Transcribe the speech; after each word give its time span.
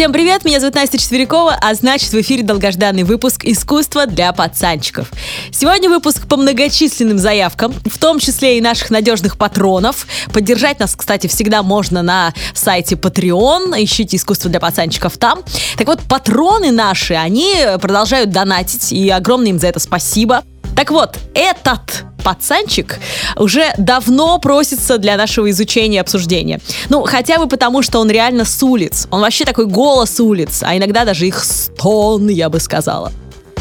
Всем 0.00 0.14
привет, 0.14 0.46
меня 0.46 0.60
зовут 0.60 0.76
Настя 0.76 0.96
Четверякова, 0.96 1.58
а 1.60 1.74
значит 1.74 2.10
в 2.10 2.18
эфире 2.22 2.42
долгожданный 2.42 3.02
выпуск 3.02 3.44
«Искусство 3.44 4.06
для 4.06 4.32
пацанчиков». 4.32 5.10
Сегодня 5.52 5.90
выпуск 5.90 6.26
по 6.26 6.38
многочисленным 6.38 7.18
заявкам, 7.18 7.74
в 7.84 7.98
том 7.98 8.18
числе 8.18 8.56
и 8.56 8.62
наших 8.62 8.88
надежных 8.88 9.36
патронов. 9.36 10.06
Поддержать 10.32 10.80
нас, 10.80 10.96
кстати, 10.96 11.26
всегда 11.26 11.62
можно 11.62 12.00
на 12.00 12.32
сайте 12.54 12.94
Patreon, 12.94 13.74
ищите 13.76 14.16
«Искусство 14.16 14.48
для 14.48 14.58
пацанчиков» 14.58 15.18
там. 15.18 15.40
Так 15.76 15.86
вот, 15.86 16.00
патроны 16.08 16.70
наши, 16.70 17.12
они 17.12 17.54
продолжают 17.78 18.30
донатить, 18.30 18.92
и 18.92 19.10
огромное 19.10 19.50
им 19.50 19.58
за 19.58 19.66
это 19.66 19.80
спасибо. 19.80 20.44
Так 20.74 20.92
вот, 20.92 21.18
этот 21.34 22.06
пацанчик 22.20 22.98
уже 23.36 23.72
давно 23.78 24.38
просится 24.38 24.98
для 24.98 25.16
нашего 25.16 25.50
изучения 25.50 25.96
и 25.96 26.00
обсуждения. 26.00 26.60
Ну, 26.88 27.02
хотя 27.04 27.38
бы 27.38 27.48
потому, 27.48 27.82
что 27.82 28.00
он 28.00 28.10
реально 28.10 28.44
с 28.44 28.62
улиц. 28.62 29.08
Он 29.10 29.20
вообще 29.20 29.44
такой 29.44 29.66
голос 29.66 30.20
улиц, 30.20 30.62
а 30.62 30.76
иногда 30.76 31.04
даже 31.04 31.26
их 31.26 31.42
стон, 31.44 32.28
я 32.28 32.48
бы 32.48 32.60
сказала. 32.60 33.12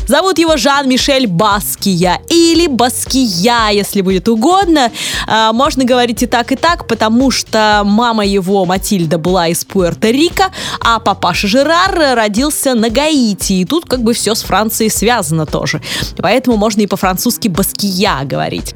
Зовут 0.10 0.40
его 0.40 0.58
Жан-Мишель 0.58 1.28
Баския 1.28 2.20
или 2.30 2.66
Баския, 2.66 3.70
если 3.70 4.02
будет 4.02 4.28
угодно. 4.28 4.92
А, 5.28 5.54
можно 5.54 5.86
говорить 5.86 6.24
и 6.24 6.26
так, 6.26 6.52
и 6.52 6.56
так, 6.56 6.88
потому 6.88 7.30
что 7.30 7.84
мама 7.86 8.26
его, 8.26 8.66
Матильда, 8.66 9.20
была 9.20 9.50
из 9.50 9.64
Пуэрто-Рико, 9.64 10.46
а 10.80 10.98
папаша 10.98 11.48
Жерар 11.48 12.16
родился 12.16 12.74
на 12.74 12.90
Гаити. 12.90 13.54
И 13.54 13.66
тут 13.66 13.86
как 13.86 14.02
бы 14.02 14.16
все 14.16 14.34
с 14.34 14.42
Францией 14.42 14.90
связано 14.90 15.46
тоже. 15.46 15.80
Поэтому 16.18 16.58
можно 16.58 16.82
и 16.82 16.88
по-французски 16.88 17.48
Баския 17.48 18.24
говорить. 18.24 18.74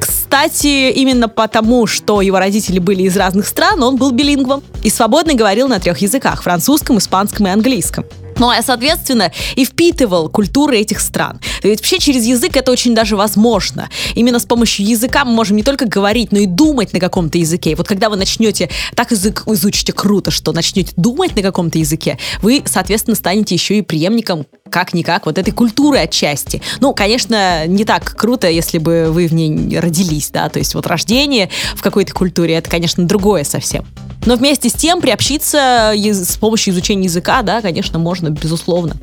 Кстати, 0.00 0.90
именно 0.90 1.28
потому, 1.28 1.86
что 1.86 2.22
его 2.22 2.38
родители 2.38 2.78
были 2.78 3.02
из 3.02 3.14
разных 3.18 3.46
стран, 3.46 3.82
он 3.82 3.96
был 3.96 4.10
билингвом 4.10 4.62
и 4.82 4.88
свободно 4.88 5.34
говорил 5.34 5.68
на 5.68 5.80
трех 5.80 5.98
языках– 5.98 6.42
французском, 6.44 6.96
испанском 6.96 7.46
и 7.46 7.50
английском. 7.50 8.06
Ну, 8.38 8.50
а, 8.50 8.62
соответственно, 8.62 9.32
и 9.54 9.64
впитывал 9.64 10.28
культуры 10.28 10.78
этих 10.78 11.00
стран. 11.00 11.40
Ведь 11.62 11.80
вообще 11.80 11.98
через 11.98 12.24
язык 12.24 12.56
это 12.56 12.70
очень 12.70 12.94
даже 12.94 13.16
возможно. 13.16 13.88
Именно 14.14 14.38
с 14.38 14.44
помощью 14.44 14.86
языка 14.86 15.24
мы 15.24 15.32
можем 15.32 15.56
не 15.56 15.62
только 15.62 15.86
говорить, 15.86 16.32
но 16.32 16.38
и 16.38 16.46
думать 16.46 16.92
на 16.92 17.00
каком-то 17.00 17.38
языке. 17.38 17.72
И 17.72 17.74
вот 17.74 17.88
когда 17.88 18.10
вы 18.10 18.16
начнете, 18.16 18.68
так 18.94 19.10
язык 19.10 19.44
изучите 19.46 19.92
круто, 19.92 20.30
что 20.30 20.52
начнете 20.52 20.92
думать 20.96 21.34
на 21.34 21.42
каком-то 21.42 21.78
языке, 21.78 22.18
вы, 22.42 22.62
соответственно, 22.66 23.16
станете 23.16 23.54
еще 23.54 23.78
и 23.78 23.82
преемником 23.82 24.46
как-никак 24.70 25.26
вот 25.26 25.38
этой 25.38 25.52
культуры 25.52 25.98
отчасти. 25.98 26.60
Ну, 26.80 26.92
конечно, 26.92 27.66
не 27.66 27.84
так 27.84 28.16
круто, 28.16 28.48
если 28.48 28.78
бы 28.78 29.08
вы 29.10 29.28
в 29.28 29.34
ней 29.34 29.78
родились, 29.78 30.30
да, 30.30 30.48
то 30.48 30.58
есть 30.58 30.74
вот 30.74 30.86
рождение 30.86 31.48
в 31.74 31.82
какой-то 31.82 32.12
культуре, 32.12 32.54
это, 32.54 32.68
конечно, 32.68 33.06
другое 33.06 33.44
совсем. 33.44 33.86
Но 34.26 34.36
вместе 34.36 34.68
с 34.68 34.74
тем 34.74 35.00
приобщиться 35.00 35.92
с 35.94 36.36
помощью 36.36 36.74
изучения 36.74 37.04
языка, 37.04 37.42
да, 37.42 37.62
конечно, 37.62 37.98
можно, 37.98 38.28
безусловно. 38.28 38.96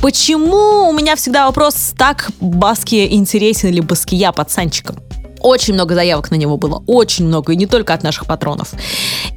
Почему 0.00 0.88
у 0.88 0.92
меня 0.92 1.14
всегда 1.14 1.46
вопрос, 1.46 1.92
так 1.96 2.30
Баски 2.40 3.06
интересен 3.12 3.68
или 3.68 3.80
Баския 3.80 4.32
пацанчиком? 4.32 4.96
Очень 5.40 5.74
много 5.74 5.94
заявок 5.94 6.30
на 6.30 6.36
него 6.36 6.56
было, 6.56 6.82
очень 6.86 7.26
много, 7.26 7.52
и 7.52 7.56
не 7.56 7.66
только 7.66 7.94
от 7.94 8.02
наших 8.02 8.26
патронов. 8.26 8.72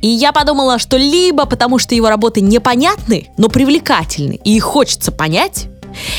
И 0.01 0.07
я 0.07 0.31
подумала, 0.31 0.79
что 0.79 0.97
либо 0.97 1.45
потому, 1.45 1.79
что 1.79 1.95
его 1.95 2.09
работы 2.09 2.41
непонятны, 2.41 3.29
но 3.37 3.49
привлекательны, 3.49 4.39
и 4.43 4.55
их 4.55 4.63
хочется 4.63 5.11
понять, 5.11 5.67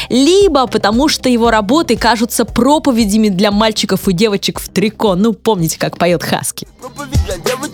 либо 0.09 0.67
потому 0.67 1.09
что 1.09 1.29
его 1.29 1.51
работы 1.51 1.97
кажутся 1.97 2.45
проповедями 2.45 3.29
для 3.29 3.51
мальчиков 3.51 4.09
и 4.09 4.13
девочек 4.13 4.61
в 4.61 4.69
трико. 4.69 5.15
Ну, 5.17 5.33
помните, 5.33 5.79
как 5.79 5.99
поет 5.99 6.23
Хаски. 6.23 6.67
Проповедь 6.81 7.19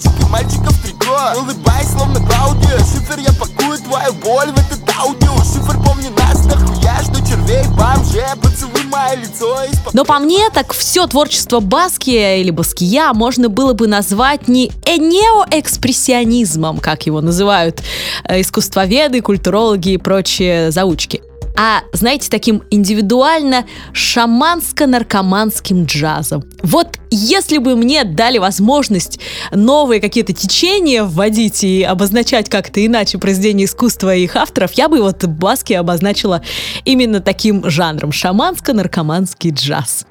девочек 0.00 0.20
и 0.20 0.30
мальчиков 0.30 0.82
трико. 0.82 1.32
Улыбаясь, 1.36 1.88
словно 1.88 2.20
Клаудия. 2.20 2.78
Шифр, 2.78 3.18
я 3.18 3.32
пакую 3.32 3.78
твою 3.78 4.12
боль 4.14 4.50
в 4.50 4.58
этот 4.58 4.88
аудио. 4.98 5.36
Шифр, 5.38 5.78
помни 5.84 6.08
нас, 6.08 6.44
нахуя, 6.44 7.02
что 7.02 7.16
червей, 7.26 7.64
бомже, 7.68 8.24
поцелуй 8.42 8.84
мое 8.84 9.16
лицо. 9.16 9.58
Но 9.92 10.05
по 10.05 10.18
мне, 10.18 10.48
так 10.50 10.72
все 10.72 11.06
творчество 11.06 11.60
Баския 11.60 12.36
или 12.36 12.50
Баския 12.50 13.12
можно 13.12 13.48
было 13.48 13.72
бы 13.72 13.86
назвать 13.86 14.48
не 14.48 14.70
неоэкспрессионизмом, 14.86 16.78
как 16.78 17.06
его 17.06 17.20
называют 17.20 17.83
э, 18.24 18.40
искусствоведы, 18.40 19.20
культурологи 19.20 19.90
и 19.90 19.96
прочие 19.96 20.70
заучки 20.70 21.22
а, 21.56 21.83
знаете, 21.92 22.28
таким 22.30 22.62
индивидуально 22.70 23.66
шаманско-наркоманским 23.92 25.84
джазом. 25.84 26.44
Вот 26.62 26.98
если 27.11 27.58
бы 27.58 27.77
мне 27.77 28.05
дали 28.05 28.38
возможность 28.38 29.20
новые 29.52 30.00
какие-то 30.00 30.33
течения 30.33 31.05
вводить 31.05 31.64
и 31.64 31.83
обозначать 31.83 32.48
как-то 32.48 32.84
иначе 32.84 33.18
произведения 33.18 33.64
искусства 33.64 34.14
и 34.14 34.24
их 34.24 34.36
авторов, 34.36 34.72
я 34.72 34.89
бы 34.89 35.00
вот 35.00 35.24
Баски 35.24 35.72
обозначила 35.72 36.42
именно 36.84 37.20
таким 37.20 37.68
жанром 37.68 38.10
шаманско-наркоманский 38.10 39.50
джаз. 39.50 40.06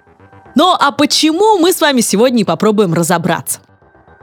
Ну 0.56 0.76
а 0.78 0.92
почему 0.92 1.58
мы 1.58 1.72
с 1.72 1.82
вами 1.82 2.02
сегодня 2.02 2.46
попробуем 2.46 2.94
разобраться? 2.94 3.60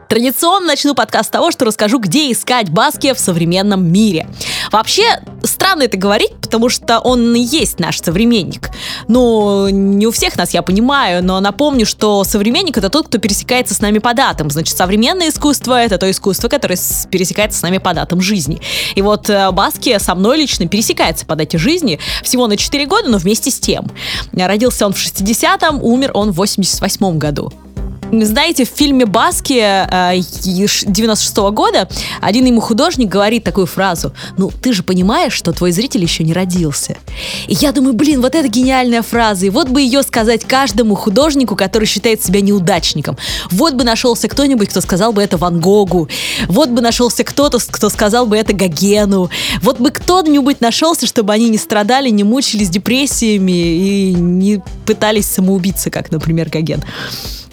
Традиционно 0.08 0.68
начну 0.68 0.94
подкаст 0.94 1.28
с 1.28 1.30
того, 1.30 1.50
что 1.50 1.64
расскажу, 1.64 1.98
где 1.98 2.30
искать 2.30 2.70
Баския 2.70 3.12
в 3.12 3.18
современном 3.18 3.90
мире. 3.90 4.28
Вообще, 4.70 5.20
странно 5.42 5.82
это 5.82 5.96
говорить, 5.96 6.32
потому 6.40 6.68
что 6.68 7.00
он 7.00 7.34
и 7.34 7.40
есть 7.40 7.80
наш 7.80 8.00
современник. 8.00 8.70
Ну, 9.08 9.68
не 9.68 10.06
у 10.06 10.12
всех 10.12 10.36
нас, 10.36 10.54
я 10.54 10.62
понимаю, 10.62 11.24
но 11.24 11.40
напомню, 11.40 11.86
что 11.86 12.22
современник— 12.22 12.76
это 12.78 12.88
тот, 12.88 13.08
кто 13.08 13.18
пересекается 13.18 13.74
с 13.74 13.80
нами 13.80 13.98
по 13.98 14.14
датам. 14.14 14.48
Значит, 14.48 14.76
современное 14.76 15.30
искусство— 15.30 15.80
это 15.82 15.98
то 15.98 16.08
искусство, 16.08 16.48
которое 16.48 16.78
пересекается 17.10 17.58
с 17.58 17.62
нами 17.62 17.78
по 17.78 17.92
датам 17.92 18.20
жизни. 18.20 18.60
И 18.94 19.02
вот 19.02 19.28
э, 19.28 19.50
Баския 19.50 19.98
со 19.98 20.14
мной 20.14 20.38
лично 20.38 20.68
пересекается 20.68 21.26
по 21.26 21.34
дате 21.34 21.58
жизни 21.58 21.98
всего 22.22 22.46
на 22.46 22.56
4 22.56 22.86
года, 22.86 23.08
но 23.08 23.18
вместе 23.18 23.50
с 23.50 23.58
тем. 23.58 23.90
Родился 24.32 24.86
он 24.86 24.92
в 24.92 24.98
60-м, 24.98 25.82
умер 25.82 26.12
он 26.14 26.30
в 26.30 26.40
88-м 26.40 27.18
году. 27.18 27.52
Знаете, 28.12 28.64
в 28.64 28.68
фильме 28.68 29.04
«Баски» 29.04 29.54
96 30.86 31.38
-го 31.38 31.50
года 31.50 31.88
один 32.20 32.44
ему 32.46 32.60
художник 32.60 33.08
говорит 33.08 33.42
такую 33.42 33.66
фразу 33.66 34.12
«Ну, 34.38 34.50
ты 34.50 34.72
же 34.72 34.82
понимаешь, 34.82 35.32
что 35.32 35.52
твой 35.52 35.72
зритель 35.72 36.02
еще 36.02 36.22
не 36.22 36.32
родился». 36.32 36.96
И 37.48 37.54
я 37.54 37.72
думаю, 37.72 37.94
блин, 37.94 38.20
вот 38.20 38.34
это 38.34 38.46
гениальная 38.48 39.02
фраза. 39.02 39.46
И 39.46 39.50
вот 39.50 39.68
бы 39.68 39.80
ее 39.80 40.02
сказать 40.02 40.44
каждому 40.44 40.94
художнику, 40.94 41.56
который 41.56 41.86
считает 41.86 42.22
себя 42.22 42.40
неудачником. 42.40 43.16
Вот 43.50 43.74
бы 43.74 43.82
нашелся 43.82 44.28
кто-нибудь, 44.28 44.68
кто 44.68 44.80
сказал 44.80 45.12
бы 45.12 45.20
это 45.22 45.36
Ван 45.36 45.60
Гогу. 45.60 46.08
Вот 46.46 46.70
бы 46.70 46.80
нашелся 46.80 47.24
кто-то, 47.24 47.58
кто 47.58 47.88
сказал 47.88 48.26
бы 48.26 48.36
это 48.36 48.52
Гогену. 48.52 49.30
Вот 49.62 49.80
бы 49.80 49.90
кто-нибудь 49.90 50.60
нашелся, 50.60 51.06
чтобы 51.06 51.32
они 51.32 51.48
не 51.48 51.58
страдали, 51.58 52.10
не 52.10 52.22
мучились 52.22 52.68
депрессиями 52.68 53.52
и 53.52 54.14
не 54.14 54.62
пытались 54.86 55.26
самоубиться, 55.26 55.90
как, 55.90 56.12
например, 56.12 56.48
Гоген. 56.48 56.84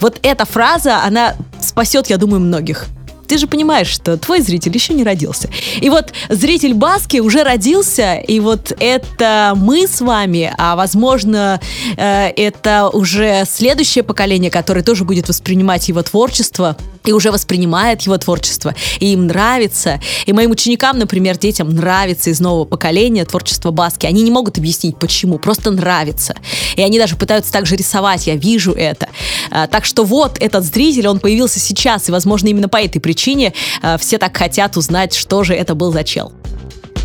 Вот 0.04 0.20
эта 0.22 0.44
фраза, 0.44 1.02
она 1.06 1.34
спасет, 1.62 2.08
я 2.08 2.18
думаю, 2.18 2.42
многих 2.42 2.88
ты 3.26 3.38
же 3.38 3.48
понимаешь, 3.48 3.88
что 3.88 4.18
твой 4.18 4.42
зритель 4.42 4.74
еще 4.74 4.94
не 4.94 5.04
родился. 5.04 5.50
И 5.80 5.90
вот 5.90 6.12
зритель 6.30 6.74
Баски 6.74 7.18
уже 7.20 7.44
родился, 7.44 8.16
и 8.16 8.40
вот 8.42 8.74
это 8.80 9.54
мы 9.56 9.88
с 9.88 10.02
вами, 10.02 10.54
а 10.58 10.76
возможно, 10.76 11.60
э, 11.96 12.28
это 12.36 12.90
уже 12.90 13.46
следующее 13.50 14.04
поколение, 14.04 14.52
которое 14.52 14.84
тоже 14.84 15.06
будет 15.06 15.30
воспринимать 15.30 15.88
его 15.88 16.04
творчество 16.04 16.76
и 17.06 17.12
уже 17.12 17.32
воспринимает 17.32 18.02
его 18.02 18.18
творчество, 18.18 18.74
и 19.00 19.14
им 19.14 19.28
нравится. 19.28 20.00
И 20.26 20.34
моим 20.34 20.52
ученикам, 20.52 20.98
например, 20.98 21.38
детям 21.38 21.70
нравится 21.70 22.30
из 22.30 22.40
нового 22.40 22.66
поколения 22.66 23.26
творчество 23.26 23.72
Баски. 23.72 24.06
Они 24.06 24.22
не 24.22 24.32
могут 24.32 24.58
объяснить, 24.58 24.98
почему, 24.98 25.40
просто 25.40 25.72
нравится. 25.72 26.36
И 26.76 26.82
они 26.82 26.98
даже 26.98 27.16
пытаются 27.16 27.52
так 27.52 27.66
же 27.66 27.76
рисовать, 27.76 28.28
я 28.28 28.36
вижу 28.36 28.72
это. 28.74 29.08
А, 29.52 29.68
так 29.68 29.86
что 29.86 30.04
вот 30.04 30.38
этот 30.40 30.64
зритель, 30.64 31.08
он 31.08 31.20
появился 31.20 31.60
сейчас, 31.60 32.10
и, 32.10 32.12
возможно, 32.12 32.48
именно 32.48 32.70
по 32.70 32.78
этой 32.78 33.00
причине 33.00 33.54
э, 33.82 33.98
все 33.98 34.18
так 34.18 34.36
хотят 34.36 34.78
узнать, 34.78 35.14
что 35.14 35.44
же 35.44 35.54
это 35.54 35.76
был 35.76 35.92
за 35.92 36.04
чел. 36.04 36.32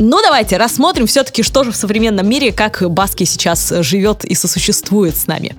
Ну, 0.01 0.23
давайте 0.23 0.57
рассмотрим 0.59 1.07
все-таки, 1.09 1.43
что 1.43 1.65
же 1.65 1.73
в 1.73 1.77
современном 1.77 2.29
мире, 2.29 2.53
как 2.53 2.89
Баски 2.89 3.25
сейчас 3.25 3.73
живет 3.81 4.25
и 4.25 4.35
сосуществует 4.35 5.17
с 5.17 5.27
нами. 5.27 5.57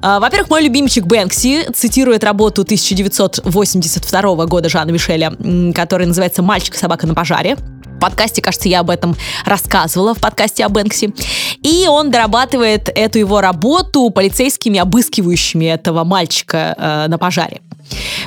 А, 0.00 0.20
во-первых, 0.20 0.50
мой 0.50 0.62
любимчик 0.62 1.04
Бэнкси 1.06 1.72
цитирует 1.74 2.24
работу 2.24 2.62
1982 2.62 4.46
года 4.46 4.68
Жана 4.68 4.90
Мишеля, 4.90 5.32
которая 5.74 6.06
называется 6.06 6.42
«Мальчик 6.42 6.74
и 6.74 6.78
собака 6.78 7.06
на 7.06 7.14
пожаре». 7.14 7.56
В 7.56 8.00
подкасте, 8.00 8.40
кажется, 8.40 8.68
я 8.68 8.80
об 8.80 8.90
этом 8.90 9.16
рассказывала, 9.44 10.14
в 10.14 10.20
подкасте 10.20 10.64
о 10.64 10.68
Бэнкси. 10.68 11.12
И 11.62 11.88
он 11.88 12.12
дорабатывает 12.12 12.88
эту 12.94 13.18
его 13.18 13.40
работу 13.40 14.10
полицейскими, 14.10 14.78
обыскивающими 14.78 15.64
этого 15.64 16.04
мальчика 16.04 16.76
э, 16.78 17.08
на 17.08 17.18
пожаре. 17.18 17.60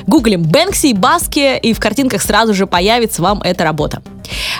Гуглим 0.06 0.42
Бэнкси 0.42 0.88
и 0.88 0.94
Баски, 0.94 1.58
и 1.58 1.72
в 1.72 1.80
картинках 1.80 2.20
сразу 2.20 2.52
же 2.52 2.66
появится 2.66 3.22
вам 3.22 3.40
эта 3.40 3.64
работа. 3.64 4.02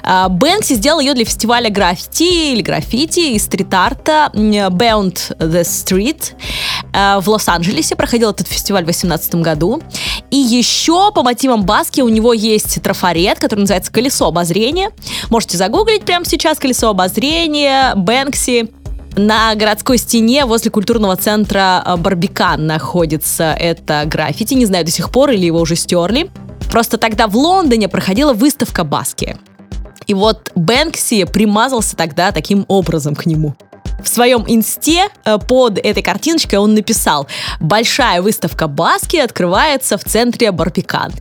А, 0.03 0.29
Бэнкси 0.29 0.75
сделал 0.75 1.01
ее 1.01 1.15
для 1.15 1.25
фестиваля 1.25 1.71
граффити 1.71 2.53
или 2.53 2.63
граффити 2.63 3.35
и 3.35 3.39
стрит-арта 3.39 4.31
Bound 4.35 5.37
the 5.39 5.63
Street 5.63 6.33
а, 6.93 7.21
в 7.21 7.29
Лос-Анджелесе. 7.29 7.97
Проходил 7.97 8.31
этот 8.31 8.49
фестиваль 8.49 8.83
в 8.83 8.87
2018 8.87 9.35
году. 9.37 9.83
И 10.31 10.37
еще 10.37 11.13
по 11.13 11.23
мотивам 11.23 11.65
Баски 11.65 12.01
у 12.01 12.09
него 12.09 12.33
есть 12.33 12.83
трафарет, 12.83 13.39
который 13.39 13.61
называется 13.61 13.93
«Колесо 13.93 14.27
обозрения». 14.27 14.91
Можете 15.31 15.57
загуглить 15.57 16.03
прямо 16.05 16.25
сейчас 16.25 16.59
«Колесо 16.59 16.89
обозрения», 16.89 17.95
Бэнкси. 17.95 18.71
На 19.17 19.55
городской 19.55 19.99
стене 19.99 20.47
возле 20.47 20.71
культурного 20.71 21.17
центра 21.17 21.83
э, 21.85 21.97
Барбикан 21.97 22.67
находится 22.67 23.55
это 23.59 24.05
граффити. 24.07 24.55
Не 24.55 24.65
знаю 24.65 24.87
до 24.87 24.91
сих 24.91 25.11
пор 25.11 25.31
или 25.31 25.45
его 25.45 25.61
уже 25.61 25.77
стерли. 25.77 26.31
Просто 26.71 26.97
тогда 26.97 27.27
в 27.27 27.37
Лондоне 27.37 27.89
проходила 27.89 28.33
выставка 28.33 28.85
Баски. 28.85 29.37
И 30.07 30.15
вот 30.15 30.51
Бэнкси 30.55 31.25
примазался 31.25 31.97
тогда 31.97 32.33
таким 32.33 32.65
образом 32.69 33.15
к 33.15 33.27
нему 33.27 33.55
в 34.03 34.09
своем 34.09 34.45
инсте 34.47 35.09
э, 35.25 35.39
под 35.39 35.79
этой 35.79 36.03
картиночкой 36.03 36.59
он 36.59 36.75
написал 36.75 37.27
«Большая 37.61 38.21
выставка 38.21 38.67
Баски 38.67 39.17
открывается 39.17 39.97
в 39.97 40.05
центре 40.05 40.51
Барбикан, 40.51 41.13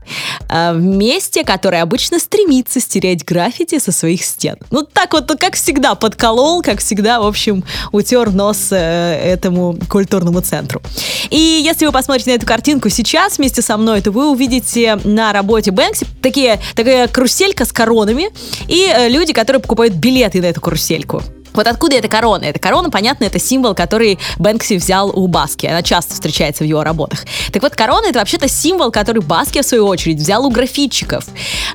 э, 0.49 0.73
в 0.73 0.81
месте, 0.81 1.43
которое 1.43 1.83
обычно 1.83 2.19
стремится 2.19 2.79
стереть 2.79 3.23
граффити 3.23 3.79
со 3.79 3.91
своих 3.91 4.23
стен». 4.23 4.57
Ну, 4.71 4.83
так 4.83 5.13
вот, 5.13 5.31
как 5.39 5.55
всегда, 5.55 5.95
подколол, 5.95 6.61
как 6.61 6.79
всегда, 6.79 7.21
в 7.21 7.27
общем, 7.27 7.63
утер 7.91 8.31
нос 8.31 8.69
э, 8.71 8.75
этому 8.77 9.77
культурному 9.89 10.41
центру. 10.41 10.81
И 11.29 11.37
если 11.63 11.85
вы 11.85 11.91
посмотрите 11.91 12.31
на 12.31 12.35
эту 12.35 12.45
картинку 12.45 12.89
сейчас 12.89 13.37
вместе 13.37 13.61
со 13.61 13.77
мной, 13.77 14.01
то 14.01 14.11
вы 14.11 14.31
увидите 14.31 14.99
на 15.03 15.33
работе 15.33 15.71
Бэнкси 15.71 16.07
такие, 16.21 16.59
такая 16.75 17.07
каруселька 17.07 17.65
с 17.65 17.71
коронами 17.71 18.29
и 18.67 19.07
люди, 19.09 19.33
которые 19.33 19.61
покупают 19.61 19.93
билеты 19.93 20.41
на 20.41 20.45
эту 20.45 20.61
карусельку. 20.61 21.21
Вот 21.53 21.67
откуда 21.67 21.95
эта 21.95 22.07
корона? 22.07 22.45
Эта 22.45 22.59
корона, 22.59 22.89
понятно, 22.89 23.25
это 23.25 23.39
символ, 23.39 23.75
который 23.75 24.19
Бэнкси 24.37 24.75
взял 24.75 25.09
у 25.09 25.27
Баски. 25.27 25.65
Она 25.65 25.81
часто 25.83 26.13
встречается 26.13 26.63
в 26.63 26.67
его 26.67 26.83
работах. 26.83 27.25
Так 27.51 27.61
вот, 27.61 27.75
корона 27.75 28.07
это 28.07 28.19
вообще-то 28.19 28.47
символ, 28.47 28.91
который 28.91 29.21
Баски, 29.21 29.61
в 29.61 29.65
свою 29.65 29.87
очередь, 29.87 30.17
взял 30.17 30.45
у 30.45 30.49
графитчиков. 30.49 31.25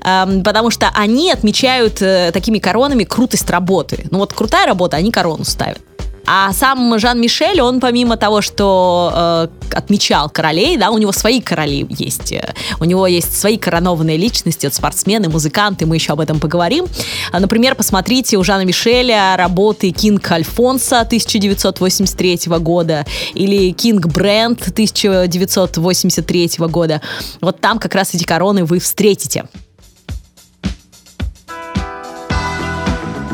Эм, 0.03 0.43
потому 0.43 0.71
что 0.71 0.91
они 0.95 1.31
отмечают 1.31 2.01
э, 2.01 2.31
такими 2.33 2.59
коронами 2.59 3.05
крутость 3.05 3.49
работы. 3.51 4.07
Ну 4.11 4.19
вот 4.19 4.33
крутая 4.33 4.67
работа, 4.67 4.97
они 4.97 5.11
корону 5.11 5.45
ставят. 5.45 5.79
А 6.27 6.53
сам 6.53 6.99
Жан-Мишель, 6.99 7.61
он 7.61 7.81
помимо 7.81 8.17
того, 8.17 8.41
что 8.41 9.13
э, 9.15 9.49
отмечал 9.77 10.29
королей, 10.29 10.77
да, 10.77 10.91
у 10.91 10.99
него 10.99 11.13
свои 11.13 11.41
короли 11.41 11.87
есть. 11.89 12.35
У 12.81 12.85
него 12.85 13.07
есть 13.07 13.39
свои 13.39 13.57
коронованные 13.57 14.17
личности, 14.17 14.67
вот 14.67 14.75
спортсмены, 14.75 15.29
музыканты, 15.29 15.87
мы 15.87 15.97
еще 15.97 16.13
об 16.13 16.21
этом 16.21 16.41
поговорим. 16.41 16.87
А, 17.33 17.39
например, 17.39 17.75
посмотрите 17.77 18.37
у 18.37 18.45
Жана 18.45 18.65
Мишеля 18.65 19.37
работы 19.37 19.91
Кинг 19.93 20.31
Альфонса 20.31 21.01
1983 21.01 22.41
года 22.59 23.07
или 23.35 23.71
Кинг 23.71 24.07
Бренд 24.07 24.63
1983 24.63 26.51
года. 26.59 27.01
Вот 27.41 27.61
там 27.61 27.79
как 27.79 27.95
раз 27.95 28.15
эти 28.15 28.25
короны 28.25 28.65
вы 28.65 28.81
встретите. 28.81 29.45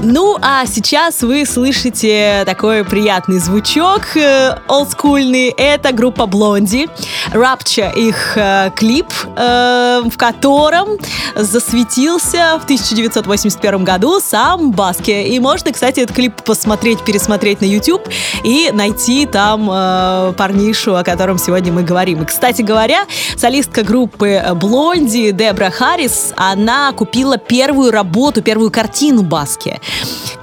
Ну, 0.05 0.37
а 0.43 0.67
сейчас 0.67 1.23
вы 1.23 1.47
слышите 1.47 2.43
такой 2.45 2.85
приятный 2.85 3.39
звучок 3.39 4.17
э, 4.17 4.59
олдскульный. 4.67 5.51
Это 5.51 5.93
группа 5.93 6.27
Блонди. 6.27 6.89
Rapture 7.33 7.95
их 7.95 8.37
э, 8.37 8.71
клип, 8.75 9.07
э, 9.37 10.03
в 10.05 10.17
котором 10.17 10.99
засветился 11.37 12.59
в 12.61 12.65
1981 12.65 13.85
году 13.85 14.19
сам 14.19 14.73
Баски. 14.73 15.13
И 15.13 15.39
можно, 15.39 15.71
кстати, 15.71 16.01
этот 16.01 16.17
клип 16.17 16.43
посмотреть, 16.43 17.05
пересмотреть 17.05 17.61
на 17.61 17.67
YouTube 17.67 18.03
и 18.43 18.71
найти 18.73 19.25
там 19.27 19.71
э, 19.73 20.33
парнишу, 20.37 20.97
о 20.97 21.05
котором 21.05 21.39
сегодня 21.39 21.73
мы 21.73 21.85
говорим. 21.85 22.23
И, 22.23 22.25
кстати 22.25 22.63
говоря, 22.63 23.05
солистка 23.37 23.85
группы 23.85 24.43
Блонди 24.57 25.31
Дебра 25.31 25.71
Харрис, 25.71 26.33
она 26.37 26.91
купила 26.91 27.39
первую 27.39 27.93
работу, 27.93 28.43
первую 28.43 28.73
картину 28.73 29.23
Баски 29.23 29.81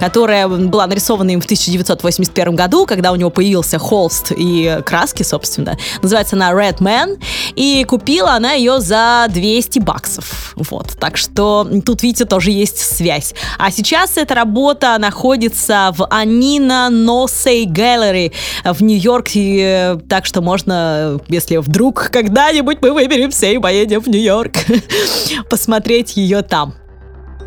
которая 0.00 0.48
была 0.48 0.86
нарисована 0.86 1.30
им 1.30 1.40
в 1.40 1.44
1981 1.44 2.56
году, 2.56 2.86
когда 2.86 3.12
у 3.12 3.16
него 3.16 3.30
появился 3.30 3.78
холст 3.78 4.32
и 4.36 4.80
краски, 4.84 5.22
собственно. 5.22 5.76
Называется 6.02 6.36
она 6.36 6.52
Red 6.52 6.78
Man, 6.78 7.22
и 7.54 7.84
купила 7.84 8.32
она 8.32 8.52
ее 8.52 8.80
за 8.80 9.26
200 9.28 9.78
баксов. 9.80 10.54
Вот, 10.56 10.96
так 10.98 11.16
что 11.16 11.68
тут, 11.84 12.02
видите, 12.02 12.24
тоже 12.24 12.50
есть 12.50 12.78
связь. 12.78 13.34
А 13.58 13.70
сейчас 13.70 14.16
эта 14.16 14.34
работа 14.34 14.96
находится 14.98 15.92
в 15.96 16.06
Анина 16.06 16.88
Носей 16.90 17.66
Gallery 17.66 18.32
в 18.64 18.82
Нью-Йорке, 18.82 20.00
так 20.08 20.26
что 20.26 20.40
можно, 20.40 21.20
если 21.28 21.58
вдруг 21.58 22.10
когда-нибудь 22.10 22.78
мы 22.80 22.92
выберемся 22.92 23.46
и 23.46 23.58
поедем 23.58 24.00
в 24.00 24.08
Нью-Йорк, 24.08 24.54
посмотреть 25.50 26.16
ее 26.16 26.42
там. 26.42 26.79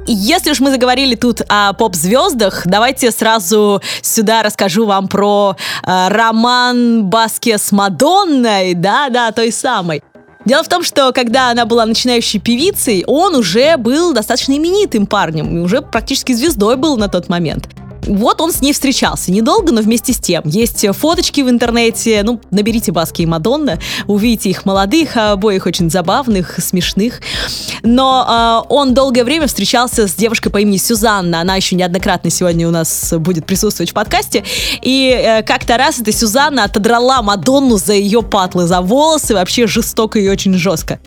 Если 0.05 0.51
уж 0.51 0.59
мы 0.59 0.71
заговорили 0.71 1.15
тут 1.15 1.41
о 1.47 1.71
поп-звездах, 1.73 2.63
давайте 2.65 3.09
сразу 3.11 3.81
сюда 4.01 4.43
расскажу 4.43 4.85
вам 4.85 5.07
про 5.07 5.55
э, 5.85 6.07
роман 6.09 7.05
Баске 7.05 7.57
с 7.57 7.71
Мадонной, 7.71 8.73
да-да, 8.73 9.31
той 9.31 9.51
самой. 9.51 10.03
Дело 10.45 10.61
в 10.61 10.67
том, 10.67 10.83
что 10.83 11.13
когда 11.13 11.51
она 11.51 11.65
была 11.65 11.85
начинающей 11.85 12.39
певицей, 12.39 13.05
он 13.07 13.35
уже 13.35 13.77
был 13.77 14.13
достаточно 14.13 14.51
именитым 14.57 15.05
парнем, 15.05 15.57
и 15.57 15.59
уже 15.61 15.81
практически 15.81 16.33
звездой 16.33 16.75
был 16.75 16.97
на 16.97 17.07
тот 17.07 17.29
момент. 17.29 17.69
Вот 18.07 18.41
он 18.41 18.51
с 18.51 18.61
ней 18.61 18.73
встречался. 18.73 19.31
Недолго, 19.31 19.71
но 19.71 19.81
вместе 19.81 20.13
с 20.13 20.17
тем. 20.17 20.43
Есть 20.45 20.85
фоточки 20.95 21.41
в 21.41 21.49
интернете. 21.49 22.21
Ну, 22.23 22.39
наберите 22.51 22.91
Баски 22.91 23.21
и 23.21 23.25
Мадонна. 23.25 23.79
Увидите 24.07 24.49
их 24.49 24.65
молодых, 24.65 25.15
обоих 25.17 25.65
очень 25.65 25.89
забавных, 25.89 26.59
смешных. 26.59 27.21
Но 27.81 28.63
э, 28.67 28.73
он 28.73 28.93
долгое 28.93 29.23
время 29.23 29.47
встречался 29.47 30.07
с 30.07 30.13
девушкой 30.13 30.49
по 30.49 30.57
имени 30.57 30.77
Сюзанна. 30.77 31.41
Она 31.41 31.55
еще 31.55 31.75
неоднократно 31.75 32.29
сегодня 32.29 32.67
у 32.67 32.71
нас 32.71 33.13
будет 33.17 33.45
присутствовать 33.45 33.91
в 33.91 33.93
подкасте. 33.93 34.43
И 34.81 35.09
э, 35.09 35.43
как-то 35.43 35.77
раз 35.77 35.99
эта 35.99 36.11
Сюзанна 36.11 36.65
отодрала 36.65 37.21
Мадонну 37.21 37.77
за 37.77 37.93
ее 37.93 38.21
патлы, 38.21 38.67
за 38.67 38.81
волосы. 38.81 39.33
Вообще 39.33 39.67
жестоко 39.67 40.19
и 40.19 40.27
очень 40.27 40.53
жестко. 40.55 40.99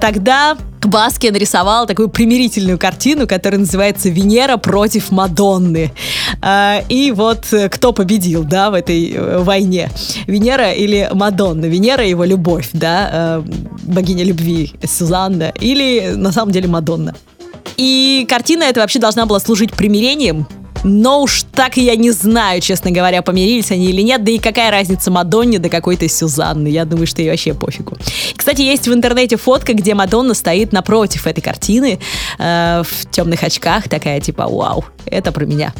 Тогда 0.00 0.56
Баски 0.86 1.26
нарисовал 1.28 1.86
такую 1.86 2.08
примирительную 2.08 2.78
картину, 2.78 3.26
которая 3.26 3.60
называется 3.60 4.08
«Венера 4.08 4.56
против 4.56 5.10
Мадонны». 5.10 5.92
А, 6.40 6.82
и 6.88 7.10
вот 7.10 7.52
э, 7.52 7.68
кто 7.68 7.92
победил, 7.92 8.44
да, 8.44 8.70
в 8.70 8.74
этой 8.74 9.12
э, 9.12 9.38
войне? 9.38 9.90
Венера 10.26 10.72
или 10.72 11.08
Мадонна? 11.12 11.66
Венера 11.66 12.04
его 12.04 12.24
любовь, 12.24 12.68
да, 12.72 13.10
э, 13.12 13.42
богиня 13.82 14.24
любви 14.24 14.72
Сюзанна, 14.84 15.52
или 15.60 16.12
на 16.14 16.32
самом 16.32 16.52
деле 16.52 16.68
Мадонна? 16.68 17.14
И 17.76 18.26
картина 18.28 18.64
эта 18.64 18.80
вообще 18.80 18.98
должна 18.98 19.26
была 19.26 19.40
служить 19.40 19.72
примирением 19.72 20.46
но 20.84 21.22
уж 21.22 21.44
так 21.52 21.76
я 21.76 21.96
не 21.96 22.10
знаю, 22.10 22.60
честно 22.60 22.90
говоря, 22.90 23.22
помирились 23.22 23.70
они 23.70 23.86
или 23.86 24.02
нет. 24.02 24.24
Да 24.24 24.30
и 24.30 24.38
какая 24.38 24.70
разница 24.70 25.10
Мадонне 25.10 25.58
до 25.58 25.68
какой-то 25.68 26.08
Сюзанны. 26.08 26.68
Я 26.68 26.84
думаю, 26.84 27.06
что 27.06 27.22
ей 27.22 27.30
вообще 27.30 27.54
пофигу. 27.54 27.96
Кстати, 28.36 28.62
есть 28.62 28.88
в 28.88 28.92
интернете 28.92 29.36
фотка, 29.36 29.74
где 29.74 29.94
Мадонна 29.94 30.34
стоит 30.34 30.72
напротив 30.72 31.26
этой 31.26 31.40
картины 31.40 31.98
э, 32.38 32.82
в 32.84 33.10
темных 33.10 33.42
очках. 33.42 33.88
Такая 33.88 34.20
типа, 34.20 34.46
вау, 34.48 34.84
это 35.06 35.32
про 35.32 35.44
меня. 35.44 35.72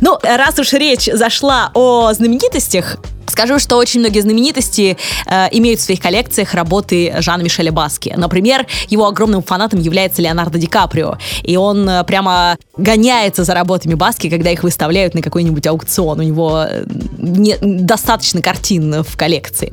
Ну, 0.00 0.18
раз 0.22 0.58
уж 0.58 0.72
речь 0.72 1.08
зашла 1.12 1.70
о 1.74 2.12
знаменитостях, 2.12 2.98
Скажу, 3.26 3.58
что 3.58 3.76
очень 3.76 4.00
многие 4.00 4.20
знаменитости 4.20 4.96
э, 5.26 5.46
имеют 5.52 5.80
в 5.80 5.82
своих 5.82 6.00
коллекциях 6.00 6.54
работы 6.54 7.14
Жана 7.18 7.42
Мишеля 7.42 7.72
Баски. 7.72 8.14
Например, 8.16 8.66
его 8.88 9.06
огромным 9.06 9.42
фанатом 9.42 9.80
является 9.80 10.22
Леонардо 10.22 10.58
Ди 10.58 10.66
Каприо. 10.66 11.18
И 11.42 11.56
он 11.56 11.88
э, 11.88 12.04
прямо 12.04 12.56
гоняется 12.76 13.44
за 13.44 13.54
работами 13.54 13.94
Баски, 13.94 14.28
когда 14.30 14.50
их 14.50 14.62
выставляют 14.62 15.14
на 15.14 15.22
какой-нибудь 15.22 15.66
аукцион. 15.66 16.20
У 16.20 16.22
него 16.22 16.64
э, 16.68 16.84
не, 17.18 17.56
достаточно 17.60 18.42
картин 18.42 19.02
в 19.02 19.16
коллекции. 19.16 19.72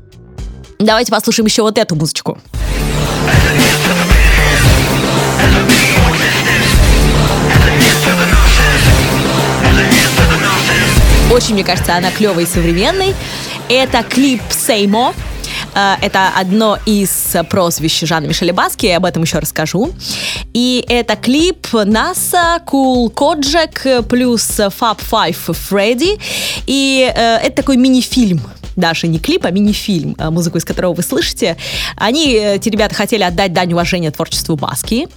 Давайте 0.80 1.12
послушаем 1.12 1.46
еще 1.46 1.62
вот 1.62 1.78
эту 1.78 1.96
музычку. 1.96 2.40
Очень, 11.32 11.54
мне 11.54 11.64
кажется, 11.64 11.96
она 11.96 12.12
клевая 12.12 12.44
и 12.44 12.48
современной. 12.48 13.16
Это 13.70 14.04
клип 14.04 14.42
Сеймо. 14.50 15.14
Э, 15.74 15.96
это 16.02 16.30
одно 16.36 16.78
из 16.86 17.36
прозвищ 17.50 18.02
Жана 18.02 18.26
Мишеля 18.26 18.54
Баски, 18.54 18.86
я 18.86 18.98
об 18.98 19.06
этом 19.06 19.24
еще 19.24 19.40
расскажу. 19.40 19.92
И 20.54 20.84
это 20.88 21.16
клип 21.16 21.68
NASA, 21.74 22.62
Cool 22.66 23.14
Kojak 23.14 24.04
плюс 24.04 24.60
Fab 24.60 25.00
Five 25.00 25.38
Freddy. 25.48 26.20
И 26.68 27.12
э, 27.14 27.38
это 27.38 27.56
такой 27.58 27.78
мини-фильм 27.78 28.42
даже 28.76 29.08
не 29.08 29.20
клип, 29.20 29.46
а 29.46 29.52
мини-фильм, 29.52 30.16
э, 30.18 30.30
музыку 30.30 30.58
из 30.58 30.66
которого 30.66 30.94
вы 30.94 31.04
слышите. 31.04 31.58
Они, 31.96 32.34
эти 32.34 32.70
ребята, 32.70 32.96
хотели 32.96 33.24
отдать 33.24 33.54
дань 33.54 33.74
уважения 33.74 34.12
творчеству 34.12 34.56
Баски. 34.56 35.08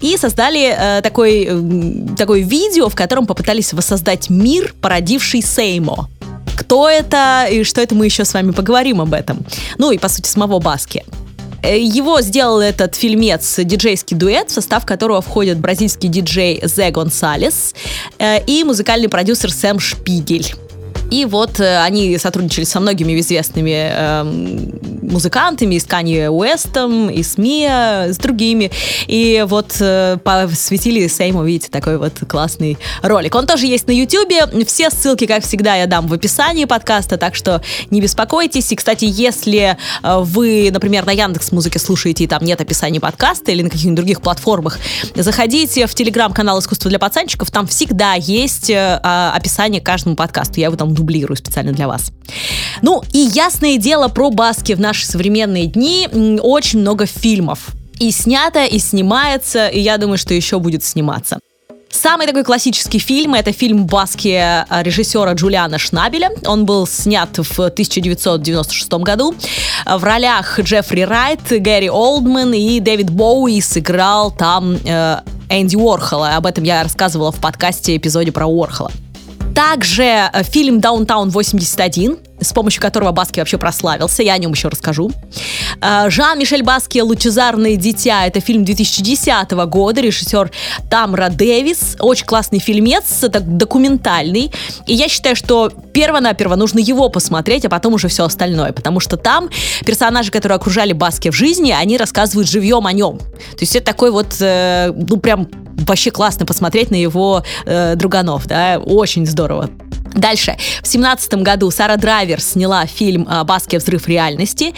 и 0.00 0.16
создали 0.16 0.74
э, 0.76 1.02
такой, 1.02 1.46
э, 1.48 2.16
такое 2.16 2.42
видео, 2.42 2.88
в 2.88 2.94
котором 2.94 3.26
попытались 3.26 3.72
воссоздать 3.72 4.30
мир, 4.30 4.74
породивший 4.80 5.42
Сеймо. 5.42 6.08
Кто 6.60 6.90
это 6.90 7.46
и 7.50 7.64
что 7.64 7.80
это 7.80 7.94
мы 7.94 8.04
еще 8.04 8.26
с 8.26 8.34
вами 8.34 8.50
поговорим 8.50 9.00
об 9.00 9.14
этом. 9.14 9.38
Ну 9.78 9.92
и, 9.92 9.98
по 9.98 10.08
сути, 10.08 10.28
самого 10.28 10.60
Баски. 10.60 11.04
Э, 11.62 11.78
его 11.78 12.20
сделал 12.20 12.60
этот 12.60 12.94
фильмец 12.94 13.58
диджейский 13.58 14.14
дуэт, 14.14 14.50
в 14.50 14.52
состав 14.52 14.84
которого 14.84 15.22
входят 15.22 15.58
бразильский 15.58 16.10
диджей 16.10 16.60
Зе 16.62 16.90
Гонсалес 16.90 17.74
э, 18.18 18.44
и 18.44 18.62
музыкальный 18.64 19.08
продюсер 19.08 19.50
Сэм 19.50 19.78
Шпигель. 19.78 20.54
И 21.10 21.24
вот 21.24 21.60
э, 21.60 21.82
они 21.82 22.16
сотрудничали 22.18 22.64
со 22.64 22.80
многими 22.80 23.18
известными 23.20 23.90
э, 23.92 24.24
музыкантами, 25.02 25.74
и 25.74 25.80
с 25.80 25.84
Канье 25.84 26.30
Уэстом, 26.30 27.10
и 27.10 27.22
с 27.22 27.36
Мия, 27.36 28.12
с 28.12 28.16
другими. 28.18 28.70
И 29.06 29.44
вот 29.48 29.76
э, 29.80 30.18
посвятили 30.22 31.06
Сейму, 31.08 31.44
видите, 31.44 31.68
такой 31.70 31.98
вот 31.98 32.12
классный 32.28 32.78
ролик. 33.02 33.34
Он 33.34 33.46
тоже 33.46 33.66
есть 33.66 33.86
на 33.86 33.92
Ютубе. 33.92 34.46
Все 34.66 34.90
ссылки, 34.90 35.26
как 35.26 35.44
всегда, 35.44 35.74
я 35.74 35.86
дам 35.86 36.06
в 36.06 36.12
описании 36.12 36.64
подкаста, 36.64 37.16
так 37.16 37.34
что 37.34 37.62
не 37.90 38.00
беспокойтесь. 38.00 38.70
И, 38.72 38.76
кстати, 38.76 39.04
если 39.08 39.76
э, 40.02 40.18
вы, 40.20 40.70
например, 40.72 41.06
на 41.06 41.12
Яндекс 41.12 41.52
Музыке 41.52 41.78
слушаете, 41.78 42.24
и 42.24 42.26
там 42.26 42.44
нет 42.44 42.60
описания 42.60 43.00
подкаста 43.00 43.50
или 43.50 43.62
на 43.62 43.70
каких-нибудь 43.70 43.96
других 43.96 44.22
платформах, 44.22 44.78
заходите 45.14 45.86
в 45.86 45.94
телеграм-канал 45.94 46.60
«Искусство 46.60 46.88
для 46.88 46.98
пацанчиков», 46.98 47.50
там 47.50 47.66
всегда 47.66 48.14
есть 48.14 48.70
э, 48.70 49.00
а, 49.02 49.32
описание 49.34 49.80
к 49.80 49.86
каждому 49.86 50.16
подкасту. 50.16 50.60
Я 50.60 50.66
его 50.66 50.76
там 50.76 50.94
дублирую 51.00 51.36
специально 51.36 51.72
для 51.72 51.88
вас. 51.88 52.12
Ну, 52.82 53.02
и 53.12 53.18
ясное 53.18 53.76
дело 53.78 54.08
про 54.08 54.30
баски 54.30 54.74
в 54.74 54.80
наши 54.80 55.06
современные 55.06 55.66
дни. 55.66 56.08
Очень 56.42 56.80
много 56.80 57.06
фильмов. 57.06 57.70
И 57.98 58.10
снято, 58.12 58.64
и 58.64 58.78
снимается, 58.78 59.68
и 59.68 59.80
я 59.80 59.98
думаю, 59.98 60.18
что 60.18 60.34
еще 60.34 60.58
будет 60.58 60.84
сниматься. 60.84 61.38
Самый 61.90 62.26
такой 62.26 62.44
классический 62.44 62.98
фильм– 62.98 63.34
это 63.34 63.52
фильм 63.52 63.84
«Баски» 63.84 64.64
режиссера 64.82 65.32
Джулиана 65.32 65.76
Шнабеля. 65.76 66.30
Он 66.46 66.64
был 66.64 66.86
снят 66.86 67.28
в 67.36 67.60
1996 67.60 68.92
году. 68.92 69.34
В 69.84 70.02
ролях 70.04 70.60
Джеффри 70.60 71.02
Райт, 71.02 71.40
Гэри 71.50 71.90
Олдман 71.90 72.54
и 72.54 72.78
Дэвид 72.80 73.10
Боуи 73.10 73.60
сыграл 73.60 74.30
там 74.30 74.78
э, 74.84 75.16
Энди 75.50 75.76
Уорхола. 75.76 76.36
Об 76.36 76.46
этом 76.46 76.62
я 76.64 76.84
рассказывала 76.84 77.32
в 77.32 77.40
подкасте 77.40 77.96
эпизоде 77.96 78.30
про 78.30 78.46
Уорхола. 78.46 78.92
Также 79.54 80.02
э, 80.02 80.42
фильм 80.44 80.80
«Даунтаун 80.80 81.28
81», 81.30 82.18
с 82.40 82.52
помощью 82.52 82.80
которого 82.80 83.12
Баски 83.12 83.38
вообще 83.38 83.58
прославился, 83.58 84.22
я 84.22 84.34
о 84.34 84.38
нем 84.38 84.52
еще 84.52 84.68
расскажу. 84.68 85.10
Э, 85.80 86.08
Жан-Мишель 86.08 86.62
Баски 86.62 86.98
«Лучезарное 87.00 87.76
дитя»— 87.76 88.26
это 88.26 88.40
фильм 88.40 88.64
2010 88.64 89.50
года, 89.50 90.00
режиссер 90.00 90.50
Тамра 90.90 91.28
Дэвис. 91.28 91.96
Очень 91.98 92.26
классный 92.26 92.58
фильмец, 92.58 93.22
это 93.22 93.40
документальный. 93.40 94.52
И 94.86 94.94
я 94.94 95.08
считаю, 95.08 95.36
что 95.36 95.70
перво-наперво 95.92 96.54
нужно 96.54 96.78
его 96.78 97.08
посмотреть, 97.08 97.64
а 97.64 97.68
потом 97.68 97.94
уже 97.94 98.08
все 98.08 98.24
остальное, 98.24 98.72
потому 98.72 99.00
что 99.00 99.16
там 99.16 99.50
персонажи, 99.84 100.30
которые 100.30 100.56
окружали 100.56 100.92
Баски 100.92 101.30
в 101.30 101.34
жизни, 101.34 101.72
они 101.72 101.96
рассказывают 101.96 102.48
живьем 102.48 102.86
о 102.86 102.92
нем. 102.92 103.18
То 103.18 103.60
есть 103.60 103.74
это 103.76 103.86
такой 103.86 104.10
вот, 104.10 104.36
э, 104.40 104.92
ну 104.94 105.16
прям 105.16 105.48
вообще 105.80 106.10
классно 106.10 106.46
посмотреть 106.46 106.90
на 106.90 106.96
его 106.96 107.42
э, 107.64 107.94
друганов, 107.96 108.46
да, 108.46 108.78
очень 108.78 109.26
здорово. 109.26 109.70
Дальше. 110.14 110.56
В 110.82 110.88
семнадцатом 110.88 111.42
году 111.42 111.70
Сара 111.70 111.96
Драйвер 111.96 112.40
сняла 112.40 112.86
фильм 112.86 113.28
э, 113.30 113.44
«Баски. 113.44 113.76
Взрыв 113.76 114.08
реальности». 114.08 114.74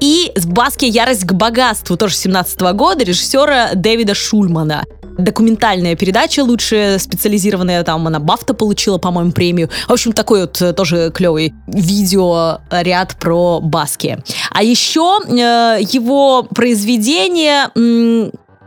И 0.00 0.32
«Баски. 0.44 0.84
Ярость 0.84 1.24
к 1.24 1.32
богатству» 1.32 1.96
тоже 1.96 2.14
17 2.14 2.60
года 2.74 3.04
режиссера 3.04 3.70
Дэвида 3.74 4.14
Шульмана. 4.14 4.84
Документальная 5.18 5.96
передача, 5.96 6.44
лучше 6.44 6.98
специализированная, 7.00 7.82
там 7.84 8.06
она 8.06 8.20
Бафта 8.20 8.52
получила, 8.52 8.98
по-моему, 8.98 9.32
премию. 9.32 9.70
В 9.88 9.92
общем, 9.92 10.12
такой 10.12 10.42
вот 10.42 10.60
э, 10.60 10.72
тоже 10.72 11.10
клевый 11.12 11.54
видеоряд 11.66 13.16
про 13.18 13.60
Баския. 13.60 14.18
А 14.50 14.62
еще 14.62 15.20
э, 15.26 15.78
его 15.80 16.42
произведение 16.42 17.70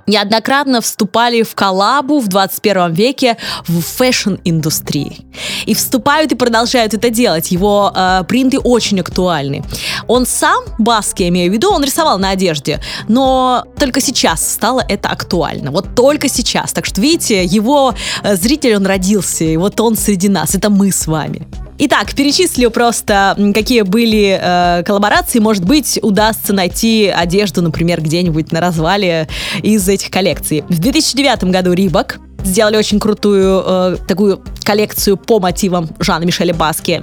неоднократно 0.09 0.81
вступали 0.81 1.43
в 1.43 1.55
коллабу 1.55 2.19
в 2.19 2.27
21 2.27 2.93
веке 2.93 3.37
в 3.67 3.81
fashion-индустрии. 3.81 5.25
И 5.65 5.73
вступают 5.73 6.31
и 6.31 6.35
продолжают 6.35 6.93
это 6.93 7.09
делать. 7.09 7.51
Его 7.51 7.91
э, 7.95 8.23
принты 8.27 8.59
очень 8.59 8.99
актуальны. 8.99 9.63
Он 10.07 10.25
сам, 10.25 10.63
Баския, 10.77 11.23
я 11.23 11.29
имею 11.29 11.51
в 11.51 11.53
виду, 11.53 11.71
он 11.71 11.83
рисовал 11.83 12.19
на 12.19 12.31
одежде, 12.31 12.79
но 13.07 13.65
только 13.77 14.01
сейчас 14.01 14.51
стало 14.51 14.83
это 14.87 15.09
актуально. 15.09 15.71
Вот 15.71 15.95
только 15.95 16.27
сейчас. 16.29 16.73
Так 16.73 16.85
что, 16.85 17.01
видите, 17.01 17.43
его 17.45 17.93
э, 18.23 18.35
зритель, 18.35 18.75
он 18.75 18.85
родился, 18.85 19.43
и 19.43 19.57
вот 19.57 19.79
он 19.79 19.95
среди 19.95 20.29
нас. 20.29 20.55
Это 20.55 20.69
мы 20.69 20.91
с 20.91 21.07
вами. 21.07 21.47
Итак, 21.81 22.13
перечислю 22.13 22.71
просто, 22.71 23.37
какие 23.55 23.83
были 23.83 24.37
э, 24.39 24.83
коллаборации. 24.83 25.39
Может 25.39 25.63
быть, 25.63 25.97
удастся 26.01 26.51
найти 26.51 27.07
одежду, 27.07 27.61
например, 27.61 28.01
где-нибудь 28.01 28.51
на 28.51 28.59
развале 28.59 29.29
из 29.63 29.87
этих 29.87 30.11
коллекций. 30.11 30.65
В 30.67 30.77
2009 30.77 31.45
году 31.45 31.71
Рибок 31.71 32.19
сделали 32.43 32.75
очень 32.75 32.99
крутую 32.99 33.63
э, 33.65 33.97
такую 34.05 34.43
коллекцию 34.65 35.15
по 35.15 35.39
мотивам 35.39 35.89
Жана 35.99 36.25
Мишеля 36.25 36.53
Баски. 36.53 37.01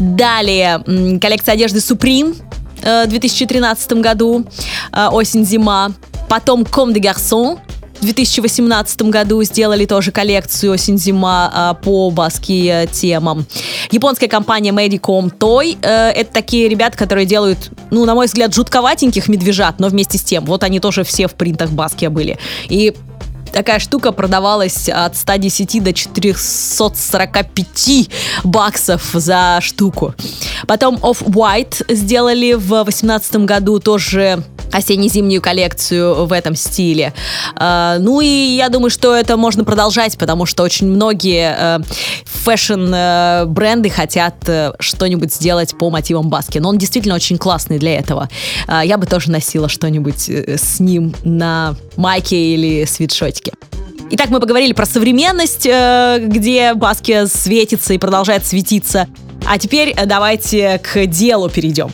Далее 0.00 0.82
коллекция 1.20 1.52
одежды 1.52 1.80
Supreme 1.80 2.34
э, 2.82 3.04
в 3.04 3.10
2013 3.10 3.92
году, 3.94 4.46
э, 4.92 5.08
осень-зима. 5.08 5.92
Потом 6.30 6.62
Comme 6.62 6.94
des 6.94 7.02
Garçons 7.02 7.58
в 8.00 8.04
2018 8.04 9.02
году 9.02 9.42
сделали 9.42 9.86
тоже 9.86 10.12
коллекцию 10.12 10.72
осень-зима 10.72 11.50
а, 11.52 11.74
по 11.74 12.10
баски 12.10 12.88
темам. 12.92 13.46
Японская 13.90 14.28
компания 14.28 14.70
Medicom 14.70 15.32
Toy. 15.36 15.76
Э, 15.82 16.10
это 16.10 16.32
такие 16.32 16.68
ребята, 16.68 16.96
которые 16.96 17.26
делают, 17.26 17.70
ну, 17.90 18.04
на 18.04 18.14
мой 18.14 18.26
взгляд, 18.26 18.54
жутковатеньких 18.54 19.28
медвежат, 19.28 19.78
но 19.80 19.88
вместе 19.88 20.18
с 20.18 20.22
тем. 20.22 20.44
Вот 20.44 20.64
они 20.64 20.80
тоже 20.80 21.04
все 21.04 21.28
в 21.28 21.34
принтах 21.34 21.70
баски 21.70 22.06
были. 22.06 22.38
И 22.68 22.94
такая 23.56 23.78
штука 23.78 24.12
продавалась 24.12 24.90
от 24.90 25.16
110 25.16 25.82
до 25.82 25.94
445 25.94 28.10
баксов 28.44 29.08
за 29.14 29.60
штуку. 29.62 30.14
Потом 30.66 30.96
Off-White 30.96 31.94
сделали 31.94 32.52
в 32.52 32.68
2018 32.68 33.36
году 33.46 33.80
тоже 33.80 34.44
осенне-зимнюю 34.72 35.40
коллекцию 35.40 36.26
в 36.26 36.32
этом 36.32 36.54
стиле. 36.54 37.14
Uh, 37.56 37.98
ну 37.98 38.20
и 38.20 38.26
я 38.26 38.68
думаю, 38.68 38.90
что 38.90 39.14
это 39.14 39.38
можно 39.38 39.64
продолжать, 39.64 40.18
потому 40.18 40.44
что 40.44 40.62
очень 40.62 40.88
многие 40.88 41.56
uh, 41.58 41.82
фэшн-бренды 42.24 43.88
хотят 43.88 44.34
uh, 44.44 44.74
что-нибудь 44.78 45.32
сделать 45.32 45.78
по 45.78 45.88
мотивам 45.88 46.28
Баски. 46.28 46.58
Но 46.58 46.68
он 46.68 46.78
действительно 46.78 47.14
очень 47.14 47.38
классный 47.38 47.78
для 47.78 47.98
этого. 47.98 48.28
Я 48.68 48.98
бы 48.98 49.06
тоже 49.06 49.30
носила 49.30 49.68
что-нибудь 49.68 50.28
э, 50.28 50.58
с 50.58 50.80
ним 50.80 51.14
на 51.24 51.76
майке 51.96 52.36
или 52.36 52.84
свитшотике. 52.84 53.45
Итак, 54.10 54.30
мы 54.30 54.38
поговорили 54.38 54.72
про 54.72 54.86
современность, 54.86 55.66
э, 55.66 56.18
где 56.20 56.74
Баски 56.74 57.26
светится 57.26 57.92
и 57.92 57.98
продолжает 57.98 58.46
светиться. 58.46 59.08
А 59.44 59.58
теперь 59.58 59.94
давайте 60.06 60.78
к 60.78 61.06
делу 61.06 61.48
перейдем. 61.48 61.90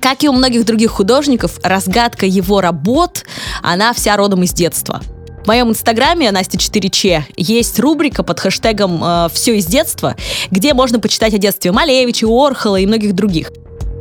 Как 0.00 0.24
и 0.24 0.28
у 0.28 0.32
многих 0.32 0.64
других 0.64 0.90
художников, 0.90 1.58
разгадка 1.62 2.26
его 2.26 2.60
работ, 2.60 3.24
она 3.62 3.92
вся 3.92 4.16
родом 4.16 4.42
из 4.42 4.52
детства. 4.52 5.00
В 5.44 5.46
моем 5.46 5.70
инстаграме 5.70 6.30
Настя 6.30 6.58
4Ч 6.58 7.22
есть 7.36 7.78
рубрика 7.80 8.22
под 8.22 8.38
хэштегом 8.38 9.02
э, 9.02 9.28
«Все 9.32 9.56
из 9.56 9.66
детства», 9.66 10.16
где 10.50 10.74
можно 10.74 11.00
почитать 11.00 11.34
о 11.34 11.38
детстве 11.38 11.72
Малевича, 11.72 12.26
Орхола 12.28 12.76
и 12.76 12.86
многих 12.86 13.14
других. 13.14 13.50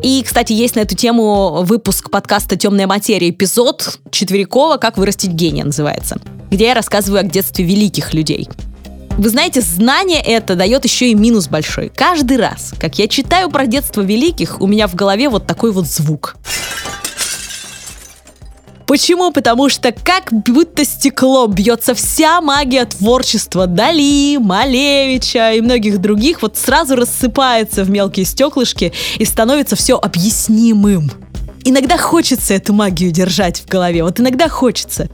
И, 0.04 0.22
кстати, 0.24 0.54
есть 0.54 0.76
на 0.76 0.82
эту 0.82 0.96
тему 0.96 1.64
выпуск 1.64 2.12
подкаста 2.12 2.56
«Темная 2.56 2.86
материя», 2.86 3.30
эпизод 3.30 4.00
Четверякова 4.12 4.78
«Как 4.78 4.98
вырастить 4.98 5.32
гения» 5.32 5.66
называется, 5.66 6.20
где 6.52 6.66
я 6.66 6.74
рассказываю 6.76 7.22
о 7.22 7.24
детстве 7.24 7.66
великих 7.66 8.14
людей. 8.14 8.48
Вы 9.18 9.30
знаете, 9.30 9.62
знание 9.62 10.22
это 10.22 10.56
дает 10.56 10.84
еще 10.84 11.10
и 11.10 11.16
минус 11.16 11.48
большой. 11.48 11.92
Каждый 11.94 12.38
раз, 12.38 12.74
как 12.80 13.00
я 13.00 13.08
читаю 13.08 13.50
про 13.50 13.66
детство 13.66 14.02
великих, 14.02 14.62
у 14.62 14.68
меня 14.68 14.88
в 14.88 14.94
голове 14.94 15.30
вот 15.30 15.48
такой 15.48 15.72
вот 15.72 15.88
звук. 15.88 16.36
Почему? 18.88 19.34
Потому 19.34 19.68
что 19.68 19.92
как 19.92 20.32
будто 20.32 20.86
стекло 20.86 21.46
бьется 21.48 21.94
вся 21.94 22.40
магия 22.40 22.86
творчества 22.86 23.68
Дали, 23.68 24.38
Малевича 24.38 25.52
и 25.52 25.62
многих 25.62 26.00
других, 26.00 26.42
вот 26.42 26.58
сразу 26.58 26.96
рассыпается 26.96 27.84
в 27.84 27.90
мелкие 27.90 28.26
стеклышки 28.26 28.94
и 29.18 29.26
становится 29.26 29.76
все 29.76 29.98
объяснимым. 29.98 31.12
Иногда 31.66 31.98
хочется 31.98 32.54
эту 32.54 32.74
магию 32.74 33.12
держать 33.12 33.60
в 33.60 33.68
голове, 33.68 34.04
вот 34.04 34.22
иногда 34.22 34.48
хочется 34.48 35.10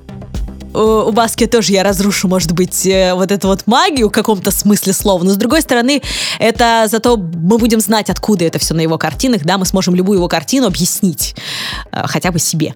у 0.75 1.11
Баски 1.11 1.45
тоже 1.45 1.73
я 1.73 1.83
разрушу, 1.83 2.27
может 2.27 2.51
быть, 2.53 2.87
э, 2.87 3.13
вот 3.13 3.31
эту 3.31 3.47
вот 3.47 3.67
магию 3.67 4.09
в 4.09 4.11
каком-то 4.11 4.49
смысле 4.49 4.93
слова. 4.93 5.23
Но 5.23 5.29
с 5.29 5.37
другой 5.37 5.61
стороны, 5.61 6.01
это 6.39 6.87
зато 6.89 7.15
мы 7.15 7.59
будем 7.59 7.79
знать, 7.79 8.09
откуда 8.09 8.45
это 8.45 8.57
все 8.57 8.73
на 8.73 8.81
его 8.81 8.97
картинах, 8.97 9.43
да, 9.43 9.59
мы 9.59 9.65
сможем 9.65 9.93
любую 9.93 10.17
его 10.17 10.27
картину 10.27 10.65
объяснить, 10.65 11.35
э, 11.91 12.07
хотя 12.07 12.31
бы 12.31 12.39
себе. 12.39 12.73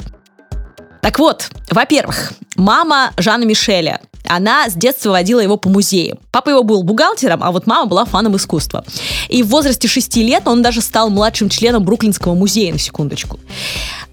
Так 1.01 1.20
вот, 1.20 1.50
во-первых, 1.70 2.34
мама 2.56 3.12
Жана 3.18 3.44
Мишеля 3.44 4.01
она 4.30 4.70
с 4.70 4.74
детства 4.74 5.12
водила 5.12 5.39
его 5.39 5.58
по 5.58 5.70
музеям. 5.70 6.20
Папа 6.32 6.50
его 6.50 6.63
был 6.63 6.84
бухгалтером, 6.84 7.44
а 7.44 7.51
вот 7.51 7.66
мама 7.66 7.86
была 7.86 8.06
фаном 8.06 8.36
искусства. 8.36 8.84
И 9.30 9.44
в 9.44 9.48
возрасте 9.48 9.88
6 9.88 10.18
лет 10.18 10.44
он 10.48 10.62
даже 10.62 10.82
стал 10.82 11.10
младшим 11.10 11.50
членом 11.50 11.84
Бруклинского 11.84 12.36
музея, 12.36 12.74
на 12.74 12.80
секундочку. 12.80 13.39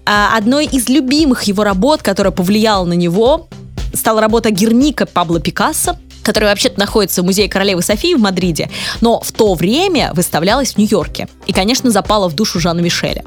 А 0.05 0.35
одной 0.37 0.65
из 0.65 0.87
любимых 0.89 1.43
его 1.43 1.63
работ, 1.63 2.01
которая 2.01 2.31
повлияла 2.31 2.85
на 2.85 2.93
него, 2.93 3.47
стала 3.93 4.21
работа 4.21 4.51
Герника 4.51 5.05
Пабло 5.05 5.39
Пикассо, 5.39 5.97
которая 6.23 6.51
вообще-то 6.51 6.79
находится 6.79 7.21
в 7.21 7.25
музее 7.25 7.47
королевы 7.47 7.81
Софии 7.81 8.15
в 8.15 8.19
Мадриде, 8.19 8.69
но 9.01 9.19
в 9.19 9.31
то 9.31 9.53
время 9.53 10.11
выставлялась 10.13 10.73
в 10.73 10.77
Нью-Йорке. 10.77 11.27
И, 11.45 11.53
конечно, 11.53 11.91
запала 11.91 12.27
в 12.29 12.35
душу 12.35 12.59
Жана 12.59 12.79
Мишеля. 12.79 13.23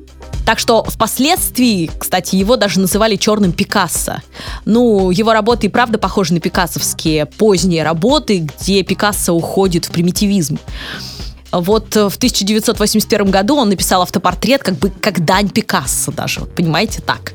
Так 0.49 0.59
что 0.59 0.83
впоследствии, 0.83 1.91
кстати, 1.99 2.35
его 2.37 2.57
даже 2.57 2.81
называли 2.81 3.17
черным 3.17 3.53
Пикассо. 3.53 4.23
Ну, 4.65 5.11
его 5.11 5.35
работы 5.35 5.67
и 5.67 5.69
правда 5.69 5.99
похожи 5.99 6.33
на 6.33 6.41
пикассовские 6.41 7.27
поздние 7.27 7.83
работы, 7.83 8.39
где 8.39 8.83
Пикассо 8.83 9.35
уходит 9.35 9.85
в 9.85 9.91
примитивизм. 9.91 10.59
Вот 11.53 11.95
в 11.95 12.17
1981 12.17 13.31
году 13.31 13.57
он 13.57 13.69
написал 13.69 14.01
автопортрет 14.01 14.63
как 14.63 14.79
бы 14.79 14.89
как 14.89 15.23
дань 15.23 15.51
Пикассо 15.51 16.13
даже, 16.13 16.41
вот, 16.41 16.55
понимаете, 16.55 17.03
так. 17.03 17.35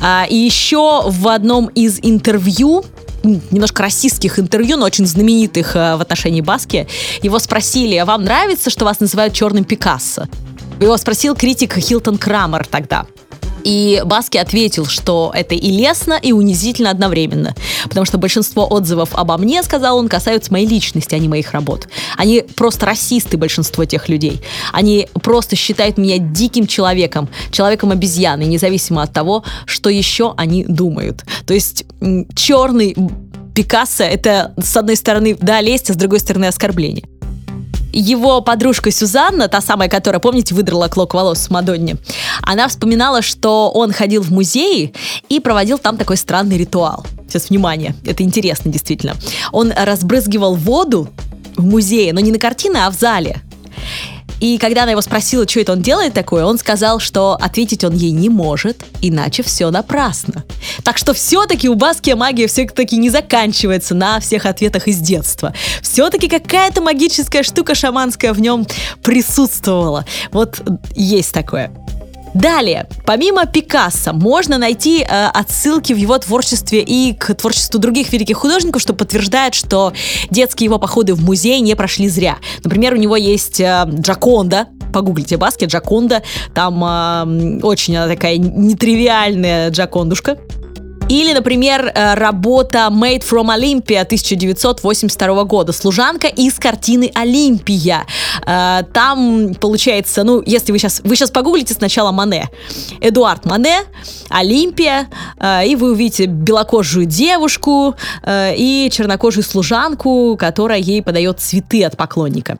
А, 0.00 0.24
и 0.30 0.36
еще 0.36 1.02
в 1.04 1.26
одном 1.26 1.66
из 1.74 1.98
интервью 2.02 2.84
немножко 3.24 3.82
расистских 3.82 4.38
интервью, 4.38 4.76
но 4.76 4.86
очень 4.86 5.06
знаменитых 5.06 5.74
э, 5.74 5.96
в 5.96 6.00
отношении 6.00 6.40
Баски, 6.40 6.86
его 7.20 7.40
спросили, 7.40 7.96
а 7.96 8.04
вам 8.04 8.22
нравится, 8.22 8.70
что 8.70 8.84
вас 8.84 9.00
называют 9.00 9.34
черным 9.34 9.64
Пикассо? 9.64 10.28
Его 10.80 10.96
спросил 10.96 11.34
критик 11.34 11.76
Хилтон 11.76 12.18
Крамер 12.18 12.66
тогда. 12.66 13.06
И 13.62 14.02
Баски 14.04 14.36
ответил, 14.36 14.84
что 14.84 15.32
это 15.34 15.54
и 15.54 15.70
лестно, 15.70 16.18
и 16.20 16.32
унизительно 16.32 16.90
одновременно. 16.90 17.54
Потому 17.84 18.04
что 18.04 18.18
большинство 18.18 18.70
отзывов 18.70 19.14
обо 19.14 19.38
мне, 19.38 19.62
сказал 19.62 19.96
он, 19.96 20.08
касаются 20.08 20.52
моей 20.52 20.66
личности, 20.66 21.14
а 21.14 21.18
не 21.18 21.28
моих 21.28 21.52
работ. 21.52 21.88
Они 22.18 22.44
просто 22.56 22.84
расисты, 22.84 23.38
большинство 23.38 23.86
тех 23.86 24.10
людей. 24.10 24.42
Они 24.72 25.08
просто 25.22 25.56
считают 25.56 25.96
меня 25.96 26.18
диким 26.18 26.66
человеком, 26.66 27.30
человеком-обезьяной, 27.50 28.46
независимо 28.46 29.02
от 29.02 29.14
того, 29.14 29.44
что 29.64 29.88
еще 29.88 30.34
они 30.36 30.64
думают. 30.64 31.24
То 31.46 31.54
есть 31.54 31.86
черный 32.36 32.94
Пикассо— 33.54 34.04
это, 34.04 34.52
с 34.58 34.76
одной 34.76 34.96
стороны, 34.96 35.38
да, 35.40 35.60
лесть, 35.60 35.88
а 35.88 35.94
с 35.94 35.96
другой 35.96 36.20
стороны, 36.20 36.46
оскорбление 36.46 37.04
его 37.98 38.40
подружка 38.40 38.90
Сюзанна, 38.90 39.48
та 39.48 39.60
самая, 39.60 39.88
которая, 39.88 40.20
помните, 40.20 40.54
выдрала 40.54 40.88
клок 40.88 41.14
волос 41.14 41.50
Мадонне, 41.50 41.96
она 42.42 42.68
вспоминала, 42.68 43.22
что 43.22 43.70
он 43.70 43.92
ходил 43.92 44.22
в 44.22 44.30
музей 44.30 44.94
и 45.28 45.40
проводил 45.40 45.78
там 45.78 45.96
такой 45.96 46.16
странный 46.16 46.58
ритуал. 46.58 47.06
Сейчас, 47.28 47.50
внимание, 47.50 47.94
это 48.04 48.22
интересно 48.22 48.70
действительно. 48.70 49.14
Он 49.52 49.72
разбрызгивал 49.74 50.54
воду 50.54 51.08
в 51.56 51.64
музее, 51.64 52.12
но 52.12 52.20
не 52.20 52.32
на 52.32 52.38
картины, 52.38 52.78
а 52.78 52.90
в 52.90 52.94
зале. 52.94 53.40
И 54.44 54.58
когда 54.58 54.82
она 54.82 54.90
его 54.90 55.00
спросила, 55.00 55.48
что 55.48 55.58
это 55.58 55.72
он 55.72 55.80
делает 55.80 56.12
такое, 56.12 56.44
он 56.44 56.58
сказал, 56.58 57.00
что 57.00 57.32
ответить 57.32 57.82
он 57.82 57.94
ей 57.94 58.10
не 58.10 58.28
может, 58.28 58.84
иначе 59.00 59.42
все 59.42 59.70
напрасно. 59.70 60.44
Так 60.82 60.98
что 60.98 61.14
все-таки 61.14 61.66
у 61.66 61.74
Баския 61.76 62.14
магия 62.14 62.46
все-таки 62.46 62.98
не 62.98 63.08
заканчивается 63.08 63.94
на 63.94 64.20
всех 64.20 64.44
ответах 64.44 64.86
из 64.86 64.98
детства. 64.98 65.54
Все-таки 65.80 66.28
какая-то 66.28 66.82
магическая 66.82 67.42
штука 67.42 67.74
шаманская 67.74 68.34
в 68.34 68.40
нем 68.42 68.66
присутствовала. 69.02 70.04
Вот 70.30 70.60
есть 70.94 71.32
такое. 71.32 71.72
Далее, 72.34 72.88
помимо 73.06 73.46
Пикассо, 73.46 74.12
можно 74.12 74.58
найти 74.58 75.02
э, 75.02 75.26
отсылки 75.32 75.92
в 75.92 75.96
его 75.96 76.18
творчестве 76.18 76.80
и 76.80 77.14
к 77.14 77.32
творчеству 77.34 77.78
других 77.78 78.12
великих 78.12 78.38
художников, 78.38 78.82
что 78.82 78.92
подтверждает, 78.92 79.54
что 79.54 79.92
детские 80.30 80.66
его 80.66 80.80
походы 80.80 81.14
в 81.14 81.22
музей 81.22 81.60
не 81.60 81.76
прошли 81.76 82.08
зря. 82.08 82.38
Например, 82.64 82.94
у 82.94 82.96
него 82.96 83.14
есть 83.14 83.60
э, 83.60 83.84
Джаконда, 83.86 84.66
погуглите 84.92 85.36
Баски, 85.36 85.64
Джаконда, 85.64 86.24
там 86.54 86.82
э, 86.84 87.60
очень 87.62 87.96
она 87.96 88.12
такая 88.12 88.36
нетривиальная 88.36 89.70
Джакондушка. 89.70 90.36
Или, 91.08 91.32
например, 91.32 91.92
э, 91.94 92.14
работа 92.14 92.88
Made 92.90 93.22
from 93.22 93.54
Olympia 93.54 94.04
1982 94.04 95.44
года. 95.44 95.72
Служанка 95.72 96.28
из 96.28 96.54
картины 96.54 97.10
Олимпия. 97.14 98.06
Э, 98.46 98.82
там 98.92 99.54
получается, 99.54 100.24
ну, 100.24 100.42
если 100.46 100.72
вы 100.72 100.78
сейчас, 100.78 101.00
вы 101.04 101.14
сейчас 101.16 101.30
погуглите 101.30 101.74
сначала 101.74 102.10
Мане. 102.10 102.48
Эдуард 103.00 103.44
Мане, 103.44 103.80
Олимпия, 104.30 105.08
э, 105.38 105.66
и 105.66 105.76
вы 105.76 105.92
увидите 105.92 106.26
белокожую 106.26 107.06
девушку 107.06 107.94
и 108.26 108.88
чернокожую 108.92 109.44
служанку, 109.44 110.36
которая 110.38 110.78
ей 110.78 111.02
подает 111.02 111.40
цветы 111.40 111.84
от 111.84 111.96
поклонника 111.96 112.58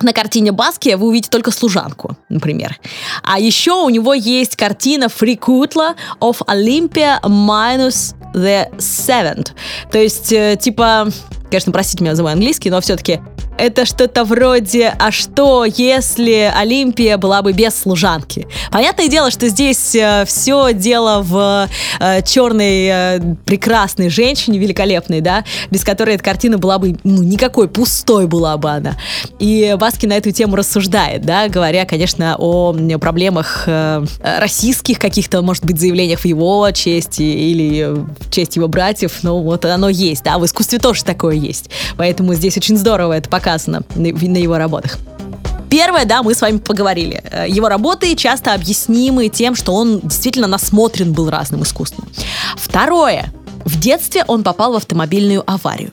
на 0.00 0.12
картине 0.12 0.52
Баски 0.52 0.94
вы 0.94 1.08
увидите 1.08 1.30
только 1.30 1.50
служанку, 1.50 2.16
например. 2.28 2.78
А 3.22 3.38
еще 3.38 3.72
у 3.72 3.88
него 3.90 4.14
есть 4.14 4.56
картина 4.56 5.08
Фрикутла 5.08 5.94
of 6.20 6.38
Olympia 6.46 7.20
minus 7.22 8.14
the 8.34 8.68
seventh. 8.78 9.50
То 9.90 9.98
есть, 9.98 10.32
э, 10.32 10.56
типа, 10.60 11.08
конечно, 11.50 11.72
простите 11.72 12.02
меня 12.02 12.14
за 12.14 12.22
мой 12.22 12.32
английский, 12.32 12.70
но 12.70 12.80
все-таки 12.80 13.20
это 13.58 13.84
что-то 13.84 14.24
вроде 14.24 14.94
«А 14.98 15.10
что, 15.10 15.64
если 15.64 16.52
Олимпия 16.54 17.18
была 17.18 17.42
бы 17.42 17.52
без 17.52 17.74
служанки?» 17.74 18.46
Понятное 18.70 19.08
дело, 19.08 19.30
что 19.30 19.48
здесь 19.48 19.94
э, 19.94 20.24
все 20.26 20.72
дело 20.72 21.22
в 21.22 21.68
э, 22.00 22.22
черной 22.22 22.86
э, 22.86 23.20
прекрасной 23.44 24.08
женщине, 24.08 24.58
великолепной, 24.58 25.20
да, 25.20 25.44
без 25.70 25.84
которой 25.84 26.14
эта 26.14 26.24
картина 26.24 26.58
была 26.58 26.78
бы, 26.78 26.96
ну, 27.04 27.22
никакой, 27.22 27.68
пустой 27.68 28.26
была 28.26 28.56
бы 28.56 28.70
она. 28.70 28.96
И 29.38 29.76
Баски 29.78 30.06
на 30.06 30.14
эту 30.14 30.30
тему 30.30 30.56
рассуждает, 30.56 31.22
да, 31.22 31.48
говоря, 31.48 31.84
конечно, 31.84 32.36
о 32.38 32.74
проблемах 33.00 33.64
э, 33.66 34.04
российских 34.22 34.98
каких-то, 34.98 35.42
может 35.42 35.64
быть, 35.64 35.78
заявлениях 35.78 36.20
в 36.20 36.24
его 36.24 36.70
честь 36.72 37.20
или 37.20 37.94
в 37.94 38.30
честь 38.30 38.56
его 38.56 38.68
братьев, 38.68 39.18
но 39.22 39.40
вот 39.42 39.64
оно 39.64 39.88
есть, 39.88 40.24
да, 40.24 40.38
в 40.38 40.44
искусстве 40.44 40.78
тоже 40.78 41.04
такое 41.04 41.34
есть. 41.34 41.70
Поэтому 41.96 42.34
здесь 42.34 42.56
очень 42.56 42.76
здорово 42.76 43.14
это 43.14 43.28
показано 43.42 43.82
на, 43.96 44.36
его 44.38 44.56
работах. 44.56 44.98
Первое, 45.68 46.04
да, 46.04 46.22
мы 46.22 46.34
с 46.34 46.40
вами 46.40 46.58
поговорили. 46.58 47.22
Э, 47.24 47.48
его 47.48 47.68
работы 47.68 48.14
часто 48.14 48.54
объяснимы 48.54 49.28
тем, 49.28 49.56
что 49.56 49.72
он 49.74 50.00
действительно 50.00 50.46
насмотрен 50.46 51.12
был 51.12 51.28
разным 51.28 51.62
искусством. 51.62 52.08
Второе. 52.56 53.32
В 53.64 53.80
детстве 53.80 54.24
он 54.28 54.42
попал 54.44 54.72
в 54.72 54.76
автомобильную 54.76 55.42
аварию. 55.46 55.92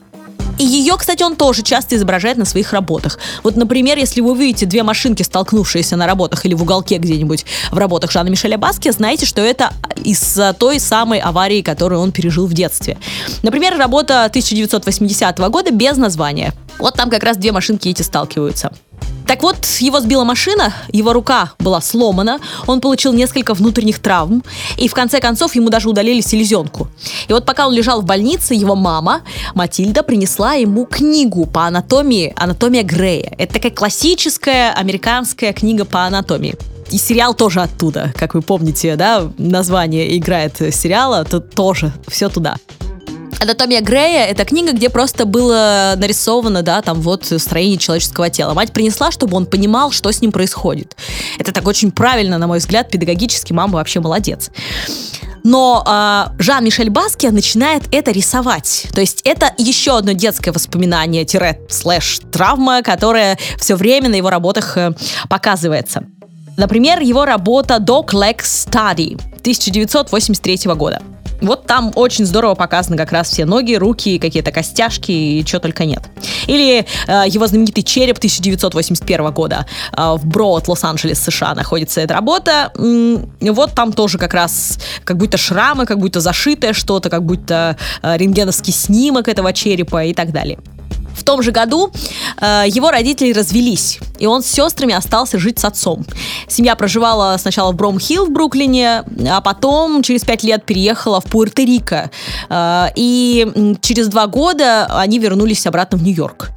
И 0.60 0.62
ее, 0.62 0.94
кстати, 0.98 1.22
он 1.22 1.36
тоже 1.36 1.62
часто 1.62 1.96
изображает 1.96 2.36
на 2.36 2.44
своих 2.44 2.74
работах. 2.74 3.18
Вот, 3.42 3.56
например, 3.56 3.96
если 3.96 4.20
вы 4.20 4.32
увидите 4.32 4.66
две 4.66 4.82
машинки, 4.82 5.22
столкнувшиеся 5.22 5.96
на 5.96 6.06
работах 6.06 6.44
или 6.44 6.52
в 6.52 6.62
уголке 6.62 6.98
где-нибудь 6.98 7.46
в 7.70 7.78
работах 7.78 8.10
Жана 8.10 8.28
Мишеля 8.28 8.58
Баски, 8.58 8.90
знаете, 8.90 9.24
что 9.24 9.40
это 9.40 9.72
из 10.04 10.38
той 10.58 10.78
самой 10.78 11.18
аварии, 11.18 11.62
которую 11.62 12.02
он 12.02 12.12
пережил 12.12 12.46
в 12.46 12.52
детстве. 12.52 12.98
Например, 13.42 13.78
работа 13.78 14.26
1980 14.26 15.38
года 15.38 15.70
без 15.70 15.96
названия. 15.96 16.52
Вот 16.78 16.94
там 16.94 17.08
как 17.08 17.22
раз 17.22 17.38
две 17.38 17.52
машинки 17.52 17.88
эти 17.88 18.02
сталкиваются. 18.02 18.70
Так 19.30 19.44
вот, 19.44 19.64
его 19.78 20.00
сбила 20.00 20.24
машина, 20.24 20.74
его 20.90 21.12
рука 21.12 21.52
была 21.60 21.80
сломана, 21.80 22.40
он 22.66 22.80
получил 22.80 23.12
несколько 23.12 23.54
внутренних 23.54 24.00
травм, 24.00 24.42
и 24.76 24.88
в 24.88 24.92
конце 24.92 25.20
концов 25.20 25.54
ему 25.54 25.70
даже 25.70 25.88
удалили 25.88 26.20
селезенку. 26.20 26.88
И 27.28 27.32
вот 27.32 27.46
пока 27.46 27.68
он 27.68 27.72
лежал 27.72 28.02
в 28.02 28.04
больнице, 28.04 28.54
его 28.54 28.74
мама, 28.74 29.20
Матильда, 29.54 30.02
принесла 30.02 30.54
ему 30.54 30.84
книгу 30.84 31.46
по 31.46 31.64
анатомии, 31.68 32.34
анатомия 32.34 32.82
Грея. 32.82 33.32
Это 33.38 33.54
такая 33.54 33.70
классическая 33.70 34.72
американская 34.72 35.52
книга 35.52 35.84
по 35.84 36.06
анатомии. 36.06 36.56
И 36.90 36.98
сериал 36.98 37.32
тоже 37.32 37.60
оттуда, 37.60 38.12
как 38.16 38.34
вы 38.34 38.42
помните, 38.42 38.96
да, 38.96 39.30
название 39.38 40.18
играет 40.18 40.56
сериала, 40.74 41.24
то 41.24 41.38
тоже 41.38 41.92
все 42.08 42.30
туда. 42.30 42.56
Анатомия 43.40 43.80
Грея— 43.80 44.26
это 44.28 44.44
книга, 44.44 44.72
где 44.72 44.90
просто 44.90 45.24
было 45.24 45.94
нарисовано, 45.96 46.62
да, 46.62 46.82
там 46.82 47.00
вот 47.00 47.24
строение 47.24 47.78
человеческого 47.78 48.28
тела. 48.28 48.52
Мать 48.52 48.72
принесла, 48.72 49.10
чтобы 49.10 49.34
он 49.34 49.46
понимал, 49.46 49.92
что 49.92 50.12
с 50.12 50.20
ним 50.20 50.30
происходит. 50.30 50.94
Это 51.38 51.50
так 51.50 51.66
очень 51.66 51.90
правильно, 51.90 52.36
на 52.36 52.46
мой 52.46 52.58
взгляд, 52.58 52.90
педагогически. 52.90 53.54
Мама 53.54 53.78
вообще 53.78 54.00
молодец. 54.00 54.50
Но 55.42 55.82
э, 55.86 56.42
Жан-Мишель 56.42 56.90
Баски 56.90 57.26
начинает 57.28 57.82
это 57.92 58.10
рисовать. 58.10 58.88
То 58.92 59.00
есть 59.00 59.22
это 59.24 59.54
еще 59.56 59.96
одно 59.96 60.12
детское 60.12 60.52
воспоминание, 60.52 61.26
слэш 61.70 62.20
травма, 62.30 62.82
которая 62.82 63.38
все 63.58 63.74
время 63.74 64.10
на 64.10 64.16
его 64.16 64.28
работах 64.28 64.76
э, 64.76 64.92
показывается. 65.30 66.04
Например, 66.58 67.00
его 67.00 67.24
работа 67.24 67.76
Dog 67.76 68.08
Leg 68.08 68.40
Study 68.42 69.14
1983 69.40 70.74
года. 70.74 71.00
Вот 71.40 71.66
там 71.66 71.92
очень 71.94 72.26
здорово 72.26 72.54
показаны 72.54 72.96
как 72.96 73.12
раз 73.12 73.30
все 73.30 73.44
ноги, 73.44 73.74
руки, 73.74 74.18
какие-то 74.18 74.52
костяшки 74.52 75.10
и 75.10 75.44
что 75.46 75.60
только 75.60 75.84
нет. 75.84 76.02
Или 76.46 76.86
э, 77.06 77.24
его 77.28 77.46
знаменитый 77.46 77.82
череп 77.82 78.18
1981 78.18 79.30
года 79.32 79.66
э, 79.96 80.14
в 80.16 80.26
Броуд, 80.26 80.68
Лос-Анджелес, 80.68 81.20
США 81.20 81.54
находится 81.54 82.00
эта 82.00 82.14
работа. 82.14 82.72
Вот 82.74 83.74
там 83.74 83.92
тоже 83.92 84.18
как 84.18 84.34
раз 84.34 84.78
как 85.04 85.16
будто 85.16 85.36
шрамы, 85.38 85.86
как 85.86 85.98
будто 85.98 86.20
зашитое 86.20 86.72
что-то, 86.72 87.10
как 87.10 87.24
будто 87.24 87.76
э, 88.02 88.16
рентгеновский 88.16 88.72
снимок 88.72 89.28
этого 89.28 89.52
черепа 89.52 90.04
и 90.04 90.14
так 90.14 90.32
далее. 90.32 90.58
В 91.20 91.24
том 91.24 91.42
же 91.42 91.52
году 91.52 91.92
э, 92.40 92.64
его 92.66 92.90
родители 92.90 93.32
развелись, 93.34 93.98
и 94.18 94.24
он 94.24 94.42
с 94.42 94.46
сестрами 94.46 94.94
остался 94.94 95.38
жить 95.38 95.58
с 95.58 95.66
отцом. 95.66 96.06
Семья 96.48 96.74
проживала 96.76 97.36
сначала 97.36 97.72
в 97.72 97.76
Бром-Хилл 97.76 98.24
в 98.24 98.30
Бруклине, 98.30 99.04
а 99.28 99.42
потом 99.42 100.02
через 100.02 100.22
пять 100.24 100.42
лет 100.42 100.64
переехала 100.64 101.20
в 101.20 101.26
Пуэрто-Рико. 101.26 102.10
Э, 102.48 102.86
и 102.96 103.76
через 103.82 104.08
два 104.08 104.28
года 104.28 104.86
они 104.86 105.18
вернулись 105.18 105.66
обратно 105.66 105.98
в 105.98 106.02
Нью-Йорк. 106.02 106.52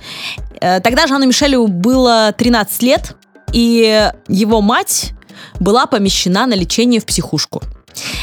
Э, 0.61 0.79
тогда 0.79 1.07
Жанну 1.07 1.27
Мишелю 1.27 1.67
было 1.67 2.33
13 2.37 2.83
лет, 2.83 3.17
и 3.51 4.09
его 4.29 4.61
мать 4.61 5.11
была 5.59 5.87
помещена 5.87 6.45
на 6.45 6.53
лечение 6.53 7.01
в 7.01 7.05
психушку. 7.05 7.61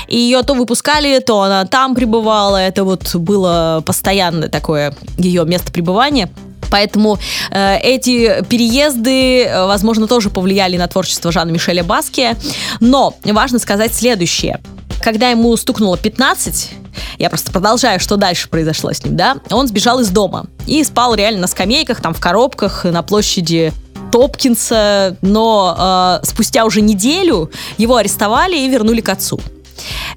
И 0.09 0.19
ее 0.19 0.43
то 0.43 0.55
выпускали, 0.55 1.19
то 1.19 1.43
она 1.43 1.65
там 1.65 1.95
пребывала. 1.95 2.57
Это 2.57 2.85
вот 2.85 3.15
было 3.15 3.83
постоянное 3.85 4.49
такое 4.49 4.95
ее 5.19 5.45
место 5.45 5.73
пребывания. 5.73 6.31
Поэтому 6.71 7.19
э, 7.51 7.79
эти 7.83 8.45
переезды, 8.45 9.45
э, 9.45 9.67
возможно, 9.67 10.07
тоже 10.07 10.31
повлияли 10.31 10.77
на 10.77 10.87
творчество 10.87 11.33
Жана 11.33 11.51
Мишеля 11.51 11.83
Баски. 11.83 12.37
Но 12.79 13.15
важно 13.25 13.59
сказать 13.59 13.95
следующее. 13.95 14.61
Когда 15.03 15.31
ему 15.31 15.57
стукнуло 15.57 15.97
15, 15.97 16.71
я 17.19 17.29
просто 17.29 17.51
продолжаю, 17.51 17.99
что 18.01 18.17
дальше 18.17 18.49
произошло 18.49 18.93
с 18.93 19.03
ним, 19.03 19.17
да, 19.17 19.39
он 19.51 19.67
сбежал 19.67 20.01
из 20.01 20.11
дома 20.11 20.47
и 20.67 20.85
спал 20.85 21.15
реально 21.15 21.43
на 21.43 21.47
скамейках, 21.47 22.01
там 22.01 22.13
в 22.13 22.21
коробках 22.21 22.85
на 22.85 23.03
площади 23.03 23.73
Топкинса, 24.13 25.17
но 25.23 26.21
э, 26.23 26.27
спустя 26.27 26.65
уже 26.65 26.81
неделю 26.81 27.51
его 27.79 27.97
арестовали 27.97 28.59
и 28.59 28.69
вернули 28.69 29.01
к 29.01 29.09
отцу. 29.09 29.41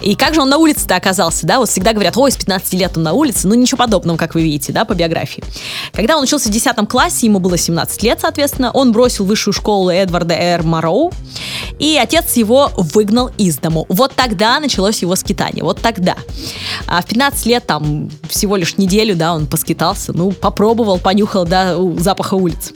И 0.02 0.16
как 0.16 0.34
же 0.34 0.42
он 0.42 0.50
на 0.50 0.58
улице-то 0.58 0.96
оказался, 0.96 1.46
да? 1.46 1.60
Вот 1.60 1.70
всегда 1.70 1.94
говорят, 1.94 2.18
ой, 2.18 2.32
с 2.32 2.38
15 2.38 2.74
лет 2.74 2.98
он 2.98 3.04
на 3.04 3.14
улице. 3.14 3.48
Ну, 3.48 3.56
ничего 3.56 3.78
подобного, 3.78 4.18
как 4.18 4.36
вы 4.36 4.44
видите, 4.44 4.74
да, 4.74 4.86
по 4.86 4.94
биографии. 4.94 5.44
Когда 5.94 6.18
он 6.18 6.24
учился 6.24 6.50
в 6.50 6.52
10 6.52 6.88
классе, 6.90 7.28
ему 7.28 7.40
было 7.40 7.58
17 7.58 8.04
лет, 8.04 8.20
соответственно, 8.22 8.72
он 8.72 8.92
бросил 8.92 9.26
высшую 9.26 9.54
школу 9.54 9.90
Эдварда 9.90 10.34
Р. 10.34 10.64
Мароу, 10.64 11.12
и 11.80 11.98
отец 11.98 12.36
его 12.36 12.72
выгнал 12.76 13.32
из 13.38 13.58
дому. 13.58 13.86
Вот 13.90 14.14
тогда 14.16 14.60
началось 14.60 15.02
его 15.02 15.16
скитание, 15.16 15.64
вот 15.64 15.82
тогда. 15.82 16.16
А 16.88 17.02
в 17.02 17.06
15 17.06 17.46
лет, 17.46 17.66
там, 17.66 18.10
всего 18.30 18.56
лишь 18.56 18.78
неделю, 18.78 19.16
да, 19.16 19.34
он 19.34 19.48
поскитался, 19.48 20.14
ну, 20.14 20.32
попробовал, 20.32 21.00
понюхал, 21.00 21.46
да, 21.46 21.76
запаха 21.98 22.36
улиц. 22.36 22.74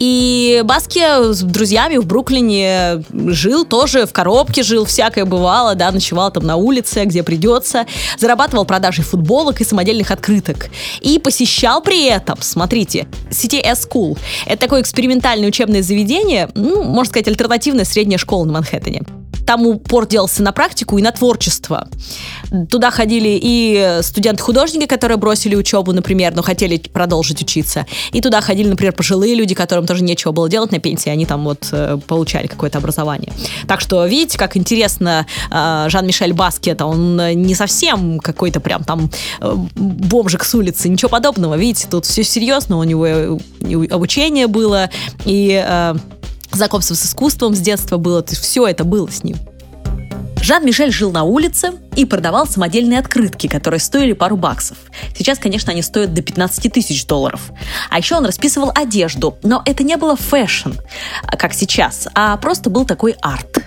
И 0.00 0.62
Баски 0.64 1.32
с 1.32 1.42
друзьями 1.42 1.98
в 1.98 2.06
Бруклине 2.06 3.04
жил 3.12 3.66
тоже, 3.66 4.06
в 4.06 4.12
коробке 4.12 4.62
жил, 4.62 4.86
всякое 4.86 5.26
бывало, 5.26 5.74
да, 5.74 5.92
ночевал 5.92 6.32
там 6.32 6.46
на 6.46 6.56
улице, 6.56 7.04
где 7.04 7.22
придется, 7.22 7.86
зарабатывал 8.18 8.64
продажей 8.64 9.04
футболок 9.04 9.60
и 9.60 9.64
самодельных 9.64 10.10
открыток. 10.10 10.70
И 11.02 11.18
посещал 11.18 11.82
при 11.82 12.06
этом, 12.06 12.38
смотрите, 12.40 13.08
CTS 13.30 13.88
School. 13.88 14.18
Это 14.46 14.58
такое 14.58 14.80
экспериментальное 14.80 15.48
учебное 15.48 15.82
заведение, 15.82 16.48
ну, 16.54 16.82
можно 16.82 17.10
сказать, 17.10 17.28
альтернативная 17.28 17.84
средняя 17.84 18.18
школа 18.18 18.46
на 18.46 18.52
Манхэттене 18.54 19.02
там 19.50 19.66
упор 19.66 20.06
делался 20.06 20.44
на 20.44 20.52
практику 20.52 20.96
и 20.96 21.02
на 21.02 21.10
творчество. 21.10 21.88
Туда 22.70 22.92
ходили 22.92 23.36
и 23.42 23.98
студенты-художники, 24.00 24.86
которые 24.86 25.18
бросили 25.18 25.56
учебу, 25.56 25.92
например, 25.92 26.32
но 26.36 26.42
хотели 26.42 26.76
продолжить 26.78 27.42
учиться. 27.42 27.84
И 28.12 28.20
туда 28.20 28.42
ходили, 28.42 28.68
например, 28.68 28.92
пожилые 28.92 29.34
люди, 29.34 29.56
которым 29.56 29.88
тоже 29.88 30.04
нечего 30.04 30.30
было 30.30 30.48
делать 30.48 30.70
на 30.70 30.78
пенсии, 30.78 31.10
они 31.10 31.26
там 31.26 31.42
вот 31.42 31.66
э, 31.72 31.98
получали 32.06 32.46
какое-то 32.46 32.78
образование. 32.78 33.32
Так 33.66 33.80
что, 33.80 34.06
видите, 34.06 34.38
как 34.38 34.56
интересно, 34.56 35.26
э, 35.50 35.86
Жан-Мишель 35.88 36.32
Баскет, 36.32 36.80
он 36.80 37.16
не 37.16 37.56
совсем 37.56 38.20
какой-то 38.20 38.60
прям 38.60 38.84
там 38.84 39.10
э, 39.40 39.52
бомжик 39.74 40.44
с 40.44 40.54
улицы, 40.54 40.88
ничего 40.88 41.08
подобного. 41.08 41.56
Видите, 41.56 41.88
тут 41.90 42.06
все 42.06 42.22
серьезно, 42.22 42.78
у 42.78 42.84
него 42.84 43.40
обучение 43.90 44.46
было, 44.46 44.90
и 45.24 45.92
знакомство 46.52 46.94
с 46.94 47.04
искусством 47.04 47.54
с 47.54 47.60
детства 47.60 47.96
было, 47.96 48.22
то 48.22 48.32
есть 48.32 48.42
все 48.42 48.66
это 48.66 48.84
было 48.84 49.08
с 49.08 49.24
ним. 49.24 49.36
Жан-Мишель 50.42 50.90
жил 50.90 51.12
на 51.12 51.24
улице 51.24 51.72
и 51.96 52.04
продавал 52.04 52.46
самодельные 52.46 52.98
открытки, 52.98 53.46
которые 53.46 53.78
стоили 53.78 54.14
пару 54.14 54.36
баксов. 54.36 54.78
Сейчас, 55.16 55.38
конечно, 55.38 55.70
они 55.70 55.82
стоят 55.82 56.14
до 56.14 56.22
15 56.22 56.72
тысяч 56.72 57.06
долларов. 57.06 57.52
А 57.90 57.98
еще 57.98 58.16
он 58.16 58.24
расписывал 58.24 58.72
одежду, 58.74 59.36
но 59.42 59.62
это 59.66 59.84
не 59.84 59.96
было 59.96 60.16
fashion, 60.16 60.72
как 61.38 61.52
сейчас, 61.52 62.08
а 62.14 62.36
просто 62.38 62.70
был 62.70 62.86
такой 62.86 63.14
арт. 63.20 63.58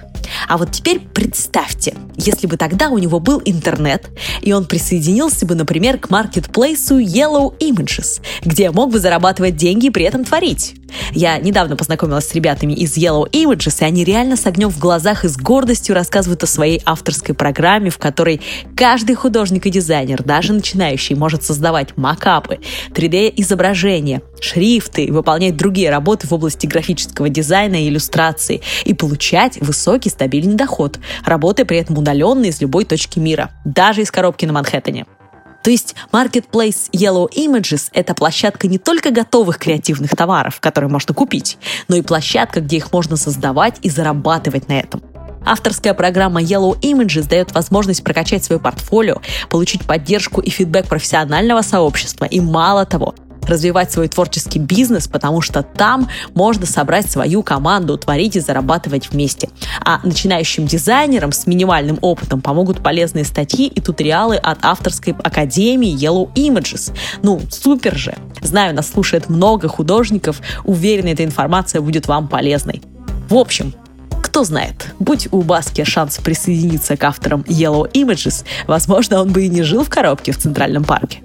А 0.47 0.57
вот 0.57 0.71
теперь 0.71 0.99
представьте, 0.99 1.95
если 2.15 2.47
бы 2.47 2.57
тогда 2.57 2.89
у 2.89 2.97
него 2.97 3.19
был 3.19 3.41
интернет, 3.45 4.07
и 4.41 4.51
он 4.51 4.65
присоединился 4.65 5.45
бы, 5.45 5.55
например, 5.55 5.99
к 5.99 6.09
маркетплейсу 6.09 6.99
Yellow 6.99 7.57
Images, 7.59 8.21
где 8.43 8.71
мог 8.71 8.91
бы 8.91 8.99
зарабатывать 8.99 9.55
деньги 9.55 9.87
и 9.87 9.89
при 9.91 10.05
этом 10.05 10.25
творить. 10.25 10.75
Я 11.11 11.37
недавно 11.37 11.75
познакомилась 11.75 12.27
с 12.27 12.33
ребятами 12.33 12.73
из 12.73 12.97
Yellow 12.97 13.29
Images, 13.31 13.81
и 13.81 13.85
они 13.85 14.03
реально 14.03 14.35
с 14.35 14.45
огнем 14.45 14.69
в 14.69 14.79
глазах 14.79 15.25
и 15.25 15.27
с 15.27 15.37
гордостью 15.37 15.95
рассказывают 15.95 16.43
о 16.43 16.47
своей 16.47 16.81
авторской 16.85 17.35
программе, 17.35 17.89
в 17.89 17.97
которой 17.97 18.41
каждый 18.75 19.15
художник 19.15 19.65
и 19.65 19.69
дизайнер, 19.69 20.23
даже 20.23 20.53
начинающий, 20.53 21.15
может 21.15 21.43
создавать 21.43 21.97
макапы, 21.97 22.59
3D-изображения, 22.91 24.21
шрифты 24.39 25.11
выполнять 25.11 25.55
другие 25.55 25.89
работы 25.89 26.27
в 26.27 26.33
области 26.33 26.67
графического 26.67 27.29
дизайна 27.29 27.83
и 27.83 27.89
иллюстрации 27.89 28.61
и 28.85 28.93
получать 28.93 29.57
высокий 29.61 30.09
стабильный 30.09 30.55
доход, 30.55 30.99
работая 31.25 31.65
при 31.65 31.77
этом 31.77 31.97
удаленно 31.97 32.45
из 32.45 32.61
любой 32.61 32.85
точки 32.85 33.19
мира, 33.19 33.51
даже 33.65 34.01
из 34.01 34.11
коробки 34.11 34.45
на 34.45 34.53
Манхэттене. 34.53 35.05
То 35.63 35.69
есть 35.69 35.95
Marketplace 36.11 36.91
Yellow 36.91 37.29
Images— 37.33 37.89
это 37.93 38.13
площадка 38.13 38.67
не 38.67 38.77
только 38.77 39.11
готовых 39.11 39.57
креативных 39.57 40.11
товаров, 40.11 40.59
которые 40.59 40.89
можно 40.89 41.13
купить, 41.13 41.57
но 41.87 41.95
и 41.95 42.01
площадка, 42.01 42.59
где 42.59 42.77
их 42.77 42.91
можно 42.91 43.15
создавать 43.15 43.75
и 43.81 43.89
зарабатывать 43.89 44.67
на 44.67 44.79
этом. 44.79 45.01
Авторская 45.45 45.93
программа 45.93 46.41
Yellow 46.41 46.79
Images 46.81 47.27
дает 47.27 47.53
возможность 47.53 48.03
прокачать 48.03 48.43
свое 48.43 48.59
портфолио, 48.59 49.21
получить 49.49 49.85
поддержку 49.85 50.41
и 50.41 50.49
фидбэк 50.49 50.87
профессионального 50.87 51.61
сообщества 51.61 52.25
и, 52.25 52.39
мало 52.39 52.85
того, 52.85 53.15
развивать 53.49 53.91
свой 53.91 54.07
творческий 54.07 54.59
бизнес, 54.59 55.07
потому 55.07 55.41
что 55.41 55.63
там 55.63 56.09
можно 56.33 56.65
собрать 56.65 57.09
свою 57.09 57.43
команду, 57.43 57.97
творить 57.97 58.35
и 58.35 58.39
зарабатывать 58.39 59.11
вместе. 59.11 59.49
А 59.83 59.99
начинающим 60.03 60.65
дизайнерам 60.65 61.31
с 61.31 61.47
минимальным 61.47 61.97
опытом 62.01 62.41
помогут 62.41 62.81
полезные 62.81 63.25
статьи 63.25 63.67
и 63.67 63.81
туториалы 63.81 64.37
от 64.37 64.63
авторской 64.63 65.13
академии 65.23 65.93
Yellow 65.93 66.33
Images. 66.33 66.95
Ну, 67.21 67.41
супер 67.49 67.97
же! 67.97 68.15
Знаю, 68.41 68.75
нас 68.75 68.89
слушает 68.89 69.29
много 69.29 69.67
художников, 69.67 70.41
уверена, 70.63 71.09
эта 71.09 71.23
информация 71.23 71.81
будет 71.81 72.07
вам 72.07 72.27
полезной. 72.27 72.81
В 73.29 73.35
общем, 73.35 73.73
кто 74.21 74.43
знает, 74.43 74.93
будь 74.99 75.27
у 75.31 75.41
Баски 75.43 75.83
шанс 75.83 76.17
присоединиться 76.17 76.97
к 76.97 77.03
авторам 77.03 77.41
Yellow 77.41 77.91
Images, 77.93 78.45
возможно, 78.67 79.21
он 79.21 79.31
бы 79.31 79.45
и 79.45 79.49
не 79.49 79.61
жил 79.61 79.83
в 79.83 79.89
коробке 79.89 80.31
в 80.31 80.39
Центральном 80.39 80.83
парке. 80.83 81.21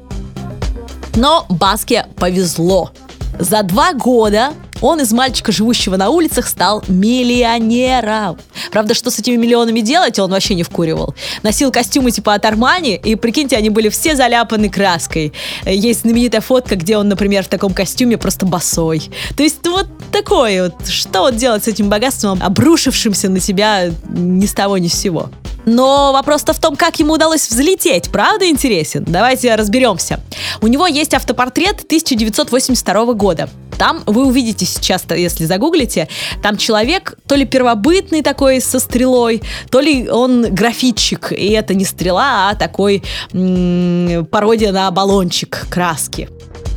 Но 1.17 1.47
Баске 1.49 2.07
повезло. 2.17 2.91
За 3.39 3.63
два 3.63 3.93
года 3.93 4.53
он 4.81 5.01
из 5.01 5.13
мальчика, 5.13 5.53
живущего 5.53 5.97
на 5.97 6.11
улицах, 6.11 6.49
стал 6.49 6.85
миллионером. 6.89 8.39
Правда, 8.71 8.95
что 8.95 9.11
с 9.11 9.19
этими 9.19 9.37
миллионами 9.37 9.81
делать, 9.81 10.19
он 10.19 10.31
вообще 10.31 10.55
не 10.55 10.63
вкуривал. 10.63 11.15
Носил 11.43 11.71
костюмы 11.73 12.11
типа 12.11 12.35
от 12.35 12.45
Армани, 12.45 12.97
и, 12.97 13.15
прикиньте, 13.15 13.57
они 13.57 13.71
были 13.71 13.89
все 13.89 14.15
заляпаны 14.15 14.69
краской. 14.69 15.33
Есть 15.65 16.03
знаменитая 16.03 16.41
фотка, 16.41 16.77
где 16.77 16.97
он, 16.97 17.09
например, 17.09 17.45
в 17.45 17.49
таком 17.49 17.75
костюме 17.75 18.17
просто 18.19 18.47
босой. 18.47 19.11
То 19.37 19.43
есть 19.43 19.67
вот 19.67 19.87
такое 20.13 20.65
вот. 20.65 20.89
Что 20.89 21.23
вот 21.23 21.37
делать 21.37 21.65
с 21.65 21.69
этим 21.69 21.89
богатством, 21.89 22.41
обрушившимся 22.43 23.29
на 23.29 23.41
тебя 23.41 23.91
ни 24.09 24.47
с 24.47 24.53
того 24.53 24.79
ни 24.79 24.89
с 24.89 24.95
сего? 24.95 25.31
Но 25.67 26.13
вопрос-то 26.13 26.55
в 26.55 26.59
том, 26.59 26.77
как 26.77 26.99
ему 26.99 27.15
удалось 27.15 27.49
взлететь. 27.49 28.09
Правда 28.09 28.49
интересен? 28.49 29.05
Давайте 29.07 29.55
разберемся. 29.55 30.21
У 30.63 30.67
него 30.67 30.87
есть 30.87 31.13
автопортрет 31.13 31.85
1982 31.85 33.13
года. 33.13 33.51
Там 33.79 34.03
вы 34.07 34.27
увидите 34.27 34.65
сейчас, 34.69 35.05
если 35.11 35.45
загуглите, 35.45 36.09
там 36.43 36.57
человек 36.57 37.17
то 37.27 37.35
ли 37.35 37.45
первобытный 37.45 38.23
такой 38.23 38.61
со 38.61 38.79
стрелой, 38.79 39.43
то 39.71 39.81
ли 39.81 40.09
он 40.09 40.55
графитчик. 40.55 41.33
И 41.33 41.51
это 41.51 41.75
не 41.75 41.85
стрела, 41.85 42.51
а 42.51 42.55
такой 42.55 43.03
м- 43.33 44.27
пародия 44.27 44.73
на 44.73 44.91
баллончик 44.91 45.67
краски. 45.71 46.29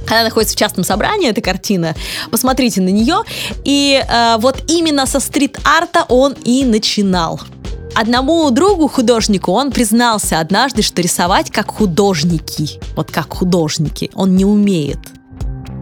Она 0.07 0.23
находится 0.23 0.55
в 0.55 0.59
частном 0.59 0.83
собрании, 0.83 1.29
эта 1.29 1.41
картина. 1.41 1.95
Посмотрите 2.31 2.81
на 2.81 2.89
нее. 2.89 3.19
И 3.63 4.03
э, 4.05 4.35
вот 4.39 4.63
именно 4.67 5.05
со 5.05 5.19
стрит-арта 5.19 6.05
он 6.09 6.33
и 6.43 6.65
начинал. 6.65 7.39
Одному 7.93 8.49
другу 8.51 8.87
художнику 8.87 9.51
он 9.51 9.71
признался 9.71 10.39
однажды, 10.39 10.81
что 10.81 11.01
рисовать 11.01 11.51
как 11.51 11.71
художники, 11.71 12.79
вот 12.95 13.11
как 13.11 13.33
художники, 13.33 14.09
он 14.13 14.35
не 14.35 14.45
умеет. 14.45 14.99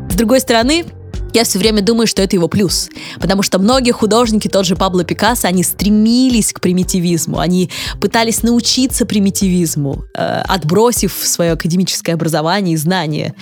С 0.10 0.16
другой 0.16 0.40
стороны, 0.40 0.86
я 1.34 1.44
все 1.44 1.60
время 1.60 1.82
думаю, 1.82 2.08
что 2.08 2.22
это 2.22 2.36
его 2.36 2.48
плюс. 2.48 2.90
Потому 3.20 3.44
что 3.44 3.60
многие 3.60 3.92
художники, 3.92 4.48
тот 4.48 4.66
же 4.66 4.76
Пабло 4.76 5.04
Пикассо, 5.04 5.48
они 5.48 5.64
стремились 5.64 6.54
к 6.54 6.60
примитивизму. 6.60 7.40
Они 7.40 7.70
пытались 8.00 8.44
научиться 8.44 9.06
примитивизму, 9.06 10.06
э, 10.16 10.42
отбросив 10.48 11.14
свое 11.14 11.54
академическое 11.54 12.16
образование 12.16 12.74
и 12.74 12.78
знания. 12.78 13.34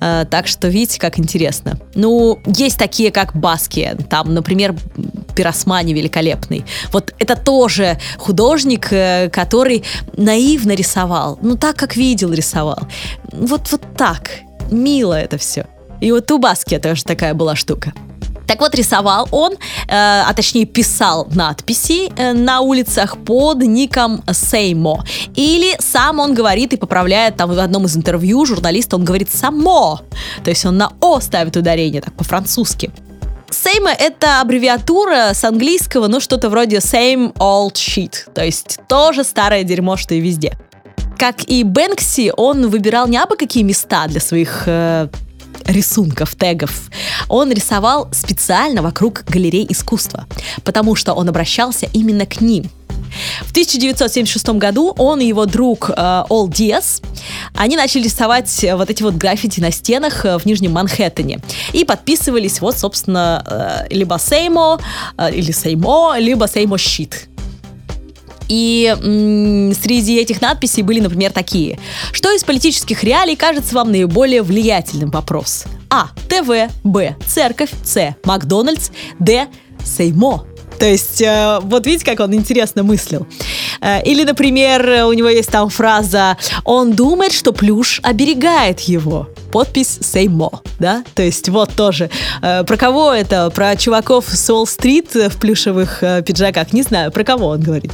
Э, 0.00 0.24
так 0.30 0.46
что 0.46 0.68
видите, 0.68 1.00
как 1.00 1.18
интересно. 1.18 1.78
Ну, 1.94 2.40
есть 2.46 2.78
такие, 2.78 3.10
как 3.10 3.34
Баски. 3.36 3.96
Там, 4.08 4.34
например, 4.34 4.74
Пиросмани 5.34 5.92
великолепный. 5.92 6.64
Вот 6.92 7.14
это 7.18 7.36
тоже 7.36 7.98
художник, 8.18 8.88
э, 8.92 9.28
который 9.30 9.84
наивно 10.16 10.72
рисовал. 10.72 11.38
Ну, 11.42 11.56
так, 11.56 11.76
как 11.76 11.96
видел, 11.96 12.32
рисовал. 12.32 12.80
Вот, 13.32 13.70
вот 13.70 13.82
так. 13.96 14.30
Мило 14.70 15.14
это 15.14 15.36
все. 15.38 15.66
И 16.00 16.12
вот 16.12 16.30
у 16.30 16.38
Баски 16.38 16.78
тоже 16.78 17.04
такая 17.04 17.34
была 17.34 17.56
штука. 17.56 17.92
Так 18.46 18.60
вот, 18.60 18.74
рисовал 18.74 19.28
он, 19.30 19.52
э, 19.52 19.56
а 19.88 20.32
точнее 20.34 20.66
писал 20.66 21.26
надписи 21.34 22.12
э, 22.16 22.32
на 22.32 22.60
улицах 22.60 23.16
под 23.18 23.62
ником 23.62 24.22
Сеймо. 24.30 25.04
Или 25.34 25.74
сам 25.78 26.18
он 26.18 26.34
говорит 26.34 26.72
и 26.72 26.76
поправляет 26.76 27.36
там 27.36 27.50
в 27.50 27.58
одном 27.58 27.86
из 27.86 27.96
интервью 27.96 28.44
журналиста, 28.44 28.96
он 28.96 29.04
говорит 29.04 29.30
«само». 29.30 30.00
То 30.42 30.50
есть 30.50 30.66
он 30.66 30.76
на 30.76 30.92
«о» 31.00 31.20
ставит 31.20 31.56
ударение, 31.56 32.02
так 32.02 32.14
по-французски. 32.14 32.90
Сейма— 33.50 33.90
это 33.98 34.40
аббревиатура 34.40 35.32
с 35.32 35.44
английского, 35.44 36.08
ну, 36.08 36.20
что-то 36.20 36.50
вроде 36.50 36.78
same 36.78 37.32
old 37.38 37.74
shit, 37.74 38.32
то 38.34 38.44
есть 38.44 38.80
тоже 38.88 39.24
старое 39.24 39.62
дерьмо, 39.62 39.96
что 39.96 40.14
и 40.14 40.20
везде. 40.20 40.58
Как 41.18 41.48
и 41.48 41.62
Бэнкси, 41.62 42.32
он 42.36 42.68
выбирал 42.68 43.06
не 43.06 43.16
абы 43.16 43.36
какие 43.36 43.62
места 43.62 44.06
для 44.08 44.20
своих 44.20 44.64
э, 44.66 45.08
рисунков, 45.66 46.34
тегов. 46.34 46.90
Он 47.28 47.50
рисовал 47.52 48.08
специально 48.12 48.82
вокруг 48.82 49.24
галерей 49.26 49.66
искусства, 49.68 50.26
потому 50.64 50.94
что 50.94 51.12
он 51.14 51.28
обращался 51.28 51.88
именно 51.92 52.26
к 52.26 52.40
ним. 52.40 52.70
В 53.42 53.50
1976 53.50 54.48
году 54.50 54.94
он 54.98 55.20
и 55.20 55.26
его 55.26 55.46
друг 55.46 55.90
э, 55.90 56.24
Ол 56.28 56.48
Диас, 56.48 57.00
они 57.54 57.76
начали 57.76 58.04
рисовать 58.04 58.64
вот 58.72 58.90
эти 58.90 59.02
вот 59.02 59.14
граффити 59.14 59.60
на 59.60 59.70
стенах 59.70 60.24
э, 60.24 60.38
в 60.38 60.46
Нижнем 60.46 60.72
Манхэттене. 60.72 61.40
И 61.72 61.84
подписывались 61.84 62.60
вот, 62.60 62.76
собственно, 62.76 63.86
э, 63.88 63.94
либо 63.94 64.18
Сеймо, 64.18 64.80
э, 65.16 65.32
или 65.32 65.52
Сеймо, 65.52 66.16
либо 66.18 66.48
Сеймо 66.48 66.78
Щит. 66.78 67.28
И 68.48 68.94
м- 69.00 69.74
среди 69.74 70.18
этих 70.18 70.40
надписей 70.40 70.82
были, 70.82 71.00
например, 71.00 71.32
такие. 71.32 71.78
Что 72.12 72.32
из 72.32 72.44
политических 72.44 73.02
реалий 73.04 73.36
кажется 73.36 73.74
вам 73.74 73.90
наиболее 73.92 74.42
влиятельным? 74.42 75.10
Вопрос. 75.10 75.64
А. 75.90 76.08
ТВ. 76.28 76.70
Б. 76.82 77.16
Церковь. 77.26 77.70
С. 77.84 78.14
Макдональдс. 78.24 78.90
Д. 79.18 79.46
Сеймо. 79.84 80.46
То 80.78 80.86
есть, 80.86 81.20
э, 81.20 81.60
вот 81.62 81.86
видите, 81.86 82.04
как 82.04 82.18
он 82.20 82.34
интересно 82.34 82.82
мыслил. 82.82 83.26
Э, 83.80 84.02
или, 84.02 84.24
например, 84.24 85.04
у 85.06 85.12
него 85.12 85.28
есть 85.28 85.50
там 85.50 85.68
фраза 85.68 86.36
«Он 86.64 86.92
думает, 86.92 87.32
что 87.32 87.52
плюш 87.52 88.00
оберегает 88.02 88.80
его». 88.80 89.28
Подпись 89.52 89.98
«Сеймо», 90.00 90.62
да? 90.80 91.04
То 91.14 91.22
есть, 91.22 91.48
вот 91.48 91.70
тоже. 91.76 92.10
Э, 92.42 92.64
про 92.64 92.76
кого 92.76 93.12
это? 93.12 93.50
Про 93.50 93.76
чуваков 93.76 94.24
с 94.28 94.50
Уолл-стрит 94.50 95.14
в 95.14 95.38
плюшевых 95.38 96.02
э, 96.02 96.22
пиджаках? 96.22 96.72
Не 96.72 96.82
знаю, 96.82 97.12
про 97.12 97.22
кого 97.22 97.46
он 97.48 97.60
говорит. 97.60 97.92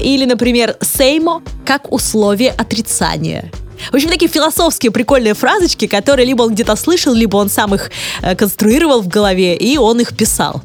Или, 0.00 0.24
например, 0.24 0.76
«сеймо» 0.80 1.42
как 1.64 1.92
условие 1.92 2.50
отрицания. 2.50 3.50
В 3.90 3.94
общем, 3.94 4.08
такие 4.08 4.30
философские 4.30 4.92
прикольные 4.92 5.34
фразочки, 5.34 5.86
которые 5.86 6.26
либо 6.26 6.42
он 6.42 6.54
где-то 6.54 6.76
слышал, 6.76 7.12
либо 7.12 7.36
он 7.36 7.48
сам 7.48 7.74
их 7.74 7.90
э, 8.22 8.34
конструировал 8.34 9.02
в 9.02 9.08
голове, 9.08 9.56
и 9.56 9.76
он 9.78 10.00
их 10.00 10.16
писал. 10.16 10.62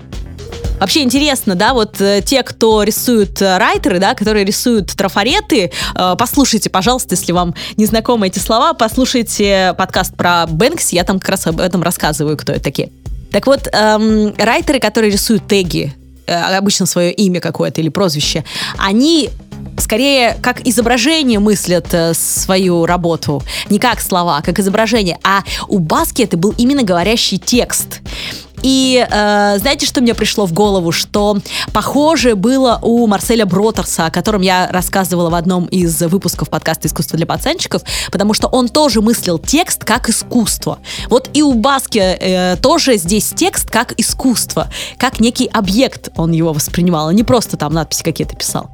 Вообще 0.79 1.01
интересно, 1.03 1.55
да, 1.55 1.73
вот 1.73 1.99
э, 1.99 2.21
те, 2.25 2.41
кто 2.41 2.83
рисуют 2.83 3.41
э, 3.41 3.57
райтеры, 3.57 3.99
да, 3.99 4.13
которые 4.13 4.45
рисуют 4.45 4.91
трафареты, 4.91 5.71
э, 5.95 6.15
послушайте, 6.17 6.69
пожалуйста, 6.69 7.15
если 7.15 7.33
вам 7.33 7.53
не 7.75 7.85
знакомы 7.85 8.27
эти 8.27 8.39
слова, 8.39 8.73
послушайте 8.73 9.75
подкаст 9.77 10.15
про 10.15 10.45
Бэнкси, 10.47 10.95
я 10.95 11.03
там 11.03 11.19
как 11.19 11.29
раз 11.29 11.47
об 11.47 11.59
этом 11.59 11.83
рассказываю, 11.83 12.37
кто 12.37 12.53
это 12.53 12.63
такие. 12.63 12.91
Так 13.31 13.45
вот, 13.45 13.67
эм, 13.71 14.33
райтеры, 14.37 14.79
которые 14.79 15.11
рисуют 15.11 15.47
теги, 15.47 15.93
обычно 16.29 16.85
свое 16.85 17.11
имя 17.11 17.39
какое-то 17.39 17.81
или 17.81 17.89
прозвище, 17.89 18.43
они 18.77 19.29
скорее 19.77 20.37
как 20.41 20.65
изображение 20.67 21.39
мыслят 21.39 21.93
э, 21.93 22.13
свою 22.13 22.85
работу, 22.85 23.41
не 23.69 23.79
как 23.79 24.01
слова, 24.01 24.37
а 24.37 24.41
как 24.41 24.59
изображение. 24.59 25.17
А 25.23 25.41
у 25.67 25.79
Баски 25.79 26.21
это 26.21 26.37
был 26.37 26.53
именно 26.57 26.83
говорящий 26.83 27.37
текст. 27.37 28.01
И 28.61 29.05
э, 29.09 29.57
знаете, 29.59 29.85
что 29.85 30.01
мне 30.01 30.13
пришло 30.13 30.45
в 30.45 30.53
голову? 30.53 30.91
Что 30.91 31.37
похоже 31.73 32.35
было 32.35 32.79
у 32.81 33.07
Марселя 33.07 33.45
Бротерса, 33.45 34.07
о 34.07 34.11
котором 34.11 34.41
я 34.41 34.67
рассказывала 34.71 35.29
в 35.29 35.33
одном 35.33 35.65
из 35.65 36.01
выпусков 36.01 36.49
подкаста 36.49 36.87
«Искусство 36.87 37.17
для 37.17 37.25
пацанчиков», 37.25 37.81
потому 38.11 38.33
что 38.33 38.47
он 38.47 38.67
тоже 38.67 39.01
мыслил 39.01 39.39
текст 39.39 39.83
как 39.83 40.09
искусство. 40.09 40.79
Вот 41.09 41.29
и 41.33 41.41
у 41.41 41.53
Баски 41.53 41.99
э, 41.99 42.57
тоже 42.57 42.97
здесь 42.97 43.31
текст 43.35 43.69
как 43.69 43.93
искусство, 43.97 44.69
как 44.97 45.19
некий 45.19 45.47
объект 45.47 46.09
он 46.15 46.31
его 46.31 46.53
воспринимал, 46.53 47.07
а 47.07 47.13
не 47.13 47.23
просто 47.23 47.57
там 47.57 47.73
надписи 47.73 48.03
какие-то 48.03 48.35
писал. 48.35 48.69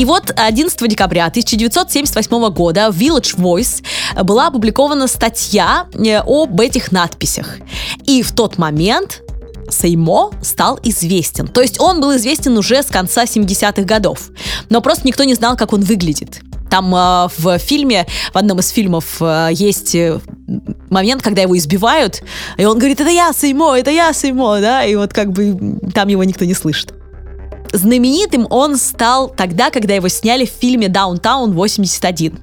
И 0.00 0.06
вот 0.06 0.32
11 0.34 0.88
декабря 0.88 1.26
1978 1.26 2.48
года 2.54 2.90
в 2.90 2.96
Village 2.96 3.36
Voice 3.36 3.84
была 4.24 4.46
опубликована 4.46 5.06
статья 5.06 5.88
э, 5.92 6.22
об 6.26 6.58
этих 6.58 6.90
надписях. 6.90 7.58
И 8.06 8.22
в 8.22 8.32
тот 8.32 8.56
момент 8.56 9.20
Сеймо 9.68 10.30
стал 10.40 10.80
известен. 10.82 11.48
То 11.48 11.60
есть 11.60 11.78
он 11.78 12.00
был 12.00 12.16
известен 12.16 12.56
уже 12.56 12.82
с 12.82 12.86
конца 12.86 13.24
70-х 13.24 13.82
годов. 13.82 14.30
Но 14.70 14.80
просто 14.80 15.06
никто 15.06 15.24
не 15.24 15.34
знал, 15.34 15.54
как 15.54 15.74
он 15.74 15.82
выглядит. 15.82 16.40
Там 16.70 16.94
э, 16.94 17.28
в 17.36 17.58
фильме, 17.58 18.06
в 18.32 18.38
одном 18.38 18.60
из 18.60 18.70
фильмов 18.70 19.18
э, 19.20 19.50
есть 19.52 19.94
э, 19.94 20.18
момент, 20.88 21.20
когда 21.20 21.42
его 21.42 21.58
избивают, 21.58 22.22
и 22.56 22.64
он 22.64 22.78
говорит, 22.78 23.02
это 23.02 23.10
я, 23.10 23.34
Сеймо, 23.34 23.78
это 23.78 23.90
я, 23.90 24.14
Сеймо, 24.14 24.60
да, 24.60 24.82
и 24.82 24.94
вот 24.94 25.12
как 25.12 25.30
бы 25.30 25.78
там 25.94 26.08
его 26.08 26.24
никто 26.24 26.46
не 26.46 26.54
слышит. 26.54 26.94
Знаменитым 27.72 28.46
он 28.50 28.76
стал 28.76 29.28
тогда, 29.28 29.70
когда 29.70 29.94
его 29.94 30.08
сняли 30.08 30.44
в 30.44 30.50
фильме 30.50 30.88
«Даунтаун 30.88 31.52
81». 31.52 32.38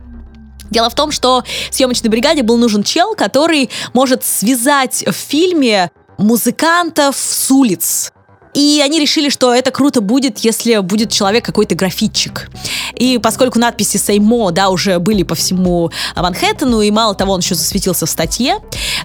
Дело 0.69 0.89
в 0.89 0.95
том, 0.95 1.11
что 1.11 1.43
съемочной 1.71 2.09
бригаде 2.09 2.43
был 2.43 2.57
нужен 2.57 2.83
чел, 2.83 3.15
который 3.15 3.69
может 3.93 4.23
связать 4.23 5.03
в 5.05 5.13
фильме 5.13 5.91
музыкантов 6.17 7.15
с 7.17 7.49
улиц. 7.51 8.11
И 8.57 8.81
они 8.83 8.99
решили, 8.99 9.29
что 9.29 9.53
это 9.53 9.69
круто 9.69 10.01
будет, 10.01 10.39
если 10.39 10.79
будет 10.79 11.11
человек 11.11 11.45
какой-то 11.45 11.75
графитчик. 11.75 12.49
И 12.95 13.19
поскольку 13.19 13.59
надписи 13.59 13.97
Сеймо, 13.97 14.49
да, 14.49 14.69
уже 14.69 14.97
были 14.97 15.21
по 15.21 15.35
всему 15.35 15.91
Манхэттену, 16.15 16.81
и 16.81 16.89
мало 16.89 17.13
того, 17.13 17.33
он 17.33 17.41
еще 17.41 17.53
засветился 17.53 18.07
в 18.07 18.09
статье, 18.09 18.57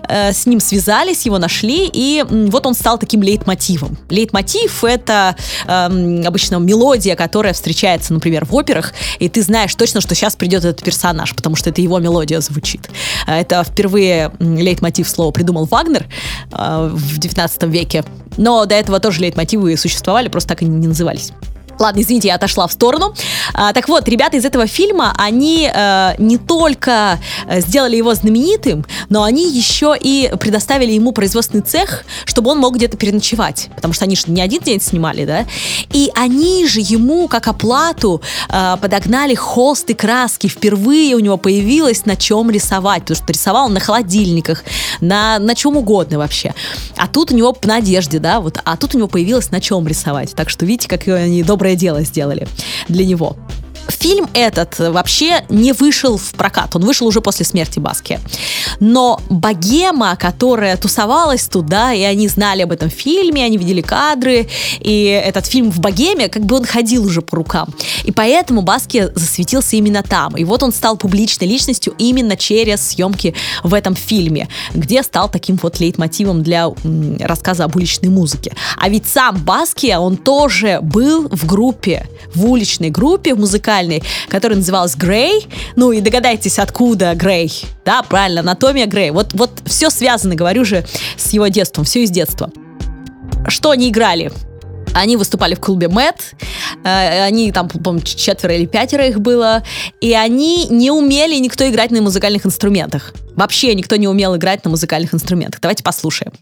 э, 0.09 0.33
с 0.33 0.47
ним 0.47 0.59
связались, 0.59 1.27
его 1.27 1.37
нашли, 1.37 1.91
и 1.93 2.25
вот 2.31 2.65
он 2.65 2.75
стал 2.75 2.99
таким 2.99 3.23
лейтмотивом. 3.23 3.99
Лейтмотив— 4.09 4.85
это 4.85 5.37
э, 5.67 6.23
обычно 6.25 6.57
мелодия, 6.57 7.15
которая 7.15 7.53
встречается, 7.53 8.15
например, 8.15 8.47
в 8.47 8.55
операх, 8.55 8.95
и 9.19 9.29
ты 9.29 9.43
знаешь 9.43 9.75
точно, 9.75 10.01
что 10.01 10.15
сейчас 10.15 10.35
придет 10.35 10.65
этот 10.65 10.83
персонаж, 10.83 11.35
потому 11.35 11.57
что 11.57 11.69
это 11.69 11.83
его 11.83 11.99
мелодия 11.99 12.41
звучит. 12.41 12.89
Э, 13.27 13.41
это 13.41 13.63
впервые 13.65 14.33
лейтмотив 14.39 15.07
слова 15.11 15.31
придумал 15.31 15.67
Вагнер 15.67 16.07
э, 16.53 16.91
в 16.91 17.19
19 17.19 17.65
веке, 17.65 18.03
но 18.37 18.65
до 18.65 18.75
этого 18.75 18.99
тоже 18.99 19.21
лейтмотивы 19.43 19.77
существовали, 19.77 20.29
просто 20.29 20.51
так 20.51 20.63
они 20.63 20.71
не 20.71 20.89
назывались. 20.89 21.33
Ладно, 21.83 22.01
извините, 22.01 22.29
я 22.29 22.37
отошла 22.37 22.69
в 22.69 22.73
сторону. 22.73 23.13
А, 23.55 23.73
так 23.73 23.89
вот, 23.89 24.09
ребята 24.09 24.37
из 24.37 24.45
этого 24.45 24.69
фильма, 24.69 25.13
они 25.19 25.69
э, 25.69 26.15
не 26.19 26.39
только 26.39 27.19
э, 27.49 27.61
сделали 27.61 27.97
его 27.97 28.15
знаменитым, 28.15 28.87
но 29.09 29.25
они 29.25 29.51
еще 29.51 29.97
и 30.01 30.31
предоставили 30.39 30.93
ему 30.93 31.11
производственный 31.11 31.65
цех, 31.65 32.05
чтобы 32.25 32.53
он 32.53 32.59
мог 32.59 32.77
где-то 32.77 32.97
переночевать. 32.97 33.69
Потому 33.75 33.95
что 33.95 34.05
они 34.05 34.15
же 34.15 34.27
не 34.29 34.41
один 34.41 34.63
день 34.63 34.81
снимали, 34.81 35.25
да? 35.25 35.45
И 35.93 36.13
они 36.15 36.69
же 36.69 36.79
ему, 36.79 37.27
как 37.27 37.49
оплату, 37.49 38.23
э, 38.49 38.77
подогнали 38.81 39.35
холст 39.35 39.91
и 39.91 39.95
краски. 39.95 40.47
Впервые 40.47 41.17
у 41.17 41.19
него 41.19 41.37
появилось 41.37 42.07
на 42.07 42.15
чем 42.15 42.49
рисовать, 42.49 43.03
потому 43.03 43.17
что 43.17 43.33
рисовал 43.33 43.67
он 43.67 43.75
на 43.75 43.81
холодильниках, 43.81 44.63
на, 45.01 45.41
на 45.41 45.57
чем 45.57 45.77
угодно 45.77 46.19
вообще. 46.19 46.55
А 46.97 47.09
тут 47.09 47.33
у 47.33 47.35
него 47.35 47.57
на 47.65 47.79
одежде, 47.79 48.21
да, 48.21 48.39
вот, 48.39 48.61
а 48.65 48.77
тут 48.77 48.95
у 48.95 48.99
него 48.99 49.09
появилось 49.09 49.51
на 49.51 49.61
чем 49.61 49.89
рисовать. 49.89 50.33
Так 50.37 50.49
что 50.49 50.65
видите, 50.65 50.87
как 50.87 51.09
они 51.09 51.43
добрые 51.43 51.72
доброе 51.73 51.77
дело 51.77 52.03
сделали 52.03 52.47
для 52.89 53.07
него. 53.07 53.37
Фильм 53.89 54.29
этот 54.33 54.79
вообще 54.79 55.45
не 55.49 55.73
вышел 55.73 56.17
в 56.17 56.33
прокат, 56.33 56.75
он 56.77 56.85
вышел 56.85 57.07
уже 57.07 57.21
после 57.21 57.45
смерти 57.45 57.79
Баски. 57.79 58.21
Но 58.81 59.21
богема, 59.29 60.17
которая 60.17 60.77
тусовалась 60.77 61.47
туда, 61.47 61.93
и 61.93 62.03
они 62.03 62.29
знали 62.29 62.63
об 62.63 62.73
этом 62.73 62.91
фильме, 62.91 63.45
они 63.45 63.57
видели 63.57 63.81
кадры, 63.81 64.49
и 64.81 65.05
этот 65.05 65.47
фильм 65.47 65.71
в 65.71 65.81
богеме, 65.81 66.29
как 66.29 66.45
бы 66.45 66.57
он 66.57 66.65
ходил 66.65 67.05
уже 67.05 67.23
по 67.23 67.37
рукам. 67.37 67.75
И 68.05 68.13
поэтому 68.13 68.63
Баски 68.63 69.11
засветился 69.15 69.77
именно 69.77 70.03
там. 70.03 70.37
И 70.37 70.45
вот 70.45 70.63
он 70.63 70.73
стал 70.73 70.97
публичной 70.97 71.49
личностью 71.49 71.95
именно 71.99 72.37
через 72.37 72.89
съемки 72.89 73.35
в 73.65 73.75
этом 73.75 73.95
фильме, 73.95 74.49
где 74.75 75.03
стал 75.03 75.29
таким 75.29 75.59
вот 75.63 75.81
лейтмотивом 75.81 76.43
для 76.43 76.69
рассказа 77.21 77.65
об 77.65 77.77
уличной 77.77 78.11
музыке. 78.11 78.53
А 78.79 78.89
ведь 78.89 79.07
сам 79.07 79.37
Баски, 79.43 79.95
он 79.99 80.17
тоже 80.17 80.79
был 80.83 81.29
в 81.29 81.47
группе, 81.47 82.07
в 82.35 82.47
уличной 82.47 82.91
группе, 82.91 83.35
в 83.35 83.39
музыкальной, 83.39 83.72
которая 84.29 84.59
называлась 84.59 84.95
Грей. 84.97 85.47
Ну 85.77 85.93
и 85.93 86.01
догадайтесь, 86.01 86.59
откуда 86.59 87.15
Грей. 87.15 87.53
Да, 87.85 88.03
правильно, 88.03 88.41
анатомия 88.41 88.87
Грей. 88.87 89.11
Вот, 89.11 89.33
вот 89.35 89.51
все 89.67 89.91
связано, 89.91 90.35
говорю 90.35 90.65
же, 90.65 90.85
с 91.17 91.33
его 91.33 91.49
детством, 91.49 91.85
все 91.85 92.03
из 92.05 92.11
детства. 92.11 92.51
Что 93.49 93.71
они 93.71 93.89
играли? 93.89 94.33
Они 94.95 95.17
выступали 95.17 95.55
в 95.55 95.61
клубе 95.61 95.89
Мэт, 95.89 96.35
э, 96.85 97.25
они 97.25 97.51
там, 97.51 97.69
по-моему, 97.69 98.05
четверо 98.05 98.55
или 98.55 98.67
пятеро 98.67 99.07
их 99.07 99.21
было, 99.21 99.63
и 100.03 100.13
они 100.13 100.67
не 100.69 100.91
умели 100.91 101.39
никто 101.39 101.69
играть 101.69 101.91
на 101.91 102.03
музыкальных 102.03 102.45
инструментах. 102.45 103.15
Вообще 103.35 103.75
никто 103.75 103.97
не 103.97 104.07
умел 104.07 104.37
играть 104.37 104.65
на 104.65 104.71
музыкальных 104.71 105.15
инструментах. 105.15 105.61
Давайте 105.63 105.83
послушаем. 105.83 106.33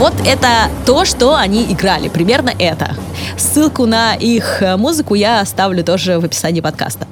Вот 0.00 0.14
это 0.24 0.70
то, 0.86 1.04
что 1.04 1.36
они 1.36 1.70
играли. 1.70 2.08
Примерно 2.08 2.54
это. 2.58 2.96
Ссылку 3.36 3.84
на 3.84 4.14
их 4.14 4.62
музыку 4.78 5.14
я 5.14 5.40
оставлю 5.40 5.84
тоже 5.84 6.18
в 6.18 6.24
описании 6.24 6.62
подкаста. 6.62 7.06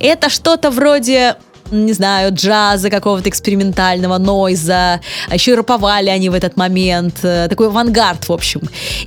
Это 0.00 0.28
что-то 0.28 0.72
вроде 0.72 1.36
не 1.70 1.92
знаю, 1.92 2.32
джаза 2.32 2.90
какого-то 2.90 3.28
экспериментального, 3.28 4.18
нойза. 4.18 5.00
А 5.28 5.34
еще 5.34 5.52
и 5.52 5.54
раповали 5.54 6.08
они 6.08 6.28
в 6.28 6.34
этот 6.34 6.56
момент. 6.56 7.16
Э, 7.22 7.48
такой 7.48 7.68
авангард, 7.68 8.28
в 8.28 8.32
общем. 8.32 8.60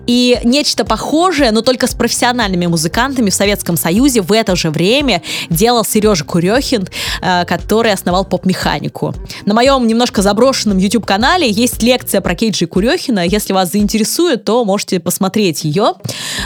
И 0.07 0.39
нечто 0.43 0.85
похожее, 0.85 1.51
но 1.51 1.61
только 1.61 1.87
с 1.87 1.93
профессиональными 1.93 2.65
музыкантами 2.65 3.29
в 3.29 3.33
Советском 3.33 3.77
Союзе 3.77 4.21
в 4.21 4.31
это 4.31 4.55
же 4.55 4.69
время 4.69 5.21
делал 5.49 5.85
Сережа 5.85 6.25
Курехин, 6.25 6.87
э, 7.21 7.45
который 7.45 7.93
основал 7.93 8.25
поп-механику. 8.25 9.13
На 9.45 9.53
моем 9.53 9.87
немножко 9.87 10.21
заброшенном 10.21 10.77
YouTube-канале 10.77 11.49
есть 11.49 11.81
лекция 11.83 12.21
про 12.21 12.35
Кейджи 12.35 12.67
Курехина. 12.67 13.25
Если 13.25 13.53
вас 13.53 13.71
заинтересует, 13.71 14.43
то 14.43 14.65
можете 14.65 14.99
посмотреть 14.99 15.63
ее. 15.63 15.93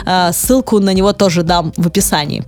Э, 0.05 0.31
ссылку 0.33 0.79
на 0.79 0.93
него 0.93 1.13
тоже 1.13 1.43
дам 1.43 1.73
в 1.77 1.87
описании. 1.87 2.43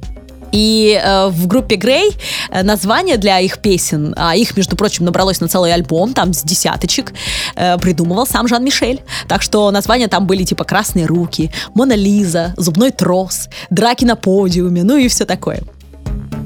И 0.53 1.01
э, 1.03 1.27
в 1.27 1.47
группе 1.47 1.75
Грей 1.75 2.11
э, 2.51 2.63
название 2.63 3.17
для 3.17 3.39
их 3.39 3.57
песен, 3.57 4.13
а 4.15 4.35
их, 4.35 4.55
между 4.55 4.75
прочим, 4.75 5.03
набралось 5.03 5.41
на 5.41 5.47
целый 5.47 5.73
альбом, 5.73 6.13
там 6.13 6.31
с 6.33 6.43
десяточек, 6.43 7.13
э, 7.55 7.77
придумывал 7.79 8.27
сам 8.27 8.47
Жан-Мишель. 8.47 9.01
Так 9.27 9.41
что 9.41 9.69
названия 9.71 10.07
там 10.07 10.27
были 10.27 10.43
типа 10.43 10.63
«Красные 10.63 11.07
руки», 11.07 11.51
«Мона 11.73 11.95
Лиза», 11.95 12.53
«Зубной 12.55 12.91
трос», 12.91 13.49
«Драки 13.71 14.05
на 14.05 14.15
подиуме», 14.15 14.83
ну 14.83 14.95
и 14.95 15.07
все 15.07 15.25
такое 15.25 15.61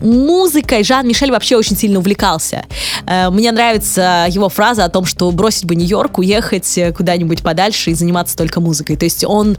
музыкой 0.02 0.84
Жан-Мишель 0.84 1.32
вообще 1.32 1.56
очень 1.56 1.76
сильно 1.76 2.00
увлекался. 2.00 2.66
Э, 3.06 3.30
мне 3.30 3.52
нравится 3.52 4.26
его 4.30 4.50
фраза 4.50 4.86
о 4.86 4.90
том, 4.90 5.06
что 5.06 5.30
бросить 5.32 5.66
бы 5.66 5.76
Нью-Йорк, 5.76 6.20
уехать 6.20 6.80
куда-нибудь 6.96 7.42
подальше 7.42 7.92
и 7.92 7.94
заниматься 7.94 8.36
только 8.38 8.60
музыкой. 8.60 8.98
То 8.98 9.06
есть 9.06 9.24
он 9.26 9.58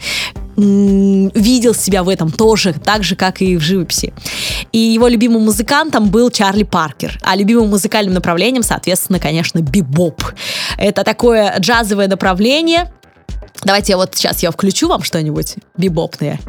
видел 0.59 1.73
себя 1.73 2.03
в 2.03 2.09
этом 2.09 2.33
тоже, 2.33 2.73
так 2.73 3.05
же, 3.05 3.14
как 3.14 3.41
и 3.41 3.57
в 3.57 3.61
живописи. 3.61 4.12
И 4.73 4.79
его 4.79 5.07
любимым 5.07 5.45
музыкантом 5.45 6.09
был 6.09 6.31
Чарли 6.31 6.64
Паркер, 6.64 7.17
а 7.23 7.37
любимым 7.37 7.69
музыкальным 7.69 8.14
направлением, 8.14 8.64
соответственно, 8.64 9.21
конечно, 9.21 9.61
бибоп. 9.61 10.21
Это 10.77 11.05
такое 11.05 11.55
джазовое 11.61 12.09
направление. 12.09 12.93
Давайте 13.62 13.93
я 13.93 13.97
вот 13.99 14.17
сейчас 14.17 14.43
я 14.43 14.51
включу 14.51 14.88
вам 14.88 15.03
что-нибудь 15.03 15.55
бибопное. 15.77 16.41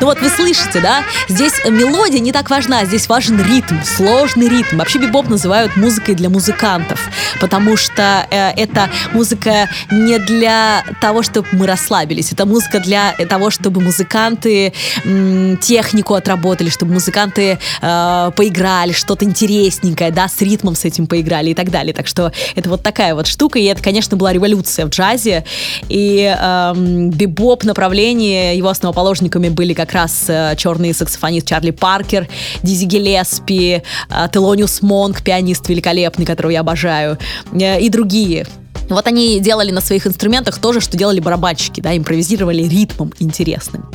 Ну 0.00 0.06
вот 0.06 0.20
вы 0.20 0.28
слышите, 0.28 0.80
да? 0.80 1.04
Здесь 1.28 1.52
мелодия 1.64 2.18
не 2.18 2.32
так 2.32 2.50
важна, 2.50 2.84
здесь 2.84 3.08
важен 3.08 3.40
ритм, 3.40 3.76
сложный 3.84 4.48
ритм. 4.48 4.78
Вообще 4.78 4.98
бибоп 4.98 5.28
называют 5.28 5.76
музыкой 5.76 6.16
для 6.16 6.28
музыкантов, 6.28 7.00
потому 7.40 7.76
что 7.76 8.26
э, 8.30 8.50
это 8.56 8.90
музыка 9.12 9.68
не 9.92 10.18
для 10.18 10.84
того, 11.00 11.22
чтобы 11.22 11.46
мы 11.52 11.66
расслабились, 11.66 12.32
это 12.32 12.44
музыка 12.44 12.80
для 12.80 13.12
того, 13.28 13.50
чтобы 13.50 13.80
музыканты 13.80 14.72
м, 15.04 15.56
технику 15.58 16.14
отработали, 16.14 16.70
чтобы 16.70 16.94
музыканты 16.94 17.58
э, 17.80 18.30
поиграли 18.36 18.92
что-то 18.92 19.24
интересненькое, 19.24 20.10
да, 20.10 20.28
с 20.28 20.40
ритмом 20.42 20.74
с 20.74 20.84
этим 20.84 21.06
поиграли 21.06 21.50
и 21.50 21.54
так 21.54 21.70
далее. 21.70 21.94
Так 21.94 22.08
что 22.08 22.32
это 22.56 22.68
вот 22.68 22.82
такая 22.82 23.14
вот 23.14 23.28
штука, 23.28 23.60
и 23.60 23.64
это, 23.64 23.82
конечно, 23.82 24.16
была 24.16 24.32
революция 24.32 24.86
в 24.86 24.88
джазе, 24.88 25.44
и 25.88 26.36
э, 26.36 26.72
бибоп 26.74 27.62
направление, 27.64 28.58
его 28.58 28.68
основоположниками 28.68 29.48
были 29.48 29.72
как 29.72 29.83
раз 29.92 30.24
э, 30.28 30.54
черный 30.56 30.94
саксофонист 30.94 31.46
Чарли 31.46 31.70
Паркер, 31.70 32.28
Дизи 32.62 32.84
Гелеспи, 32.84 33.82
э, 34.08 34.28
Телониус 34.32 34.82
Монк, 34.82 35.22
пианист 35.22 35.68
великолепный, 35.68 36.26
которого 36.26 36.52
я 36.52 36.60
обожаю, 36.60 37.18
э, 37.52 37.80
и 37.80 37.88
другие. 37.88 38.46
Вот 38.88 39.06
они 39.06 39.40
делали 39.40 39.70
на 39.70 39.80
своих 39.80 40.06
инструментах 40.06 40.58
то 40.58 40.72
же, 40.72 40.80
что 40.80 40.96
делали 40.96 41.20
барабанщики, 41.20 41.80
да, 41.80 41.96
импровизировали 41.96 42.62
ритмом 42.62 43.12
интересным. 43.18 43.90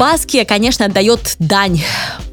Баски, 0.00 0.44
конечно, 0.44 0.86
отдает 0.86 1.36
дань 1.38 1.78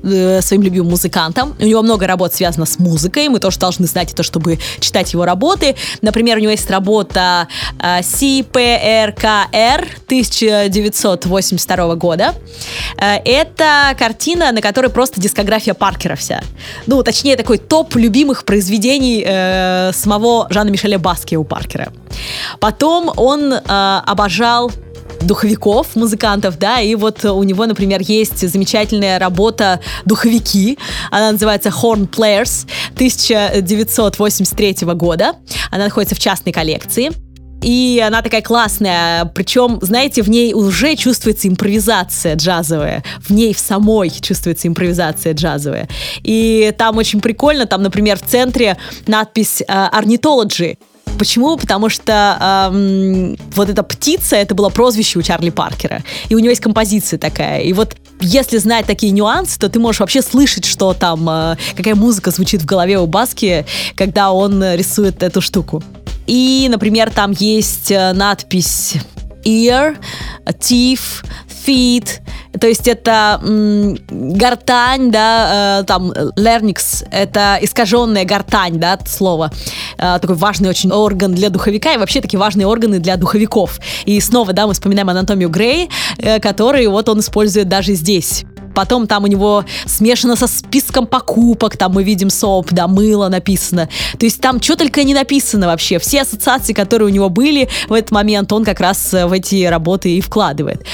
э, 0.01 0.39
своим 0.41 0.61
любимым 0.61 0.91
музыкантам. 0.91 1.53
У 1.59 1.65
него 1.65 1.81
много 1.81 2.07
работ 2.07 2.33
связано 2.33 2.65
с 2.65 2.79
музыкой. 2.79 3.27
Мы 3.27 3.41
тоже 3.41 3.59
должны 3.59 3.87
знать 3.87 4.13
это, 4.13 4.23
чтобы 4.23 4.57
читать 4.79 5.11
его 5.11 5.25
работы. 5.25 5.75
Например, 6.01 6.37
у 6.37 6.39
него 6.39 6.51
есть 6.51 6.71
работа 6.71 7.49
э, 7.77 7.99
CPRKR 7.99 9.85
1982 10.05 11.95
года. 11.95 12.35
Э, 13.01 13.17
это 13.25 13.93
картина, 13.99 14.53
на 14.53 14.61
которой 14.61 14.87
просто 14.89 15.19
дискография 15.19 15.73
Паркера 15.73 16.15
вся. 16.15 16.39
Ну, 16.85 17.03
точнее, 17.03 17.35
такой 17.35 17.57
топ 17.57 17.97
любимых 17.97 18.45
произведений 18.45 19.21
э, 19.27 19.91
самого 19.93 20.47
Жана 20.51 20.69
Мишеля 20.69 20.99
Баски 20.99 21.35
у 21.35 21.43
Паркера. 21.43 21.91
Потом 22.61 23.11
он 23.17 23.51
э, 23.51 23.59
обожал 24.05 24.71
духовиков, 25.27 25.95
музыкантов, 25.95 26.57
да, 26.57 26.81
и 26.81 26.95
вот 26.95 27.23
у 27.25 27.43
него, 27.43 27.65
например, 27.65 28.01
есть 28.01 28.47
замечательная 28.49 29.19
работа 29.19 29.79
«Духовики», 30.05 30.79
она 31.11 31.33
называется 31.33 31.69
Horn 31.69 32.09
Players 32.09 32.65
1983 32.95 34.77
года, 34.95 35.33
она 35.69 35.85
находится 35.85 36.15
в 36.15 36.19
частной 36.19 36.53
коллекции. 36.53 37.11
И 37.63 38.03
она 38.05 38.21
такая 38.21 38.43
классная, 38.43 39.25
причем, 39.25 39.79
знаете, 39.81 40.21
в 40.21 40.29
ней 40.29 40.53
уже 40.53 40.95
чувствуется 40.95 41.47
импровизация 41.47 42.35
джазовая, 42.35 43.03
в 43.19 43.31
ней 43.31 43.51
в 43.55 43.59
самой 43.59 44.11
чувствуется 44.11 44.67
импровизация 44.67 45.33
джазовая. 45.33 45.89
И 46.21 46.71
там 46.77 46.97
очень 46.97 47.19
прикольно, 47.19 47.65
там, 47.65 47.81
например, 47.81 48.19
в 48.19 48.21
центре 48.21 48.77
надпись 49.07 49.63
«Ornithology», 49.67 50.77
Почему? 51.17 51.57
Потому 51.57 51.89
что 51.89 52.69
эм, 52.71 53.37
вот 53.55 53.69
эта 53.69 53.83
птица, 53.83 54.35
это 54.35 54.55
было 54.55 54.69
прозвище 54.69 55.19
у 55.19 55.21
Чарли 55.21 55.49
Паркера. 55.49 56.03
И 56.29 56.35
у 56.35 56.39
него 56.39 56.49
есть 56.49 56.61
композиция 56.61 57.19
такая. 57.19 57.61
И 57.61 57.73
вот 57.73 57.95
если 58.19 58.57
знать 58.57 58.85
такие 58.85 59.11
нюансы, 59.11 59.59
то 59.59 59.69
ты 59.69 59.79
можешь 59.79 59.99
вообще 59.99 60.21
слышать, 60.21 60.65
что 60.65 60.93
там, 60.93 61.29
э, 61.29 61.57
какая 61.75 61.95
музыка 61.95 62.31
звучит 62.31 62.61
в 62.61 62.65
голове 62.65 62.99
у 62.99 63.07
Баски, 63.07 63.65
когда 63.95 64.31
он 64.31 64.63
рисует 64.63 65.23
эту 65.23 65.41
штуку. 65.41 65.83
И, 66.25 66.67
например, 66.69 67.09
там 67.09 67.31
есть 67.31 67.91
э, 67.91 68.13
надпись 68.13 68.95
ear, 69.47 69.97
teeth, 70.45 71.23
feet, 71.67 72.21
то 72.59 72.67
есть 72.67 72.87
это 72.87 73.39
м, 73.43 73.97
гортань, 74.09 75.11
да, 75.11 75.81
э, 75.81 75.83
там, 75.85 76.11
larynx, 76.11 77.05
это 77.11 77.59
искаженная 77.61 78.25
гортань, 78.25 78.79
да, 78.79 78.97
слово. 79.05 79.51
Э, 79.97 80.17
такой 80.19 80.35
важный 80.35 80.69
очень 80.69 80.91
орган 80.91 81.33
для 81.33 81.49
духовика 81.49 81.93
и 81.93 81.97
вообще 81.97 82.21
такие 82.21 82.39
важные 82.39 82.67
органы 82.67 82.99
для 82.99 83.17
духовиков. 83.17 83.79
И 84.05 84.19
снова, 84.21 84.53
да, 84.53 84.67
мы 84.67 84.73
вспоминаем 84.73 85.09
анатомию 85.09 85.49
Грей, 85.49 85.89
э, 86.17 86.39
который 86.39 86.87
вот 86.87 87.09
он 87.09 87.19
использует 87.19 87.67
даже 87.67 87.93
здесь. 87.93 88.45
Потом 88.77 89.07
там 89.07 89.23
у 89.23 89.27
него 89.27 89.65
смешано 89.87 90.35
со 90.35 90.45
списком 90.45 91.07
покупок, 91.07 91.77
там 91.77 91.93
мы 91.93 92.03
видим 92.03 92.29
соп, 92.29 92.67
да, 92.69 92.87
мыло 92.87 93.27
написано. 93.27 93.89
То 94.19 94.25
есть 94.27 94.39
там 94.39 94.61
что 94.61 94.75
только 94.75 95.03
не 95.03 95.15
написано 95.15 95.65
вообще. 95.65 95.97
Все 95.97 96.21
ассоциации, 96.21 96.73
которые 96.73 97.07
у 97.07 97.11
него 97.11 97.29
были 97.29 97.69
в 97.89 97.93
этот 97.93 98.11
момент, 98.11 98.53
он 98.53 98.63
как 98.63 98.79
раз 98.79 99.13
в 99.13 99.31
эти 99.31 99.65
работы 99.65 100.11
и 100.11 100.21
вкладывает. 100.21 100.85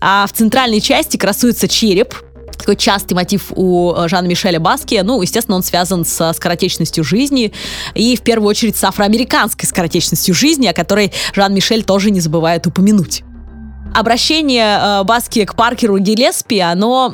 А 0.00 0.24
в 0.28 0.32
центральной 0.32 0.80
части 0.80 1.16
красуется 1.16 1.66
череп, 1.66 2.14
такой 2.56 2.76
частый 2.76 3.16
мотив 3.16 3.46
у 3.56 3.92
э, 3.92 4.06
Жана 4.06 4.28
Мишеля 4.28 4.60
Баски. 4.60 5.00
Ну, 5.02 5.20
естественно, 5.20 5.56
он 5.56 5.64
связан 5.64 6.04
со 6.04 6.32
скоротечностью 6.32 7.02
жизни 7.02 7.52
и, 7.96 8.14
в 8.14 8.20
первую 8.20 8.50
очередь, 8.50 8.76
с 8.76 8.84
афроамериканской 8.84 9.68
скоротечностью 9.68 10.32
жизни, 10.32 10.68
о 10.68 10.72
которой 10.72 11.12
Жан 11.34 11.52
Мишель 11.52 11.82
тоже 11.82 12.12
не 12.12 12.20
забывает 12.20 12.68
упомянуть 12.68 13.24
обращение 13.94 14.78
э, 14.80 15.04
Баски 15.04 15.44
к 15.44 15.54
Паркеру 15.54 15.98
Гелеспи, 15.98 16.60
оно, 16.60 17.10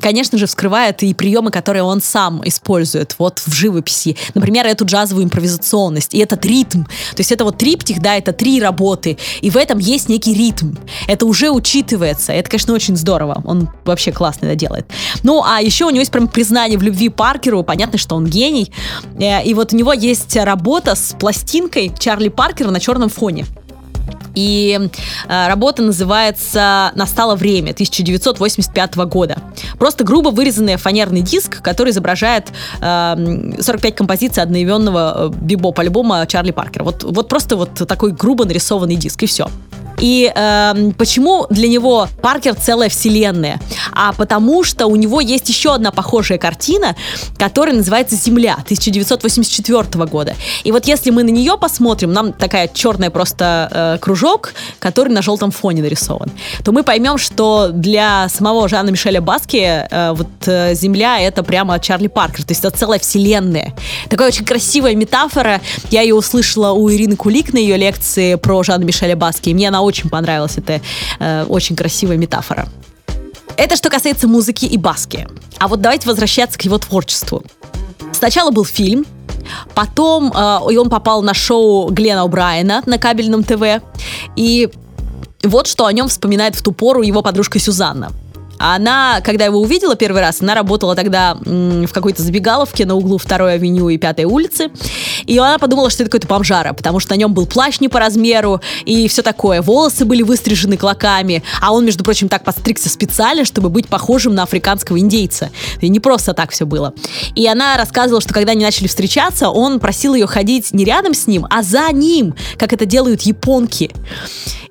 конечно 0.00 0.38
же, 0.38 0.46
вскрывает 0.46 1.02
и 1.02 1.14
приемы, 1.14 1.50
которые 1.50 1.82
он 1.82 2.00
сам 2.00 2.42
использует 2.44 3.14
вот 3.18 3.38
в 3.38 3.52
живописи. 3.52 4.16
Например, 4.34 4.66
эту 4.66 4.84
джазовую 4.84 5.24
импровизационность 5.24 6.14
и 6.14 6.18
этот 6.18 6.44
ритм. 6.44 6.84
То 6.84 7.18
есть 7.18 7.32
это 7.32 7.44
вот 7.44 7.58
триптих, 7.58 8.00
да, 8.00 8.16
это 8.16 8.32
три 8.32 8.60
работы, 8.60 9.18
и 9.40 9.50
в 9.50 9.56
этом 9.56 9.78
есть 9.78 10.08
некий 10.08 10.34
ритм. 10.34 10.74
Это 11.06 11.26
уже 11.26 11.50
учитывается. 11.50 12.32
Это, 12.32 12.50
конечно, 12.50 12.74
очень 12.74 12.96
здорово. 12.96 13.42
Он 13.44 13.68
вообще 13.84 14.12
классно 14.12 14.46
это 14.46 14.56
делает. 14.56 14.86
Ну, 15.22 15.42
а 15.44 15.60
еще 15.60 15.84
у 15.84 15.90
него 15.90 16.00
есть 16.00 16.12
прям 16.12 16.28
признание 16.28 16.78
в 16.78 16.82
любви 16.82 17.08
Паркеру. 17.08 17.62
Понятно, 17.62 17.98
что 17.98 18.16
он 18.16 18.26
гений. 18.26 18.72
Э, 19.18 19.44
и 19.44 19.54
вот 19.54 19.72
у 19.72 19.76
него 19.76 19.92
есть 19.92 20.36
работа 20.36 20.94
с 20.94 21.14
пластинкой 21.18 21.92
Чарли 21.98 22.28
Паркера 22.28 22.70
на 22.70 22.80
черном 22.80 23.08
фоне. 23.08 23.46
И 24.38 24.78
э, 25.28 25.48
работа 25.48 25.82
называется 25.82 26.92
«Настало 26.94 27.34
время» 27.34 27.72
1985 27.72 28.94
года. 28.96 29.38
Просто 29.80 30.04
грубо 30.04 30.28
вырезанный 30.28 30.76
фанерный 30.76 31.22
диск, 31.22 31.60
который 31.60 31.90
изображает 31.90 32.52
э, 32.80 33.52
45 33.60 33.96
композиций 33.96 34.40
одноименного 34.40 35.32
э, 35.32 35.36
бибоп-альбома 35.40 36.24
Чарли 36.28 36.52
Паркера. 36.52 36.84
Вот, 36.84 37.02
вот 37.02 37.28
просто 37.28 37.56
вот 37.56 37.74
такой 37.88 38.12
грубо 38.12 38.44
нарисованный 38.44 38.94
диск, 38.94 39.24
и 39.24 39.26
все. 39.26 39.48
И 40.00 40.32
э, 40.34 40.90
почему 40.96 41.46
для 41.50 41.68
него 41.68 42.08
Паркер 42.22 42.54
целая 42.54 42.88
вселенная? 42.88 43.60
А 43.92 44.12
потому 44.12 44.64
что 44.64 44.86
у 44.86 44.96
него 44.96 45.20
есть 45.20 45.48
еще 45.48 45.74
одна 45.74 45.90
похожая 45.90 46.38
картина, 46.38 46.96
которая 47.36 47.74
называется 47.74 48.16
«Земля» 48.16 48.54
1984 48.54 50.04
года. 50.06 50.34
И 50.64 50.72
вот 50.72 50.86
если 50.86 51.10
мы 51.10 51.22
на 51.22 51.30
нее 51.30 51.56
посмотрим, 51.58 52.12
нам 52.12 52.32
такая 52.32 52.68
черная 52.72 53.10
просто 53.10 53.68
э, 53.70 53.98
кружок, 54.00 54.54
который 54.78 55.12
на 55.12 55.22
желтом 55.22 55.50
фоне 55.50 55.82
нарисован, 55.82 56.30
то 56.64 56.72
мы 56.72 56.82
поймем, 56.82 57.18
что 57.18 57.68
для 57.72 58.28
самого 58.28 58.68
Жана 58.68 58.90
Мишеля 58.90 59.20
Баски 59.20 59.86
э, 59.90 60.12
вот 60.12 60.28
э, 60.46 60.74
Земля 60.74 61.20
это 61.20 61.42
прямо 61.42 61.78
Чарли 61.80 62.08
Паркер, 62.08 62.44
то 62.44 62.52
есть 62.52 62.64
это 62.64 62.76
целая 62.76 62.98
вселенная. 62.98 63.74
Такая 64.08 64.28
очень 64.28 64.44
красивая 64.44 64.94
метафора. 64.94 65.60
Я 65.90 66.02
ее 66.02 66.14
услышала 66.14 66.72
у 66.72 66.90
Ирины 66.90 67.16
Кулик 67.16 67.52
на 67.52 67.58
ее 67.58 67.76
лекции 67.76 68.36
про 68.36 68.62
Жана 68.62 68.84
Мишеля 68.84 69.16
Баски, 69.16 69.50
и 69.50 69.54
мне 69.54 69.68
она 69.68 69.82
очень 69.88 70.08
понравилась. 70.08 70.56
Это 70.58 70.80
э, 71.18 71.44
очень 71.48 71.76
красивая 71.76 72.16
метафора. 72.16 72.68
Это 73.56 73.76
что 73.76 73.90
касается 73.90 74.28
музыки 74.28 74.66
и 74.66 74.78
баски. 74.78 75.26
А 75.58 75.66
вот 75.66 75.80
давайте 75.80 76.06
возвращаться 76.08 76.58
к 76.58 76.62
его 76.62 76.78
творчеству. 76.78 77.42
Сначала 78.12 78.50
был 78.50 78.64
фильм, 78.64 79.04
потом 79.74 80.32
э, 80.32 80.78
он 80.78 80.88
попал 80.88 81.22
на 81.22 81.34
шоу 81.34 81.90
Глена 81.90 82.20
О'Брайена 82.20 82.82
на 82.86 82.98
кабельном 82.98 83.42
ТВ. 83.42 83.82
И 84.36 84.68
вот 85.42 85.66
что 85.66 85.86
о 85.86 85.92
нем 85.92 86.08
вспоминает 86.08 86.54
в 86.54 86.62
ту 86.62 86.72
пору 86.72 87.02
его 87.02 87.22
подружка 87.22 87.58
Сюзанна. 87.58 88.12
Она, 88.58 89.20
когда 89.22 89.44
его 89.44 89.60
увидела 89.60 89.94
первый 89.94 90.20
раз, 90.20 90.40
она 90.40 90.54
работала 90.54 90.94
тогда 90.94 91.36
в 91.40 91.88
какой-то 91.88 92.22
забегаловке 92.22 92.86
на 92.86 92.94
углу 92.94 93.18
2 93.18 93.50
авеню 93.50 93.88
и 93.88 93.98
5 93.98 94.24
улицы. 94.24 94.70
И 95.24 95.38
она 95.38 95.58
подумала, 95.58 95.90
что 95.90 96.02
это 96.02 96.10
какой-то 96.10 96.28
бомжара, 96.28 96.72
потому 96.72 97.00
что 97.00 97.14
на 97.14 97.18
нем 97.18 97.34
был 97.34 97.46
плащ 97.46 97.80
не 97.80 97.88
по 97.88 97.98
размеру 97.98 98.60
и 98.84 99.08
все 99.08 99.22
такое. 99.22 99.62
Волосы 99.62 100.04
были 100.04 100.22
выстрижены 100.22 100.76
клоками, 100.76 101.42
а 101.60 101.72
он, 101.72 101.84
между 101.84 102.04
прочим, 102.04 102.28
так 102.28 102.44
подстригся 102.44 102.88
специально, 102.88 103.44
чтобы 103.44 103.68
быть 103.68 103.88
похожим 103.88 104.34
на 104.34 104.42
африканского 104.42 104.98
индейца. 104.98 105.50
И 105.80 105.88
не 105.88 106.00
просто 106.00 106.34
так 106.34 106.50
все 106.50 106.66
было. 106.66 106.94
И 107.34 107.46
она 107.46 107.76
рассказывала, 107.76 108.20
что 108.20 108.34
когда 108.34 108.52
они 108.52 108.64
начали 108.64 108.88
встречаться, 108.88 109.50
он 109.50 109.80
просил 109.80 110.14
ее 110.14 110.26
ходить 110.26 110.72
не 110.72 110.84
рядом 110.84 111.14
с 111.14 111.26
ним, 111.26 111.46
а 111.50 111.62
за 111.62 111.92
ним, 111.92 112.34
как 112.56 112.72
это 112.72 112.86
делают 112.86 113.22
японки. 113.22 113.90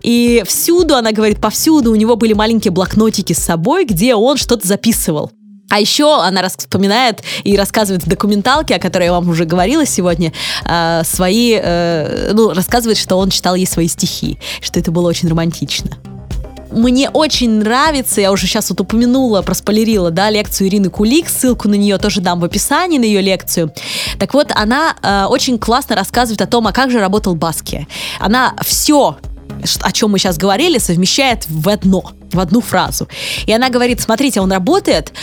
И 0.02 0.44
всюду, 0.46 0.96
она 0.96 1.12
говорит, 1.12 1.40
повсюду 1.42 1.92
у 1.92 1.96
него 1.96 2.16
были 2.16 2.34
маленькие 2.34 2.72
блокнотики 2.72 3.34
с 3.34 3.40
собой, 3.40 3.77
где 3.86 4.16
он 4.16 4.38
что-то 4.38 4.68
записывал. 4.68 5.32
А 5.70 5.80
еще 5.80 6.22
она 6.22 6.48
вспоминает 6.48 7.24
и 7.44 7.58
рассказывает 7.58 8.06
в 8.06 8.10
документалке, 8.10 8.76
о 8.76 8.80
которой 8.80 9.06
я 9.06 9.12
вам 9.12 9.28
уже 9.30 9.44
говорила 9.44 9.86
сегодня, 9.86 10.32
э, 10.66 11.02
свои, 11.04 11.60
э, 11.62 12.32
ну, 12.34 12.54
рассказывает, 12.54 12.98
что 12.98 13.18
он 13.18 13.30
читал 13.30 13.56
ей 13.56 13.68
свои 13.68 13.88
стихи, 13.88 14.40
что 14.62 14.80
это 14.80 14.92
было 14.92 15.10
очень 15.10 15.28
романтично. 15.28 15.98
Мне 16.72 17.10
очень 17.10 17.50
нравится, 17.60 18.22
я 18.22 18.32
уже 18.32 18.46
сейчас 18.46 18.70
вот 18.70 18.82
упомянула, 18.82 19.42
проспойлерила, 19.42 20.12
да, 20.12 20.30
лекцию 20.30 20.68
Ирины 20.68 20.90
Кулик, 20.90 21.30
ссылку 21.30 21.70
на 21.70 21.76
нее 21.76 21.98
тоже 21.98 22.22
дам 22.22 22.40
в 22.40 22.46
описании, 22.46 22.98
на 22.98 23.06
ее 23.06 23.22
лекцию. 23.22 23.74
Так 24.20 24.34
вот, 24.34 24.52
она 24.54 24.96
э, 25.02 25.26
очень 25.26 25.60
классно 25.60 25.96
рассказывает 25.96 26.42
о 26.42 26.48
том, 26.48 26.68
а 26.68 26.74
как 26.74 26.92
же 26.92 27.00
работал 27.00 27.36
Баски. 27.36 27.88
Она 28.20 28.54
все 28.64 29.18
о 29.82 29.92
чем 29.92 30.12
мы 30.12 30.20
сейчас 30.20 30.38
говорили, 30.38 30.78
совмещает 30.78 31.46
в 31.48 31.70
одно, 31.70 32.12
в 32.32 32.40
одну 32.40 32.62
фразу. 32.62 33.08
И 33.46 33.54
она 33.54 33.70
говорит, 33.70 34.02
смотрите, 34.02 34.42
он 34.42 34.52
работает 34.52 35.14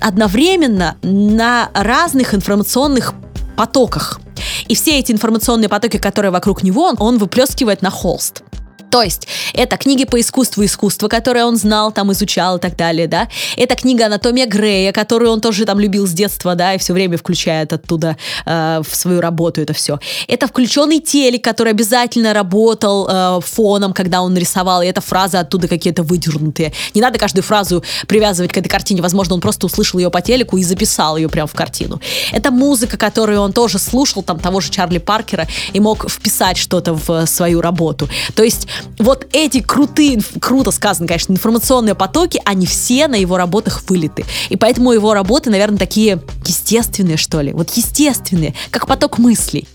одновременно 0.00 0.96
на 1.02 1.70
разных 1.74 2.34
информационных 2.34 3.14
потоках. 3.56 4.20
И 4.68 4.74
все 4.74 4.98
эти 4.98 5.12
информационные 5.12 5.68
потоки, 5.68 5.96
которые 5.98 6.30
вокруг 6.30 6.62
него, 6.62 6.92
он 6.98 7.18
выплескивает 7.18 7.82
на 7.82 7.90
холст. 7.90 8.42
То 8.90 9.02
есть 9.02 9.26
это 9.52 9.76
книги 9.76 10.04
по 10.04 10.20
искусству 10.20 10.64
искусства, 10.64 11.08
которые 11.08 11.44
он 11.44 11.56
знал, 11.56 11.92
там 11.92 12.12
изучал 12.12 12.56
и 12.56 12.60
так 12.60 12.76
далее, 12.76 13.06
да. 13.06 13.28
Это 13.56 13.74
книга 13.74 14.06
«Анатомия 14.06 14.46
Грея», 14.46 14.92
которую 14.92 15.30
он 15.30 15.40
тоже 15.40 15.64
там 15.64 15.80
любил 15.80 16.06
с 16.06 16.12
детства, 16.12 16.54
да, 16.54 16.74
и 16.74 16.78
все 16.78 16.92
время 16.92 17.18
включает 17.18 17.72
оттуда 17.72 18.16
э, 18.44 18.82
в 18.86 18.94
свою 18.94 19.20
работу 19.20 19.60
это 19.60 19.72
все. 19.72 19.98
Это 20.28 20.46
включенный 20.46 21.00
телек, 21.00 21.42
который 21.44 21.72
обязательно 21.72 22.32
работал 22.32 23.08
э, 23.08 23.40
фоном, 23.44 23.92
когда 23.92 24.22
он 24.22 24.36
рисовал, 24.36 24.82
и 24.82 24.86
это 24.86 25.00
фразы 25.00 25.38
оттуда 25.38 25.68
какие-то 25.68 26.02
выдернутые. 26.02 26.72
Не 26.94 27.00
надо 27.00 27.18
каждую 27.18 27.42
фразу 27.42 27.82
привязывать 28.06 28.52
к 28.52 28.58
этой 28.58 28.68
картине, 28.68 29.02
возможно, 29.02 29.34
он 29.34 29.40
просто 29.40 29.66
услышал 29.66 29.98
ее 29.98 30.10
по 30.10 30.20
телеку 30.20 30.56
и 30.56 30.62
записал 30.62 31.16
ее 31.16 31.28
прямо 31.28 31.46
в 31.46 31.54
картину. 31.54 32.00
Это 32.32 32.50
музыка, 32.50 32.96
которую 32.96 33.40
он 33.40 33.52
тоже 33.52 33.78
слушал, 33.78 34.22
там 34.22 34.38
того 34.38 34.60
же 34.60 34.70
Чарли 34.70 34.98
Паркера, 34.98 35.46
и 35.72 35.80
мог 35.80 36.08
вписать 36.08 36.56
что-то 36.56 36.94
в 36.94 37.26
свою 37.26 37.60
работу. 37.60 38.08
То 38.34 38.42
есть 38.42 38.66
вот 38.98 39.26
эти 39.32 39.60
крутые, 39.60 40.20
круто 40.40 40.70
сказано, 40.70 41.06
конечно, 41.06 41.32
информационные 41.32 41.94
потоки, 41.94 42.40
они 42.44 42.66
все 42.66 43.08
на 43.08 43.16
его 43.16 43.36
работах 43.36 43.82
вылиты. 43.88 44.24
И 44.48 44.56
поэтому 44.56 44.92
его 44.92 45.14
работы, 45.14 45.50
наверное, 45.50 45.78
такие 45.78 46.22
естественные, 46.44 47.16
что 47.16 47.40
ли. 47.40 47.52
Вот 47.52 47.70
естественные, 47.72 48.54
как 48.70 48.86
поток 48.86 49.18
мыслей. 49.18 49.68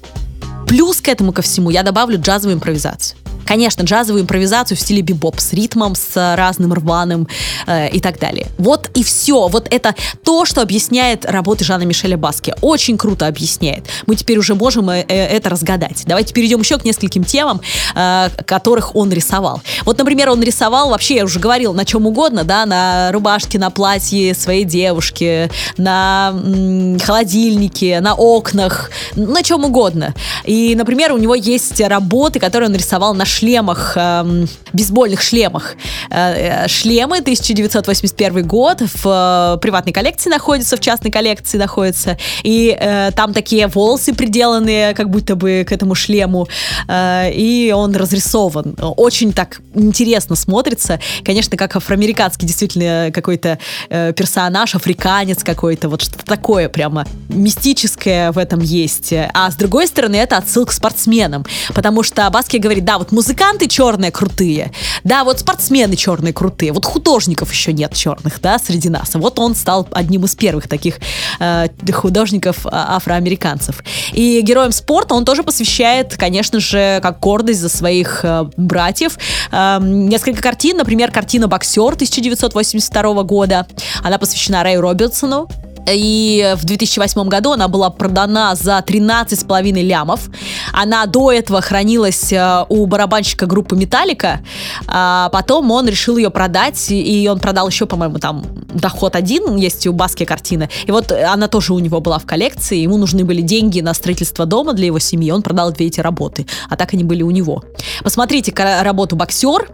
Плюс 0.67 1.01
к 1.01 1.09
этому 1.09 1.33
ко 1.33 1.41
всему 1.41 1.69
я 1.69 1.83
добавлю 1.83 2.19
джазовую 2.19 2.55
импровизацию. 2.55 3.20
Конечно, 3.45 3.83
джазовую 3.83 4.23
импровизацию 4.23 4.77
в 4.77 4.81
стиле 4.81 5.01
бибоп 5.01 5.39
с 5.39 5.53
ритмом, 5.53 5.95
с 5.95 6.35
разным 6.35 6.73
рваным 6.73 7.27
э, 7.67 7.89
и 7.89 7.99
так 7.99 8.19
далее. 8.19 8.47
Вот 8.57 8.89
и 8.93 9.03
все. 9.03 9.47
Вот 9.47 9.67
это 9.71 9.95
то, 10.23 10.45
что 10.45 10.61
объясняет 10.61 11.25
работы 11.25 11.63
Жана 11.63 11.83
Мишеля 11.83 12.17
Баски. 12.17 12.53
Очень 12.61 12.97
круто 12.97 13.27
объясняет. 13.27 13.85
Мы 14.07 14.15
теперь 14.15 14.37
уже 14.37 14.55
можем 14.55 14.89
э, 14.89 15.05
э, 15.07 15.25
это 15.27 15.49
разгадать. 15.49 16.03
Давайте 16.05 16.33
перейдем 16.33 16.59
еще 16.59 16.77
к 16.77 16.85
нескольким 16.85 17.23
темам, 17.23 17.61
э, 17.95 18.29
которых 18.45 18.95
он 18.95 19.11
рисовал. 19.11 19.61
Вот, 19.85 19.97
например, 19.97 20.29
он 20.29 20.41
рисовал, 20.41 20.89
вообще, 20.89 21.15
я 21.15 21.25
уже 21.25 21.39
говорил, 21.39 21.73
на 21.73 21.85
чем 21.85 22.05
угодно, 22.05 22.43
да, 22.43 22.65
на 22.65 23.11
рубашке, 23.11 23.59
на 23.59 23.69
платье 23.69 24.33
своей 24.33 24.63
девушки, 24.63 25.49
на 25.77 26.31
м, 26.33 26.99
холодильнике, 26.99 27.99
на 28.01 28.15
окнах, 28.15 28.91
на 29.15 29.43
чем 29.43 29.65
угодно. 29.65 30.13
И, 30.43 30.75
например, 30.75 31.11
у 31.13 31.17
него 31.17 31.35
есть 31.35 31.79
работы, 31.81 32.39
которые 32.39 32.69
он 32.69 32.75
рисовал 32.75 33.13
на 33.13 33.25
шлемах, 33.31 33.93
э, 33.95 34.45
бейсбольных 34.73 35.21
шлемах. 35.21 35.75
Э, 36.09 36.65
э 36.65 36.67
шлемы 36.67 37.17
1981 37.17 38.45
год 38.45 38.81
в 38.81 39.55
э, 39.55 39.59
приватной 39.61 39.93
коллекции 39.93 40.29
находятся, 40.29 40.77
в 40.77 40.79
частной 40.79 41.11
коллекции 41.11 41.57
находятся. 41.57 42.17
И 42.43 42.75
э, 42.77 43.11
там 43.15 43.33
такие 43.33 43.67
волосы 43.67 44.13
приделанные, 44.13 44.93
как 44.93 45.09
будто 45.09 45.35
бы 45.35 45.65
к 45.67 45.71
этому 45.71 45.95
шлему. 45.95 46.47
Э, 46.87 47.31
и 47.31 47.71
он 47.71 47.95
разрисован. 47.95 48.75
Очень 48.97 49.33
так 49.33 49.61
интересно 49.73 50.35
смотрится. 50.35 50.99
Конечно, 51.23 51.57
как 51.57 51.75
афроамериканский 51.75 52.47
действительно 52.47 53.11
какой-то 53.13 53.59
э, 53.89 54.13
персонаж, 54.13 54.75
африканец 54.75 55.43
какой-то. 55.43 55.89
Вот 55.89 56.01
что-то 56.01 56.25
такое 56.25 56.69
прямо 56.69 57.05
мистическое 57.29 58.31
в 58.31 58.37
этом 58.37 58.59
есть. 58.59 59.13
А 59.33 59.49
с 59.49 59.55
другой 59.55 59.87
стороны, 59.87 60.15
это 60.15 60.37
отсылка 60.37 60.71
к 60.71 60.73
спортсменам. 60.73 61.45
Потому 61.73 62.03
что 62.03 62.29
Баски 62.29 62.57
говорит, 62.57 62.85
да, 62.85 62.97
вот 62.97 63.11
музыка 63.11 63.20
музыканты 63.21 63.67
черные 63.67 64.09
крутые. 64.09 64.71
Да, 65.03 65.23
вот 65.23 65.39
спортсмены 65.39 65.95
черные 65.95 66.33
крутые, 66.33 66.71
вот 66.71 66.85
художников 66.85 67.51
еще 67.51 67.71
нет 67.71 67.93
черных, 67.93 68.41
да, 68.41 68.57
среди 68.57 68.89
нас. 68.89 69.11
Вот 69.13 69.37
он 69.37 69.53
стал 69.53 69.87
одним 69.91 70.25
из 70.25 70.35
первых 70.35 70.67
таких 70.67 70.95
э, 71.39 71.67
художников 71.93 72.65
а, 72.65 72.95
афроамериканцев. 72.95 73.83
И 74.11 74.41
героям 74.41 74.71
спорта 74.71 75.13
он 75.13 75.23
тоже 75.23 75.43
посвящает, 75.43 76.17
конечно 76.17 76.59
же, 76.59 76.99
как 77.03 77.19
гордость 77.19 77.59
за 77.59 77.69
своих 77.69 78.21
э, 78.25 78.45
братьев. 78.57 79.19
Э, 79.51 79.77
несколько 79.79 80.41
картин, 80.41 80.77
например, 80.77 81.11
картина 81.11 81.47
«Боксер» 81.47 81.93
1982 81.93 83.21
года. 83.21 83.67
Она 84.01 84.17
посвящена 84.17 84.63
Рэю 84.63 84.81
Робертсону, 84.81 85.47
и 85.87 86.55
в 86.57 86.65
2008 86.65 87.27
году 87.27 87.51
она 87.51 87.67
была 87.67 87.89
продана 87.89 88.55
за 88.55 88.77
13,5 88.79 89.71
лямов. 89.81 90.29
Она 90.73 91.05
до 91.05 91.31
этого 91.31 91.61
хранилась 91.61 92.31
э, 92.31 92.65
у 92.69 92.85
барабанщика 92.85 93.45
группы 93.45 93.75
Металлика. 93.75 94.41
А 94.87 95.29
потом 95.29 95.71
он 95.71 95.87
решил 95.87 96.17
ее 96.17 96.29
продать, 96.29 96.91
и 96.91 97.27
он 97.29 97.39
продал 97.39 97.67
еще, 97.67 97.85
по-моему, 97.85 98.19
там 98.19 98.43
доход 98.73 99.15
один, 99.15 99.55
есть 99.55 99.85
у 99.87 99.93
Баски 99.93 100.25
картина. 100.25 100.69
И 100.85 100.91
вот 100.91 101.11
она 101.11 101.47
тоже 101.47 101.73
у 101.73 101.79
него 101.79 101.99
была 101.99 102.19
в 102.19 102.25
коллекции. 102.25 102.77
Ему 102.77 102.97
нужны 102.97 103.25
были 103.25 103.41
деньги 103.41 103.81
на 103.81 103.93
строительство 103.93 104.45
дома 104.45 104.73
для 104.73 104.87
его 104.87 104.99
семьи. 104.99 105.31
Он 105.31 105.41
продал 105.41 105.71
две 105.71 105.87
эти 105.87 105.99
работы. 105.99 106.45
А 106.69 106.75
так 106.75 106.93
они 106.93 107.03
были 107.03 107.23
у 107.23 107.31
него. 107.31 107.63
Посмотрите 108.03 108.53
работу 108.81 109.15
«Боксер» 109.15 109.69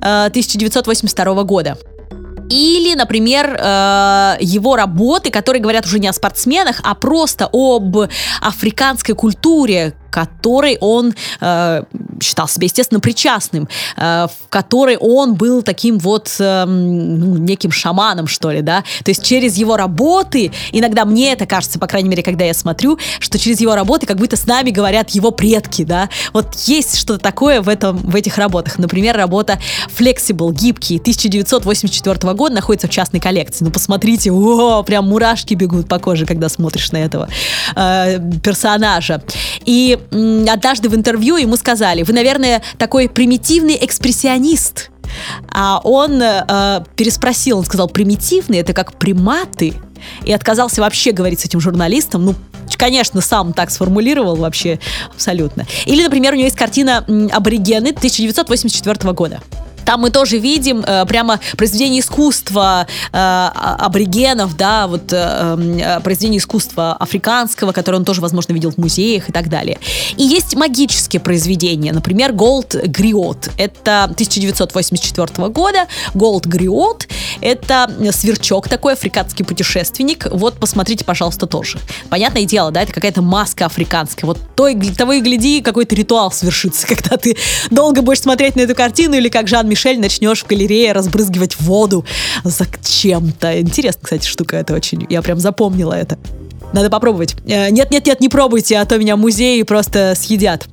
1982 0.00 1.24
э, 1.24 1.44
года. 1.44 1.78
Или, 2.52 2.94
например, 2.94 3.56
э, 3.58 4.36
его 4.40 4.76
работы, 4.76 5.30
которые 5.30 5.62
говорят 5.62 5.86
уже 5.86 5.98
не 5.98 6.08
о 6.08 6.12
спортсменах, 6.12 6.82
а 6.84 6.94
просто 6.94 7.48
об 7.50 7.96
африканской 8.42 9.14
культуре, 9.14 9.94
которой 10.12 10.76
он 10.80 11.14
э, 11.40 11.82
считал 12.22 12.46
себя, 12.46 12.66
естественно, 12.66 13.00
причастным, 13.00 13.66
э, 13.96 14.26
в 14.26 14.48
которой 14.50 14.96
он 14.98 15.34
был 15.34 15.62
таким 15.62 15.98
вот 15.98 16.36
э, 16.38 16.64
неким 16.68 17.72
шаманом, 17.72 18.26
что 18.26 18.50
ли, 18.50 18.60
да. 18.60 18.82
То 19.04 19.10
есть 19.10 19.24
через 19.24 19.56
его 19.56 19.76
работы, 19.76 20.52
иногда 20.70 21.06
мне 21.06 21.32
это 21.32 21.46
кажется, 21.46 21.78
по 21.78 21.86
крайней 21.86 22.10
мере, 22.10 22.22
когда 22.22 22.44
я 22.44 22.52
смотрю, 22.52 22.98
что 23.20 23.38
через 23.38 23.60
его 23.60 23.74
работы 23.74 24.06
как 24.06 24.18
будто 24.18 24.36
с 24.36 24.46
нами 24.46 24.70
говорят 24.70 25.10
его 25.10 25.30
предки, 25.30 25.82
да. 25.82 26.10
Вот 26.34 26.54
есть 26.66 26.98
что-то 26.98 27.18
такое 27.18 27.62
в, 27.62 27.68
этом, 27.68 27.96
в 27.96 28.14
этих 28.14 28.36
работах. 28.36 28.78
Например, 28.78 29.16
работа 29.16 29.58
Flexible, 29.96 30.52
гибкий, 30.52 30.98
1984 30.98 32.34
года, 32.34 32.54
находится 32.54 32.86
в 32.86 32.90
частной 32.90 33.20
коллекции. 33.20 33.64
Ну, 33.64 33.70
посмотрите, 33.70 34.30
о, 34.30 34.82
прям 34.82 35.08
мурашки 35.08 35.54
бегут 35.54 35.88
по 35.88 35.98
коже, 35.98 36.26
когда 36.26 36.50
смотришь 36.50 36.92
на 36.92 36.98
этого 36.98 37.28
э, 37.74 38.20
персонажа. 38.44 39.22
И 39.64 39.98
однажды 40.10 40.88
в 40.88 40.94
интервью 40.94 41.36
ему 41.36 41.56
сказали, 41.56 42.02
вы, 42.02 42.12
наверное, 42.12 42.62
такой 42.78 43.08
примитивный 43.08 43.78
экспрессионист. 43.80 44.90
А 45.50 45.80
он 45.84 46.22
э, 46.22 46.84
переспросил, 46.96 47.58
он 47.58 47.64
сказал, 47.64 47.88
примитивный, 47.88 48.58
это 48.58 48.72
как 48.72 48.94
приматы. 48.94 49.74
И 50.24 50.32
отказался 50.32 50.80
вообще 50.80 51.12
говорить 51.12 51.40
с 51.40 51.44
этим 51.44 51.60
журналистом. 51.60 52.24
Ну, 52.24 52.34
конечно, 52.76 53.20
сам 53.20 53.52
так 53.52 53.70
сформулировал 53.70 54.36
вообще 54.36 54.78
абсолютно. 55.12 55.66
Или, 55.86 56.02
например, 56.02 56.32
у 56.32 56.36
него 56.36 56.46
есть 56.46 56.56
картина 56.56 57.04
«Аборигены» 57.30 57.90
1984 57.90 59.12
года. 59.12 59.40
Там 59.84 60.00
мы 60.00 60.10
тоже 60.10 60.38
видим 60.38 60.84
э, 60.86 61.04
прямо 61.06 61.40
произведение 61.56 62.00
искусства 62.00 62.86
э, 62.88 63.08
а, 63.12 63.76
аборигенов, 63.78 64.56
да, 64.56 64.86
вот 64.86 65.12
э, 65.12 65.16
э, 65.80 66.00
произведение 66.00 66.38
искусства 66.38 66.94
африканского, 66.94 67.72
которое 67.72 67.98
он 67.98 68.04
тоже, 68.04 68.20
возможно, 68.20 68.52
видел 68.52 68.70
в 68.70 68.78
музеях 68.78 69.28
и 69.28 69.32
так 69.32 69.48
далее. 69.48 69.78
И 70.16 70.22
есть 70.22 70.54
магические 70.54 71.20
произведения, 71.20 71.92
например, 71.92 72.32
Gold 72.32 72.74
Griot. 72.74 73.50
Это 73.56 74.04
1984 74.04 75.48
года. 75.48 75.86
Gold 76.14 76.46
Griot — 76.46 77.40
это 77.40 77.90
сверчок 78.12 78.68
такой, 78.68 78.94
африканский 78.94 79.44
путешественник. 79.44 80.26
Вот, 80.30 80.58
посмотрите, 80.58 81.04
пожалуйста, 81.04 81.46
тоже. 81.46 81.78
Понятное 82.08 82.44
дело, 82.44 82.70
да, 82.70 82.82
это 82.82 82.92
какая-то 82.92 83.22
маска 83.22 83.66
африканская. 83.66 84.26
Вот 84.26 84.38
то 84.54 84.68
и, 84.68 84.76
того 84.92 85.12
и 85.12 85.20
гляди, 85.20 85.60
какой-то 85.60 85.94
ритуал 85.94 86.30
свершится, 86.32 86.86
когда 86.94 87.16
ты 87.16 87.36
долго 87.70 88.02
будешь 88.02 88.20
смотреть 88.20 88.56
на 88.56 88.60
эту 88.60 88.74
картину 88.74 89.16
или 89.16 89.28
как 89.28 89.48
Жан 89.48 89.71
Мишель 89.72 89.98
начнешь 89.98 90.42
в 90.42 90.46
галерее 90.46 90.92
разбрызгивать 90.92 91.58
воду 91.58 92.04
зачем-то. 92.44 93.58
Интересная, 93.58 94.04
кстати, 94.04 94.26
штука 94.26 94.58
это 94.58 94.74
очень. 94.74 95.06
Я 95.08 95.22
прям 95.22 95.38
запомнила 95.38 95.94
это. 95.94 96.18
Надо 96.74 96.90
попробовать. 96.90 97.36
Нет-нет-нет, 97.46 98.18
э, 98.20 98.20
не 98.20 98.28
пробуйте, 98.28 98.76
а 98.76 98.84
то 98.84 98.98
меня 98.98 99.16
музеи 99.16 99.62
просто 99.62 100.12
съедят. 100.14 100.66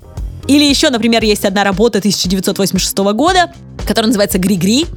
Или 0.49 0.63
еще, 0.65 0.89
например, 0.89 1.23
есть 1.23 1.45
одна 1.45 1.63
работа 1.63 1.99
1986 1.99 2.97
года, 3.13 3.51
которая 3.85 4.07
называется 4.07 4.39
Гри-Гри. 4.39 4.87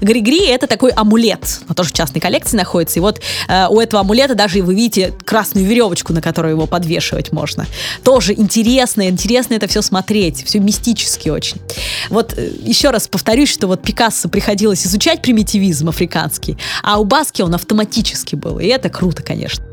Гри-Гри 0.00 0.46
это 0.46 0.68
такой 0.68 0.92
амулет, 0.92 1.60
он 1.68 1.74
тоже 1.74 1.88
в 1.88 1.92
частной 1.92 2.20
коллекции 2.20 2.56
находится. 2.56 3.00
И 3.00 3.02
вот 3.02 3.20
э, 3.48 3.66
у 3.68 3.80
этого 3.80 4.02
амулета 4.02 4.36
даже 4.36 4.62
вы 4.62 4.76
видите 4.76 5.12
красную 5.24 5.66
веревочку, 5.66 6.12
на 6.12 6.22
которую 6.22 6.52
его 6.52 6.68
подвешивать 6.68 7.32
можно. 7.32 7.66
Тоже 8.04 8.32
интересно, 8.34 9.08
интересно 9.08 9.54
это 9.54 9.66
все 9.66 9.82
смотреть, 9.82 10.44
все 10.44 10.60
мистически 10.60 11.30
очень. 11.30 11.60
Вот 12.08 12.38
э, 12.38 12.52
еще 12.62 12.90
раз 12.90 13.08
повторюсь, 13.08 13.50
что 13.50 13.66
вот 13.66 13.82
Пикассо 13.82 14.28
приходилось 14.28 14.86
изучать 14.86 15.20
примитивизм 15.20 15.88
африканский, 15.88 16.56
а 16.84 17.00
у 17.00 17.04
Баски 17.04 17.42
он 17.42 17.52
автоматически 17.56 18.36
был, 18.36 18.60
и 18.60 18.66
это 18.66 18.88
круто, 18.88 19.24
конечно. 19.24 19.64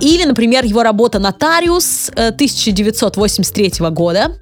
Или, 0.00 0.24
например, 0.24 0.64
его 0.64 0.82
работа 0.82 1.18
«Нотариус» 1.18 2.10
1983 2.14 3.72
э, 3.80 3.90
года. 3.90 4.38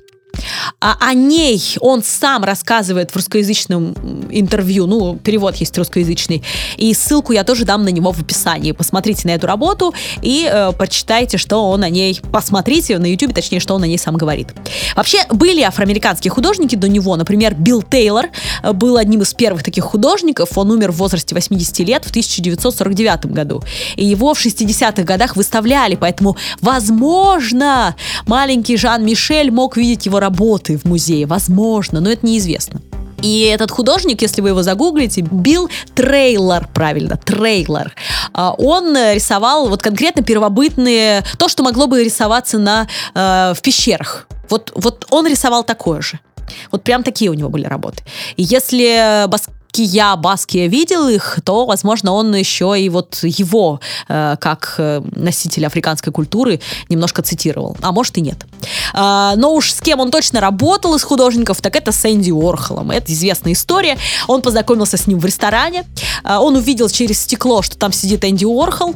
А 0.81 0.97
о 1.01 1.15
ней 1.15 1.61
он 1.81 2.03
сам 2.03 2.45
рассказывает 2.45 3.11
в 3.11 3.17
русскоязычном 3.17 3.95
интервью, 4.31 4.87
ну, 4.87 5.17
перевод 5.17 5.57
есть 5.57 5.77
русскоязычный, 5.79 6.43
и 6.77 6.93
ссылку 6.95 7.33
я 7.33 7.45
тоже 7.45 7.65
дам 7.65 7.85
на 7.85 7.89
него 7.89 8.13
в 8.13 8.21
описании. 8.21 8.73
Посмотрите 8.73 9.29
на 9.29 9.33
эту 9.33 9.47
работу 9.47 9.95
и 10.23 10.49
э, 10.51 10.73
почитайте, 10.73 11.39
что 11.39 11.69
он 11.71 11.83
о 11.83 11.89
ней, 11.89 12.21
посмотрите 12.33 12.99
на 12.99 13.07
YouTube, 13.07 13.35
точнее, 13.35 13.61
что 13.61 13.75
он 13.75 13.83
о 13.83 13.87
ней 13.87 13.99
сам 13.99 14.17
говорит. 14.17 14.49
Вообще, 14.97 15.19
были 15.31 15.63
афроамериканские 15.63 16.31
художники 16.31 16.75
до 16.75 16.89
него, 16.89 17.17
например, 17.17 17.55
Билл 17.55 17.83
Тейлор 17.83 18.27
э, 18.63 18.73
был 18.73 18.97
одним 18.97 19.23
из 19.23 19.35
первых 19.35 19.63
таких 19.63 19.85
художников, 19.85 20.57
он 20.57 20.71
умер 20.71 20.93
в 20.93 20.97
возрасте 20.97 21.35
80 21.35 21.79
лет 21.81 22.05
в 22.05 22.11
1949 22.11 23.27
году, 23.27 23.63
и 23.97 24.05
его 24.05 24.35
в 24.35 24.45
60-х 24.45 25.03
годах 25.03 25.37
выставляли, 25.37 25.95
поэтому, 25.95 26.37
возможно, 26.61 27.97
маленький 28.27 28.77
Жан-Мишель 28.77 29.51
мог 29.51 29.77
видеть 29.77 30.07
его 30.07 30.21
работы 30.25 30.79
в 30.79 30.85
музее, 30.85 31.27
возможно, 31.27 32.01
но 32.01 32.11
это 32.11 32.27
неизвестно. 32.27 32.81
И 33.23 33.41
этот 33.41 33.71
художник, 33.71 34.23
если 34.23 34.43
вы 34.43 34.51
его 34.51 34.63
загуглите, 34.63 35.23
Билл 35.23 35.71
Трейлор, 35.95 36.69
правильно, 36.75 37.17
Трейлор, 37.17 37.95
а, 38.33 38.53
он 38.53 38.95
рисовал 38.97 39.69
вот 39.69 39.83
конкретно 39.83 40.23
первобытные, 40.23 41.23
то, 41.39 41.49
что 41.49 41.63
могло 41.63 41.87
бы 41.87 42.05
рисоваться 42.05 42.59
на, 42.59 42.87
э, 43.15 43.55
в 43.55 43.63
пещерах. 43.63 44.27
Вот, 44.51 44.73
вот 44.75 45.07
он 45.11 45.27
рисовал 45.27 45.65
такое 45.65 46.01
же. 46.01 46.21
Вот 46.71 46.83
прям 46.83 47.03
такие 47.03 47.31
у 47.31 47.35
него 47.35 47.49
были 47.49 47.65
работы. 47.67 48.03
И 48.37 48.43
если 48.43 49.27
Бас 49.29 49.49
Кия 49.75 50.15
Баския 50.15 50.69
видел 50.69 51.09
их, 51.09 51.41
то, 51.45 51.67
возможно, 51.67 52.13
он 52.13 52.33
еще 52.33 52.81
и 52.81 52.89
вот 52.89 53.19
его, 53.25 53.81
э, 54.09 54.37
как 54.41 54.77
э, 54.79 55.03
носитель 55.17 55.67
африканской 55.67 56.13
культуры, 56.13 56.61
немножко 56.89 57.23
цитировал. 57.23 57.77
А 57.83 57.91
может 57.91 58.17
и 58.17 58.21
нет. 58.21 58.47
Э, 58.95 59.33
но 59.35 59.53
уж 59.53 59.73
с 59.73 59.81
кем 59.81 59.99
он 59.99 60.13
точно 60.13 60.41
работал 60.41 60.95
из 60.95 61.03
художников, 61.03 61.61
так 61.61 61.75
это 61.75 61.91
с 61.91 62.05
Энди 62.09 62.31
Уорхолом. 62.31 62.93
Это 62.93 63.13
известная 63.13 63.53
история. 63.53 63.99
Он 64.29 64.43
познакомился 64.43 64.97
с 64.97 65.09
ним 65.09 65.19
в 65.19 65.27
ресторане. 65.27 65.85
Э, 66.23 66.37
он 66.37 66.55
увидел 66.55 66.89
через 66.89 67.21
стекло, 67.23 67.61
что 67.63 67.77
там 67.77 67.93
сидит 67.93 68.25
Энди 68.25 68.45
Уорхол. 68.45 68.95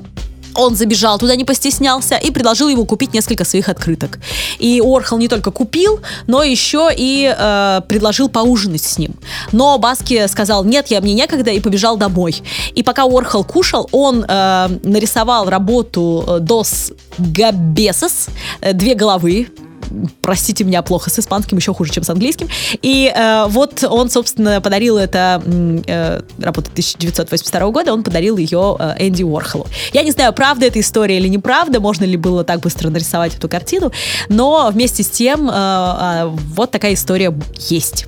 Он 0.55 0.74
забежал 0.74 1.18
туда, 1.18 1.36
не 1.36 1.44
постеснялся, 1.44 2.16
и 2.16 2.30
предложил 2.30 2.68
ему 2.68 2.84
купить 2.84 3.14
несколько 3.14 3.44
своих 3.44 3.68
открыток. 3.68 4.18
И 4.59 4.80
Орхол 4.84 5.18
не 5.18 5.28
только 5.28 5.51
купил, 5.51 6.01
но 6.26 6.42
еще 6.42 6.90
и 6.94 7.34
э, 7.36 7.80
предложил 7.88 8.28
поужинать 8.28 8.82
с 8.82 8.99
ним. 8.99 9.14
Но 9.53 9.78
Баски 9.78 10.26
сказал, 10.28 10.64
нет, 10.64 10.88
я 10.88 11.01
мне 11.01 11.14
некогда, 11.14 11.51
и 11.51 11.61
побежал 11.61 11.96
домой. 11.96 12.42
И 12.74 12.82
пока 12.82 13.05
Орхол 13.05 13.44
кушал, 13.44 13.88
он 13.92 14.24
э, 14.26 14.68
нарисовал 14.82 15.49
работу 15.49 16.24
э, 16.26 16.38
Дос 16.40 16.92
Габесос, 17.18 18.28
э, 18.61 18.72
две 18.72 18.94
головы, 18.94 19.49
простите 20.22 20.64
меня, 20.64 20.82
плохо 20.82 21.11
с 21.11 21.18
испанским, 21.18 21.59
еще 21.59 21.74
хуже, 21.74 21.93
чем 21.93 22.05
с 22.05 22.11
английским. 22.11 22.49
И 22.82 23.12
э, 23.14 23.45
вот 23.49 23.84
он, 23.84 24.11
собственно, 24.11 24.61
подарил 24.61 24.99
это, 24.99 25.43
э, 25.45 26.20
работа 26.41 26.70
1982 26.70 27.70
года, 27.70 27.93
он 27.93 28.03
подарил 28.03 28.36
ее 28.36 28.76
э, 28.78 28.95
Энди 28.99 29.22
Уорхолу. 29.22 29.66
Я 29.93 30.03
не 30.03 30.11
знаю, 30.11 30.32
правда 30.32 30.66
эта 30.66 30.80
история 30.80 31.18
или 31.18 31.28
неправда, 31.28 31.80
можно 31.80 32.05
ли 32.05 32.16
было 32.16 32.45
так 32.45 32.61
быстро 32.61 32.91
нарисовать 32.91 33.34
эту 33.36 33.49
картину, 33.49 33.93
но 34.28 34.70
вместе 34.72 35.03
с 35.03 35.09
тем 35.09 35.49
э, 35.49 35.53
э, 35.53 36.26
вот 36.26 36.70
такая 36.70 36.95
история 36.95 37.34
есть. 37.68 38.07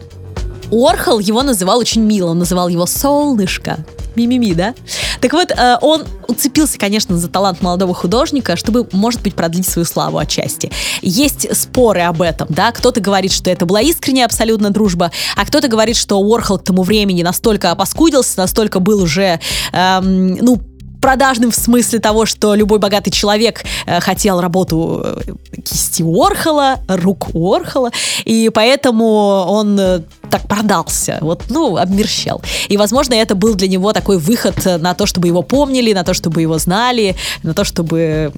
Орхол 0.71 1.19
его 1.19 1.43
называл 1.43 1.79
очень 1.79 2.03
мило, 2.03 2.31
он 2.31 2.39
называл 2.39 2.69
его 2.69 2.87
«солнышко». 2.87 3.79
Мимими, 4.17 4.53
да? 4.55 4.75
Так 5.21 5.33
вот, 5.33 5.53
э, 5.53 5.77
он 5.81 6.05
уцепился, 6.27 6.79
конечно, 6.79 7.17
за 7.17 7.29
талант 7.29 7.63
молодого 7.63 7.95
художника, 7.95 8.57
чтобы, 8.57 8.89
может 8.93 9.23
быть, 9.23 9.35
продлить 9.35 9.69
свою 9.69 9.87
славу 9.87 10.19
отчасти. 10.19 10.71
Есть 11.01 11.47
споры 11.57 12.01
об 12.01 12.21
этом, 12.21 12.49
да, 12.51 12.73
кто-то 12.73 13.01
говорит, 13.01 13.33
что 13.33 13.51
это 13.51 13.67
была 13.67 13.81
искренняя 13.81 14.27
абсолютно 14.27 14.71
дружба, 14.71 15.13
а 15.37 15.47
кто-то 15.47 15.69
говорит, 15.69 15.97
что 15.97 16.19
Уорхол 16.19 16.59
к 16.59 16.65
тому 16.65 16.83
времени 16.83 17.23
настолько 17.23 17.71
опаскудился, 17.71 18.39
настолько 18.39 18.81
был 18.81 19.01
уже, 19.03 19.41
эм, 19.73 20.35
ну, 20.37 20.61
продажным 21.01 21.51
в 21.51 21.57
смысле 21.57 21.99
того, 21.99 22.27
что 22.27 22.55
любой 22.55 22.79
богатый 22.79 23.11
человек 23.11 23.65
э, 23.87 24.01
хотел 24.01 24.41
работу 24.41 25.03
э, 25.05 25.61
кисти 25.65 26.03
Уорхола, 26.03 26.81
рук 26.89 27.35
Уорхола, 27.35 27.91
и 28.25 28.51
поэтому 28.53 29.07
он 29.49 29.79
э, 29.79 30.01
так 30.31 30.47
продался, 30.47 31.19
вот, 31.21 31.45
ну, 31.49 31.77
обмерщал. 31.77 32.41
И, 32.69 32.77
возможно, 32.77 33.15
это 33.15 33.35
был 33.35 33.55
для 33.55 33.69
него 33.69 33.93
такой 33.93 34.19
выход 34.19 34.65
на 34.65 34.95
то, 34.95 35.07
чтобы 35.07 35.27
его 35.27 35.43
помнили, 35.43 35.93
на 35.93 36.05
то, 36.05 36.15
чтобы 36.15 36.43
его 36.43 36.59
знали, 36.59 37.17
на 37.43 37.53
то, 37.53 37.65
чтобы 37.65 38.33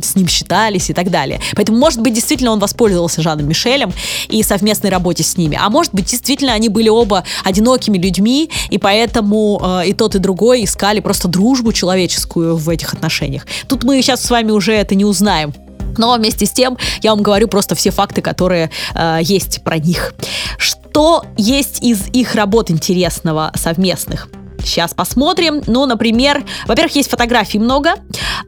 с 0.00 0.14
ним 0.14 0.28
считались 0.28 0.90
и 0.90 0.92
так 0.92 1.10
далее. 1.10 1.40
Поэтому, 1.56 1.78
может 1.78 2.00
быть, 2.00 2.14
действительно 2.14 2.52
он 2.52 2.60
воспользовался 2.60 3.22
Жаном 3.22 3.48
Мишелем 3.48 3.92
и 4.28 4.42
совместной 4.42 4.90
работе 4.90 5.24
с 5.24 5.36
ними. 5.36 5.58
А 5.60 5.68
может 5.68 5.92
быть, 5.92 6.06
действительно 6.06 6.52
они 6.52 6.68
были 6.68 6.88
оба 6.88 7.24
одинокими 7.44 7.98
людьми, 7.98 8.50
и 8.70 8.78
поэтому 8.78 9.60
э, 9.62 9.88
и 9.88 9.92
тот, 9.94 10.14
и 10.14 10.18
другой 10.18 10.64
искали 10.64 11.00
просто 11.00 11.28
дружбу 11.28 11.72
человеческую 12.02 12.56
в 12.56 12.68
этих 12.68 12.92
отношениях. 12.94 13.46
Тут 13.68 13.84
мы 13.84 14.00
сейчас 14.02 14.22
с 14.22 14.30
вами 14.30 14.50
уже 14.50 14.72
это 14.72 14.94
не 14.94 15.04
узнаем. 15.04 15.52
Но 15.98 16.14
вместе 16.16 16.46
с 16.46 16.50
тем 16.50 16.78
я 17.02 17.10
вам 17.10 17.22
говорю 17.22 17.48
просто 17.48 17.74
все 17.74 17.90
факты, 17.90 18.22
которые 18.22 18.70
э, 18.94 19.18
есть 19.22 19.62
про 19.62 19.78
них. 19.78 20.14
Что 20.58 21.24
есть 21.36 21.82
из 21.82 22.08
их 22.08 22.34
работ 22.34 22.70
интересного 22.70 23.52
совместных? 23.54 24.28
Сейчас 24.64 24.94
посмотрим. 24.94 25.62
Ну, 25.66 25.86
например, 25.86 26.44
во-первых, 26.66 26.94
есть 26.96 27.10
фотографий 27.10 27.58
много, 27.58 27.94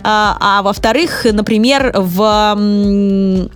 а, 0.02 0.36
а 0.40 0.62
во-вторых, 0.62 1.26
например, 1.30 1.92
в 1.94 2.54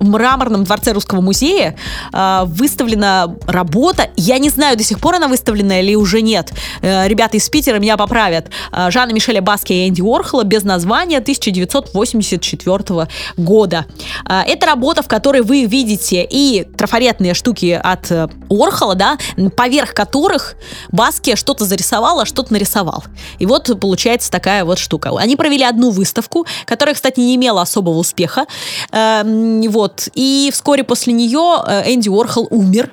мраморном 0.00 0.64
дворце 0.64 0.92
Русского 0.92 1.20
музея 1.20 1.76
а, 2.12 2.44
выставлена 2.46 3.34
работа. 3.46 4.08
Я 4.16 4.38
не 4.38 4.48
знаю, 4.48 4.76
до 4.76 4.84
сих 4.84 5.00
пор 5.00 5.16
она 5.16 5.28
выставлена 5.28 5.80
или 5.80 5.94
уже 5.94 6.22
нет. 6.22 6.52
Э, 6.82 7.06
ребята 7.08 7.36
из 7.36 7.48
Питера 7.48 7.78
меня 7.78 7.96
поправят. 7.96 8.50
А, 8.72 8.90
Жанна 8.90 9.12
Мишеля 9.12 9.42
Баски 9.42 9.72
и 9.72 9.88
Энди 9.88 10.00
Уорхола 10.00 10.44
без 10.44 10.64
названия 10.64 11.18
1984 11.18 13.08
года. 13.36 13.86
Это 14.24 14.66
работа, 14.66 15.02
в 15.02 15.08
которой 15.08 15.42
вы 15.42 15.64
видите 15.64 16.26
и 16.28 16.64
трафаретные 16.76 17.34
штуки 17.34 17.78
от 17.82 18.10
Уорхола, 18.48 18.94
да, 18.94 19.18
поверх 19.56 19.94
которых 19.94 20.54
Баски 20.90 21.36
что-то 21.36 21.64
зарисовала, 21.64 22.24
что-то 22.24 22.47
что 22.48 22.54
нарисовал. 22.54 23.04
И 23.38 23.46
вот 23.46 23.78
получается 23.80 24.30
такая 24.30 24.64
вот 24.64 24.78
штука. 24.78 25.10
Они 25.18 25.36
провели 25.36 25.64
одну 25.64 25.90
выставку, 25.90 26.46
которая, 26.64 26.94
кстати, 26.94 27.20
не 27.20 27.36
имела 27.36 27.62
особого 27.62 27.98
успеха. 27.98 28.46
Эм, 28.90 29.62
вот. 29.68 30.08
И 30.14 30.50
вскоре 30.52 30.82
после 30.84 31.12
нее 31.12 31.62
э, 31.66 31.92
Энди 31.92 32.08
Уорхол 32.08 32.48
умер. 32.50 32.90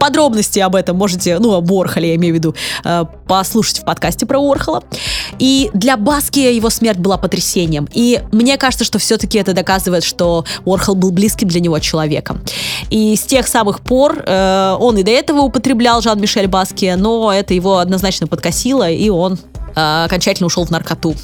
Подробности 0.00 0.58
об 0.58 0.74
этом 0.74 0.96
можете, 0.96 1.38
ну, 1.38 1.54
об 1.54 1.70
Уорхоле, 1.70 2.10
я 2.10 2.16
имею 2.16 2.34
в 2.34 2.36
виду, 2.36 2.54
э, 2.84 3.04
послушать 3.28 3.80
в 3.80 3.84
подкасте 3.84 4.26
про 4.26 4.38
Уорхола. 4.38 4.82
И 5.38 5.70
для 5.74 5.96
Баски 5.96 6.40
его 6.40 6.70
смерть 6.70 6.98
была 6.98 7.18
потрясением. 7.18 7.88
И 7.92 8.20
мне 8.32 8.56
кажется, 8.56 8.84
что 8.84 8.98
все-таки 8.98 9.38
это 9.38 9.52
доказывает, 9.52 10.02
что 10.02 10.44
Уорхол 10.64 10.96
был 10.96 11.12
близким 11.12 11.48
для 11.48 11.60
него 11.60 11.78
человеком. 11.78 12.40
И 12.90 13.14
с 13.14 13.22
тех 13.22 13.46
самых 13.46 13.80
пор 13.80 14.22
э, 14.26 14.76
он 14.80 14.98
и 14.98 15.02
до 15.02 15.10
этого 15.12 15.40
употреблял 15.42 16.00
Жан-Мишель 16.00 16.48
Баски, 16.48 16.94
но 16.96 17.32
это 17.32 17.54
его 17.54 17.78
однозначно 17.78 18.26
подкосило, 18.26 18.90
и 18.90 19.08
он 19.08 19.38
э, 19.74 20.04
окончательно 20.04 20.48
ушел 20.48 20.64
в 20.64 20.70
наркоту. 20.70 21.14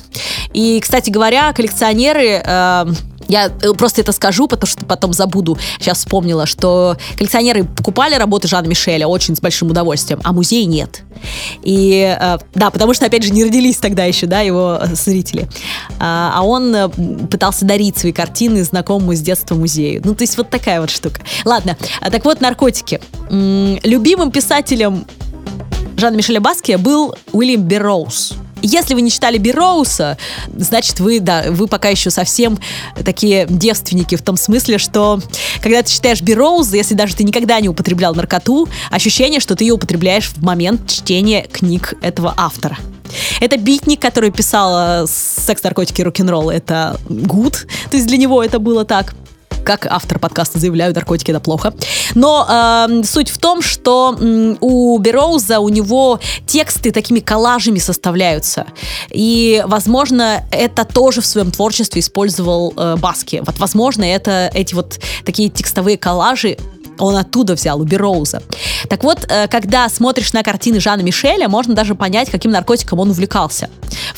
И, 0.54 0.80
кстати 0.80 1.10
говоря, 1.10 1.52
коллекционеры 1.52 2.42
э, 2.44 2.86
я 3.28 3.46
э, 3.46 3.72
просто 3.72 4.00
это 4.00 4.12
скажу, 4.12 4.48
потому 4.48 4.68
что 4.68 4.84
потом 4.84 5.12
забуду. 5.12 5.58
Сейчас 5.78 5.98
вспомнила, 5.98 6.46
что 6.46 6.96
коллекционеры 7.16 7.64
покупали 7.64 8.14
работы 8.14 8.48
Жана 8.48 8.66
Мишеля 8.66 9.06
очень 9.06 9.36
с 9.36 9.40
большим 9.40 9.70
удовольствием, 9.70 10.20
а 10.24 10.32
музей 10.32 10.64
нет. 10.64 11.02
И 11.62 12.16
э, 12.18 12.38
да, 12.54 12.70
потому 12.70 12.94
что, 12.94 13.06
опять 13.06 13.22
же, 13.22 13.32
не 13.32 13.44
родились 13.44 13.78
тогда 13.78 14.04
еще, 14.04 14.26
да, 14.26 14.40
его 14.40 14.78
э, 14.80 14.94
зрители. 14.94 15.48
А, 15.98 16.32
а 16.34 16.42
он 16.42 17.28
пытался 17.30 17.64
дарить 17.64 17.98
свои 17.98 18.12
картины 18.12 18.64
знакомому 18.64 19.14
с 19.14 19.20
детства 19.20 19.54
музею. 19.54 20.02
Ну, 20.04 20.14
то 20.14 20.22
есть 20.22 20.36
вот 20.36 20.50
такая 20.50 20.80
вот 20.80 20.90
штука. 20.90 21.20
Ладно, 21.44 21.76
а 22.00 22.10
так 22.10 22.24
вот, 22.24 22.40
наркотики. 22.40 23.00
Любимым 23.30 24.30
писателем 24.30 25.06
Жана 25.96 26.16
Мишеля 26.16 26.40
Баския 26.40 26.78
был 26.78 27.14
Уильям 27.32 27.62
Берроуз. 27.62 28.34
Если 28.62 28.94
вы 28.94 29.02
не 29.02 29.10
читали 29.10 29.38
Бироуса, 29.38 30.16
значит, 30.56 31.00
вы, 31.00 31.20
да, 31.20 31.44
вы 31.48 31.66
пока 31.66 31.88
еще 31.88 32.10
совсем 32.10 32.58
такие 33.04 33.46
девственники 33.48 34.16
в 34.16 34.22
том 34.22 34.36
смысле, 34.36 34.78
что 34.78 35.20
когда 35.60 35.82
ты 35.82 35.90
читаешь 35.90 36.22
Бироуза, 36.22 36.76
если 36.76 36.94
даже 36.94 37.14
ты 37.16 37.24
никогда 37.24 37.60
не 37.60 37.68
употреблял 37.68 38.14
наркоту, 38.14 38.68
ощущение, 38.90 39.40
что 39.40 39.56
ты 39.56 39.64
ее 39.64 39.74
употребляешь 39.74 40.28
в 40.28 40.42
момент 40.42 40.88
чтения 40.90 41.42
книг 41.42 41.94
этого 42.02 42.34
автора. 42.36 42.78
Это 43.40 43.56
битник, 43.56 44.00
который 44.00 44.30
писал 44.30 45.06
секс, 45.06 45.62
наркотики, 45.62 46.00
рок-н-ролл. 46.02 46.50
Это 46.50 46.98
гуд. 47.08 47.66
То 47.90 47.96
есть 47.96 48.06
для 48.06 48.16
него 48.16 48.42
это 48.42 48.58
было 48.58 48.84
так 48.84 49.14
как 49.64 49.86
автор 49.86 50.18
подкаста 50.18 50.58
заявляю, 50.58 50.94
наркотики 50.94 51.30
это 51.30 51.40
плохо. 51.40 51.74
Но 52.14 52.46
э, 52.48 53.02
суть 53.04 53.30
в 53.30 53.38
том, 53.38 53.62
что 53.62 54.16
э, 54.18 54.56
у 54.60 54.98
Бероуза 54.98 55.60
у 55.60 55.68
него 55.68 56.20
тексты 56.46 56.90
такими 56.90 57.20
коллажами 57.20 57.78
составляются. 57.78 58.66
И, 59.10 59.62
возможно, 59.66 60.44
это 60.50 60.84
тоже 60.84 61.20
в 61.20 61.26
своем 61.26 61.50
творчестве 61.50 62.00
использовал 62.00 62.72
э, 62.76 62.96
Баски. 62.96 63.42
Вот, 63.44 63.58
возможно, 63.58 64.04
это 64.04 64.50
эти 64.54 64.74
вот 64.74 64.98
такие 65.24 65.48
текстовые 65.48 65.96
коллажи 65.96 66.56
он 67.03 67.16
оттуда 67.16 67.55
взял, 67.55 67.80
у 67.80 67.84
Бероуза. 67.84 68.42
Так 68.88 69.03
вот, 69.05 69.26
э, 69.28 69.48
когда 69.48 69.88
смотришь 69.88 70.32
на 70.32 70.42
картины 70.42 70.80
Жана 70.80 71.00
Мишеля, 71.00 71.48
можно 71.48 71.74
даже 71.74 71.94
понять, 71.94 72.30
каким 72.30 72.50
наркотиком 72.50 73.00
он 73.00 73.11
увлекался. 73.11 73.68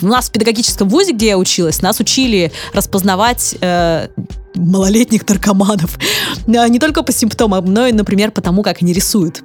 У 0.02 0.06
нас 0.06 0.28
в 0.28 0.32
педагогическом 0.32 0.88
вузе, 0.88 1.12
где 1.12 1.28
я 1.28 1.38
училась, 1.38 1.80
нас 1.82 2.00
учили 2.00 2.52
распознавать 2.72 3.56
э, 3.60 4.08
малолетних 4.54 5.26
наркоманов. 5.28 5.98
Э, 6.46 6.68
не 6.68 6.78
только 6.78 7.02
по 7.02 7.12
симптомам, 7.12 7.64
но 7.64 7.86
и, 7.86 7.92
например, 7.92 8.30
по 8.30 8.40
тому, 8.40 8.62
как 8.62 8.82
они 8.82 8.92
рисуют. 8.92 9.42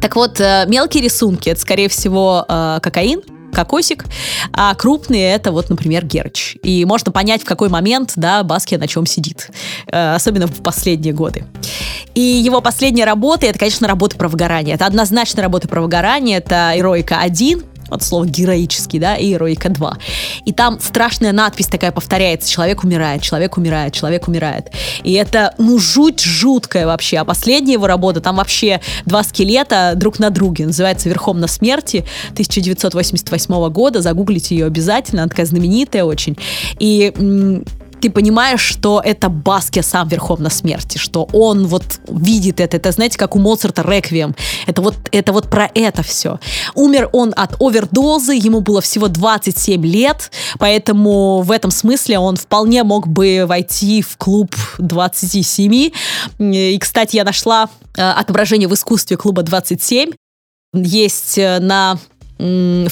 Так 0.00 0.16
вот, 0.16 0.40
э, 0.40 0.64
мелкие 0.68 1.02
рисунки 1.02 1.48
это, 1.48 1.60
скорее 1.60 1.88
всего, 1.88 2.44
кокаин, 2.46 3.22
кокосик, 3.56 4.04
а 4.52 4.74
крупные 4.74 5.34
это 5.34 5.50
вот, 5.50 5.70
например, 5.70 6.04
герч. 6.04 6.56
И 6.62 6.84
можно 6.84 7.10
понять, 7.10 7.42
в 7.42 7.44
какой 7.44 7.68
момент, 7.68 8.12
да, 8.14 8.42
Баски 8.42 8.76
на 8.76 8.86
чем 8.86 9.06
сидит, 9.06 9.50
особенно 9.90 10.46
в 10.46 10.62
последние 10.62 11.12
годы. 11.12 11.44
И 12.14 12.20
его 12.20 12.60
последняя 12.60 13.04
работа, 13.04 13.46
это, 13.46 13.58
конечно, 13.58 13.88
работа 13.88 14.16
про 14.16 14.28
выгорание. 14.28 14.74
Это 14.74 14.86
однозначно 14.86 15.42
работа 15.42 15.66
про 15.68 15.80
выгорание, 15.80 16.38
это 16.38 16.72
«Эроика 16.76 17.18
1», 17.24 17.64
от 17.88 18.02
слова 18.02 18.26
героический, 18.26 18.98
да, 18.98 19.16
и 19.16 19.36
Героика 19.36 19.68
2. 19.68 19.98
И 20.46 20.52
там 20.52 20.80
страшная 20.80 21.32
надпись 21.32 21.66
такая 21.66 21.92
повторяется, 21.92 22.50
человек 22.50 22.84
умирает, 22.84 23.22
человек 23.22 23.56
умирает, 23.56 23.92
человек 23.92 24.28
умирает. 24.28 24.70
И 25.02 25.12
это, 25.12 25.54
ну, 25.58 25.78
жуть 25.78 26.20
жуткая 26.20 26.86
вообще. 26.86 27.18
А 27.18 27.24
последняя 27.24 27.74
его 27.74 27.86
работа, 27.86 28.20
там 28.20 28.36
вообще 28.36 28.80
два 29.04 29.22
скелета 29.22 29.92
друг 29.94 30.18
на 30.18 30.30
друге, 30.30 30.66
называется 30.66 31.08
«Верхом 31.08 31.38
на 31.38 31.48
смерти» 31.48 32.04
1988 32.32 33.68
года, 33.70 34.00
загуглите 34.00 34.56
ее 34.56 34.66
обязательно, 34.66 35.22
она 35.22 35.28
такая 35.28 35.46
знаменитая 35.46 36.04
очень. 36.04 36.36
И 36.78 37.12
ты 38.06 38.10
понимаешь, 38.10 38.60
что 38.60 39.02
это 39.04 39.28
Баске 39.28 39.82
сам 39.82 40.06
верхом 40.06 40.40
на 40.40 40.48
смерти, 40.48 40.96
что 40.96 41.28
он 41.32 41.66
вот 41.66 41.82
видит 42.08 42.60
это. 42.60 42.76
Это, 42.76 42.92
знаете, 42.92 43.18
как 43.18 43.34
у 43.34 43.40
Моцарта 43.40 43.82
«Реквием». 43.82 44.36
Это 44.66 44.80
вот, 44.80 44.94
это 45.10 45.32
вот 45.32 45.50
про 45.50 45.68
это 45.74 46.04
все. 46.04 46.38
Умер 46.76 47.10
он 47.12 47.34
от 47.36 47.60
овердозы, 47.60 48.34
ему 48.34 48.60
было 48.60 48.80
всего 48.80 49.08
27 49.08 49.84
лет, 49.84 50.30
поэтому 50.60 51.40
в 51.40 51.50
этом 51.50 51.72
смысле 51.72 52.20
он 52.20 52.36
вполне 52.36 52.84
мог 52.84 53.08
бы 53.08 53.44
войти 53.44 54.02
в 54.02 54.16
клуб 54.16 54.54
27. 54.78 55.90
И, 56.38 56.78
кстати, 56.80 57.16
я 57.16 57.24
нашла 57.24 57.68
э, 57.96 58.02
отображение 58.02 58.68
в 58.68 58.74
искусстве 58.74 59.16
клуба 59.16 59.42
27. 59.42 60.12
Есть 60.74 61.38
э, 61.38 61.58
на 61.58 61.98
в 62.38 62.42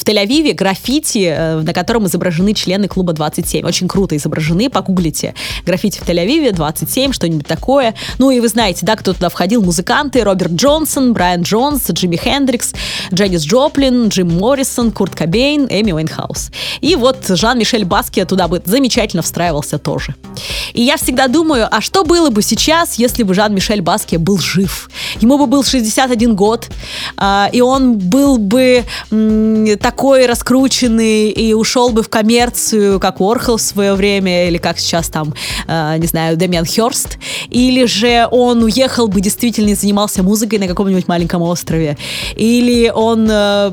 Тель-Авиве 0.04 0.54
граффити, 0.54 1.26
э, 1.36 1.60
на 1.60 1.72
котором 1.72 2.06
изображены 2.06 2.54
члены 2.54 2.88
клуба 2.88 3.12
27. 3.12 3.66
Очень 3.66 3.88
круто 3.88 4.16
изображены, 4.16 4.70
погуглите. 4.70 5.34
Граффити 5.66 5.98
в 5.98 6.08
Тель-Авиве, 6.08 6.52
27, 6.52 7.12
что-нибудь 7.12 7.46
такое. 7.46 7.94
Ну 8.18 8.30
и 8.30 8.40
вы 8.40 8.48
знаете, 8.48 8.86
да, 8.86 8.96
кто 8.96 9.12
туда 9.12 9.28
входил? 9.28 9.62
Музыканты 9.62 10.22
Роберт 10.24 10.52
Джонсон, 10.52 11.12
Брайан 11.12 11.42
Джонс, 11.42 11.90
Джимми 11.90 12.16
Хендрикс, 12.16 12.72
Дженнис 13.12 13.44
Джоплин, 13.44 14.08
Джим 14.08 14.34
Моррисон, 14.38 14.90
Курт 14.92 15.14
Кобейн, 15.14 15.66
Эми 15.68 15.92
Уэйнхаус. 15.92 16.50
И 16.80 16.96
вот 16.96 17.26
Жан-Мишель 17.28 17.84
Баския 17.84 18.24
туда 18.24 18.48
бы 18.48 18.62
замечательно 18.64 19.22
встраивался 19.22 19.78
тоже. 19.78 20.14
И 20.72 20.82
я 20.82 20.96
всегда 20.96 21.28
думаю, 21.28 21.68
а 21.70 21.80
что 21.80 22.04
было 22.04 22.30
бы 22.30 22.42
сейчас, 22.42 22.94
если 22.94 23.22
бы 23.22 23.34
Жан-Мишель 23.34 23.82
Баския 23.82 24.16
был 24.16 24.38
жив? 24.38 24.90
Ему 25.20 25.38
бы 25.38 25.46
был 25.46 25.62
61 25.62 26.34
год, 26.34 26.68
а, 27.16 27.48
и 27.52 27.60
он 27.60 27.98
был 27.98 28.38
бы 28.38 28.84
такой 29.80 30.26
раскрученный 30.26 31.30
и 31.30 31.54
ушел 31.54 31.90
бы 31.90 32.02
в 32.02 32.08
коммерцию, 32.08 33.00
как 33.00 33.20
Уорхол 33.20 33.56
в 33.56 33.62
свое 33.62 33.94
время, 33.94 34.48
или 34.48 34.58
как 34.58 34.78
сейчас 34.78 35.08
там, 35.08 35.34
э, 35.66 35.96
не 35.98 36.06
знаю, 36.06 36.36
Дэмиан 36.36 36.64
Хёрст, 36.66 37.18
или 37.50 37.86
же 37.86 38.28
он 38.30 38.62
уехал 38.62 39.08
бы 39.08 39.20
действительно 39.20 39.70
и 39.70 39.74
занимался 39.74 40.22
музыкой 40.22 40.58
на 40.58 40.66
каком-нибудь 40.66 41.08
маленьком 41.08 41.42
острове, 41.42 41.96
или 42.36 42.90
он 42.94 43.28
э, 43.30 43.70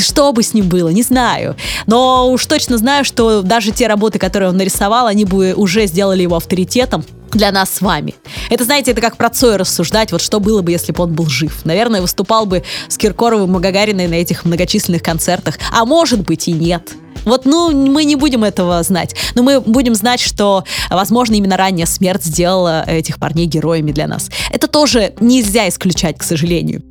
что 0.00 0.32
бы 0.32 0.42
с 0.42 0.54
ним 0.54 0.68
было, 0.68 0.88
не 0.88 1.02
знаю. 1.02 1.56
Но 1.86 2.30
уж 2.30 2.46
точно 2.46 2.78
знаю, 2.78 3.04
что 3.04 3.42
даже 3.42 3.72
те 3.72 3.86
работы, 3.86 4.18
которые 4.18 4.50
он 4.50 4.56
нарисовал, 4.56 5.06
они 5.06 5.24
бы 5.24 5.54
уже 5.54 5.86
сделали 5.86 6.22
его 6.22 6.36
авторитетом 6.36 7.04
для 7.32 7.50
нас 7.50 7.70
с 7.70 7.80
вами. 7.80 8.14
Это, 8.50 8.64
знаете, 8.64 8.90
это 8.90 9.00
как 9.00 9.16
про 9.16 9.30
Цоя 9.30 9.58
рассуждать, 9.58 10.12
вот 10.12 10.20
что 10.20 10.38
было 10.38 10.62
бы, 10.62 10.70
если 10.70 10.92
бы 10.92 11.02
он 11.02 11.14
был 11.14 11.26
жив. 11.26 11.64
Наверное, 11.64 12.00
выступал 12.00 12.46
бы 12.46 12.62
с 12.88 12.98
Киркоровым 12.98 13.56
и 13.56 13.60
Гагариной 13.60 14.06
на 14.06 14.14
этих 14.14 14.44
многочисленных 14.44 15.02
концертах. 15.02 15.58
А 15.72 15.84
может 15.84 16.20
быть 16.20 16.48
и 16.48 16.52
нет. 16.52 16.92
Вот, 17.24 17.44
ну, 17.44 17.70
мы 17.70 18.04
не 18.04 18.16
будем 18.16 18.44
этого 18.44 18.82
знать. 18.82 19.14
Но 19.34 19.42
мы 19.42 19.60
будем 19.60 19.94
знать, 19.94 20.20
что, 20.20 20.64
возможно, 20.90 21.34
именно 21.34 21.56
ранняя 21.56 21.86
смерть 21.86 22.24
сделала 22.24 22.84
этих 22.86 23.18
парней 23.18 23.46
героями 23.46 23.92
для 23.92 24.06
нас. 24.06 24.28
Это 24.50 24.66
тоже 24.66 25.14
нельзя 25.20 25.68
исключать, 25.68 26.18
к 26.18 26.22
сожалению. 26.22 26.82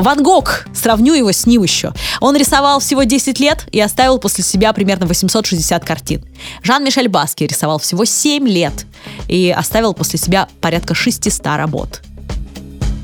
Ван 0.00 0.22
Гог, 0.22 0.64
сравню 0.74 1.12
его 1.12 1.30
с 1.30 1.44
ним 1.44 1.62
еще. 1.62 1.92
Он 2.20 2.34
рисовал 2.34 2.80
всего 2.80 3.02
10 3.02 3.38
лет 3.38 3.66
и 3.70 3.78
оставил 3.80 4.16
после 4.16 4.42
себя 4.42 4.72
примерно 4.72 5.06
860 5.06 5.84
картин. 5.84 6.24
Жан-Мишель 6.62 7.08
Баски 7.08 7.44
рисовал 7.44 7.78
всего 7.78 8.06
7 8.06 8.48
лет 8.48 8.86
и 9.28 9.54
оставил 9.54 9.92
после 9.92 10.18
себя 10.18 10.48
порядка 10.62 10.94
600 10.94 11.46
работ. 11.48 12.00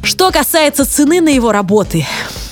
Что 0.03 0.31
касается 0.31 0.87
цены 0.87 1.21
на 1.21 1.29
его 1.29 1.53
работы, 1.53 2.07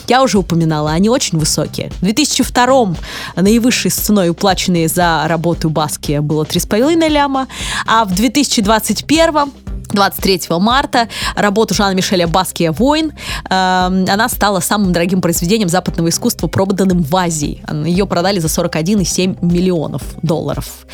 я 0.09 0.22
уже 0.22 0.36
упоминала, 0.36 0.90
они 0.90 1.09
очень 1.09 1.38
высокие. 1.38 1.90
В 2.01 2.01
2002 2.01 2.97
наивысшей 3.36 3.90
ценой, 3.90 4.28
уплаченной 4.28 4.88
за 4.88 5.24
работу 5.26 5.70
Баски, 5.70 6.18
было 6.18 6.45
3,5 6.45 7.09
ляма, 7.09 7.49
а 7.86 8.05
в 8.05 8.14
2021 8.14 9.53
23 9.89 10.43
марта 10.59 11.09
работу 11.35 11.74
Жана 11.74 11.95
Мишеля 11.95 12.26
Баския 12.26 12.72
«Воин». 12.72 13.12
Э, 13.49 13.87
она 14.09 14.28
стала 14.28 14.61
самым 14.61 14.93
дорогим 14.93 15.20
произведением 15.20 15.68
западного 15.68 16.09
искусства, 16.09 16.47
проданным 16.49 17.03
в 17.03 17.16
Азии. 17.16 17.62
Ее 17.85 18.07
продали 18.07 18.39
за 18.39 18.49
41,7 18.49 19.45
миллионов 19.45 20.03
долларов. 20.22 20.87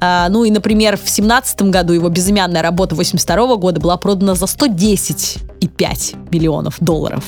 Э, 0.00 0.26
ну 0.28 0.44
и, 0.44 0.50
например, 0.50 0.96
в 0.96 1.08
17 1.08 1.62
году 1.62 1.92
его 1.92 2.08
безымянная 2.08 2.62
работа 2.62 2.94
82 2.94 3.56
года 3.56 3.80
была 3.80 3.96
продана 3.96 4.34
за 4.34 4.46
110,5 4.46 6.30
миллионов 6.30 6.76
долларов. 6.80 7.24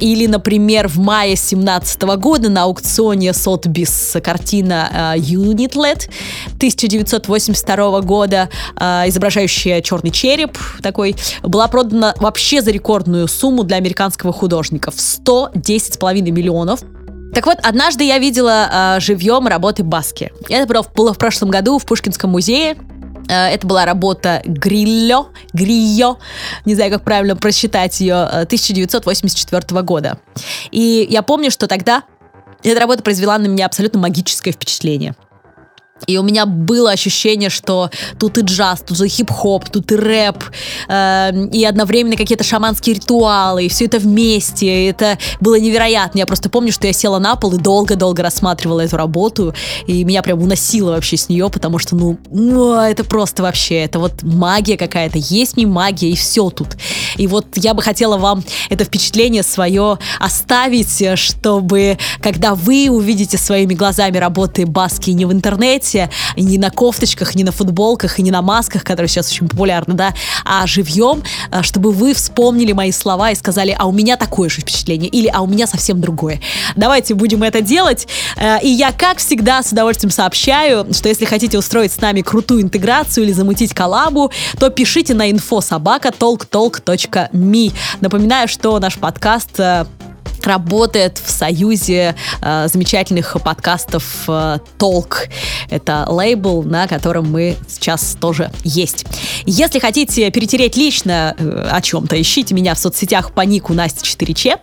Или, 0.00 0.26
например, 0.26 0.88
в 0.88 0.98
мае 0.98 1.36
2017 1.36 2.02
года 2.18 2.48
на 2.48 2.64
аукционе 2.64 3.30
Sotheby's 3.30 4.20
картина 4.20 4.90
uh, 4.92 5.16
Unitlet 5.16 6.08
1982 6.56 8.00
года, 8.02 8.48
uh, 8.76 9.08
изображающая 9.08 9.80
черный 9.80 10.10
череп 10.10 10.58
такой, 10.82 11.16
была 11.42 11.68
продана 11.68 12.14
вообще 12.18 12.62
за 12.62 12.70
рекордную 12.70 13.28
сумму 13.28 13.64
для 13.64 13.76
американского 13.76 14.32
художника 14.32 14.90
в 14.90 14.96
110,5 14.96 16.30
миллионов. 16.30 16.80
Так 17.36 17.44
вот, 17.44 17.58
однажды 17.62 18.04
я 18.04 18.18
видела 18.18 18.96
э, 18.96 19.00
живьем 19.00 19.46
работы 19.46 19.82
Баски. 19.82 20.32
Это 20.48 20.66
было, 20.66 20.86
было 20.94 21.12
в 21.12 21.18
прошлом 21.18 21.50
году 21.50 21.78
в 21.78 21.84
Пушкинском 21.84 22.30
музее. 22.30 22.76
Э, 23.28 23.48
это 23.48 23.66
была 23.66 23.84
работа 23.84 24.42
Грилло, 24.44 25.28
Грио, 25.52 26.18
не 26.64 26.74
знаю, 26.74 26.90
как 26.90 27.02
правильно 27.02 27.36
просчитать 27.36 28.00
ее, 28.00 28.22
1984 28.22 29.62
э, 29.68 29.82
года. 29.82 30.18
И 30.70 31.06
я 31.10 31.22
помню, 31.22 31.50
что 31.50 31.66
тогда 31.66 32.04
эта 32.62 32.80
работа 32.80 33.02
произвела 33.02 33.38
на 33.38 33.46
меня 33.46 33.66
абсолютно 33.66 34.00
магическое 34.00 34.52
впечатление. 34.52 35.14
И 36.06 36.18
у 36.18 36.22
меня 36.22 36.46
было 36.46 36.90
ощущение, 36.90 37.50
что 37.50 37.90
тут 38.18 38.38
и 38.38 38.42
джаз, 38.42 38.82
тут 38.86 39.00
и 39.00 39.08
хип-хоп, 39.08 39.68
тут 39.70 39.90
и 39.92 39.96
рэп, 39.96 40.44
э, 40.88 41.46
и 41.52 41.64
одновременно 41.64 42.16
какие-то 42.16 42.44
шаманские 42.44 42.96
ритуалы, 42.96 43.64
и 43.64 43.68
все 43.68 43.86
это 43.86 43.98
вместе. 43.98 44.66
И 44.66 44.86
это 44.90 45.18
было 45.40 45.58
невероятно. 45.58 46.18
Я 46.18 46.26
просто 46.26 46.50
помню, 46.50 46.72
что 46.72 46.86
я 46.86 46.92
села 46.92 47.18
на 47.18 47.34
пол 47.36 47.54
и 47.54 47.58
долго-долго 47.58 48.22
рассматривала 48.22 48.80
эту 48.80 48.96
работу, 48.96 49.54
и 49.86 50.04
меня 50.04 50.22
прям 50.22 50.42
уносило 50.42 50.90
вообще 50.90 51.16
с 51.16 51.28
нее, 51.28 51.48
потому 51.48 51.78
что, 51.78 51.96
ну, 51.96 52.18
ну 52.30 52.74
это 52.74 53.02
просто 53.02 53.42
вообще, 53.42 53.76
это 53.76 53.98
вот 53.98 54.22
магия 54.22 54.76
какая-то. 54.76 55.18
Есть 55.18 55.56
мне 55.56 55.66
магия, 55.66 56.10
и 56.10 56.16
все 56.16 56.50
тут. 56.50 56.76
И 57.16 57.26
вот 57.26 57.46
я 57.56 57.74
бы 57.74 57.82
хотела 57.82 58.16
вам 58.18 58.44
это 58.68 58.84
впечатление 58.84 59.42
свое 59.42 59.98
оставить, 60.20 61.18
чтобы, 61.18 61.98
когда 62.20 62.54
вы 62.54 62.88
увидите 62.90 63.38
своими 63.38 63.74
глазами 63.74 64.18
работы 64.18 64.66
Баски 64.66 65.10
не 65.10 65.24
в 65.24 65.32
интернете, 65.32 65.85
интернете, 65.86 66.10
не 66.36 66.58
на 66.58 66.70
кофточках, 66.70 67.34
не 67.34 67.44
на 67.44 67.52
футболках 67.52 68.18
и 68.18 68.22
не 68.22 68.30
на 68.30 68.42
масках, 68.42 68.84
которые 68.84 69.08
сейчас 69.08 69.30
очень 69.30 69.48
популярны, 69.48 69.94
да, 69.94 70.14
а 70.44 70.66
живьем, 70.66 71.22
э, 71.50 71.62
чтобы 71.62 71.92
вы 71.92 72.14
вспомнили 72.14 72.72
мои 72.72 72.92
слова 72.92 73.30
и 73.30 73.34
сказали, 73.34 73.74
а 73.78 73.86
у 73.86 73.92
меня 73.92 74.16
такое 74.16 74.48
же 74.48 74.60
впечатление, 74.60 75.08
или 75.08 75.28
а 75.32 75.40
у 75.40 75.46
меня 75.46 75.66
совсем 75.66 76.00
другое. 76.00 76.40
Давайте 76.76 77.14
будем 77.14 77.42
это 77.42 77.60
делать. 77.60 78.06
Э, 78.36 78.58
и 78.62 78.68
я, 78.68 78.92
как 78.92 79.18
всегда, 79.18 79.62
с 79.62 79.72
удовольствием 79.72 80.10
сообщаю, 80.10 80.86
что 80.92 81.08
если 81.08 81.24
хотите 81.24 81.58
устроить 81.58 81.92
с 81.92 82.00
нами 82.00 82.22
крутую 82.22 82.62
интеграцию 82.62 83.24
или 83.24 83.32
замутить 83.32 83.74
коллабу, 83.74 84.30
то 84.58 84.70
пишите 84.70 85.14
на 85.14 85.30
info 85.30 85.62
собака 85.62 86.08
talktalk.me. 86.08 87.72
Напоминаю, 88.00 88.48
что 88.48 88.78
наш 88.78 88.96
подкаст 88.96 89.60
работает 90.46 91.18
в 91.18 91.30
союзе 91.30 92.14
э, 92.40 92.68
замечательных 92.68 93.36
подкастов 93.42 94.24
э. 94.78 95.28
Это 95.70 96.06
лейбл, 96.08 96.62
на 96.62 96.86
котором 96.86 97.30
мы 97.30 97.56
сейчас 97.68 98.16
тоже 98.20 98.50
есть. 98.64 99.04
Если 99.44 99.78
хотите 99.78 100.30
перетереть 100.30 100.76
лично 100.76 101.34
э, 101.38 101.68
о 101.70 101.80
чем-то, 101.80 102.20
ищите 102.20 102.54
меня 102.54 102.74
в 102.74 102.78
соцсетях 102.78 103.32
по 103.32 103.42
нику 103.42 103.74
Настя 103.74 104.04
4Ч. 104.04 104.58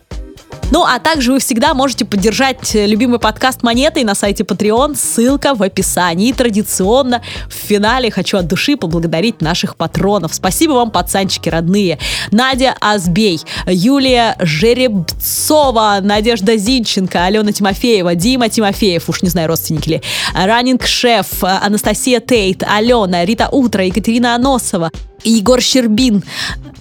Ну, 0.72 0.84
а 0.84 1.00
также 1.00 1.32
вы 1.34 1.40
всегда 1.40 1.74
можете 1.74 2.06
поддержать 2.06 2.76
э, 2.76 2.88
любимый 2.88 3.20
подкаст 3.20 3.64
монетой 3.64 4.04
на 4.04 4.16
сайте 4.16 4.44
Patreon. 4.44 4.96
Ссылка 4.96 5.54
в 5.54 5.62
описании. 5.62 6.30
И 6.30 6.34
традиционно 6.34 7.22
в 7.48 7.54
финале 7.54 8.10
хочу 8.10 8.38
от 8.38 8.48
души 8.48 8.76
поблагодарить 8.76 9.42
наших 9.42 9.76
патронов. 9.76 10.34
Спасибо 10.34 10.74
вам, 10.74 10.90
пацанчики 10.92 11.50
родные. 11.50 12.00
Надя 12.32 12.76
Азбей, 12.82 13.40
Юлия 13.68 14.36
Жеребцова, 14.40 16.00
Надежда 16.02 16.58
Зинченко, 16.58 17.24
Алена 17.26 17.52
Тимофеева, 17.52 18.16
Дима 18.16 18.50
Тимофеев, 18.50 19.08
уж 19.10 19.22
не 19.22 19.30
знаю, 19.30 19.50
родственники 19.50 19.90
ли, 19.90 20.02
Раннинг 20.34 20.86
Шеф, 20.86 21.44
Анастасия 21.44 22.20
Тейт, 22.20 22.64
Алена, 22.64 23.26
Рита 23.26 23.50
Утро, 23.52 23.86
Екатерина 23.86 24.36
Аносова, 24.36 24.92
Егор 25.24 25.62
Щербин, 25.62 26.24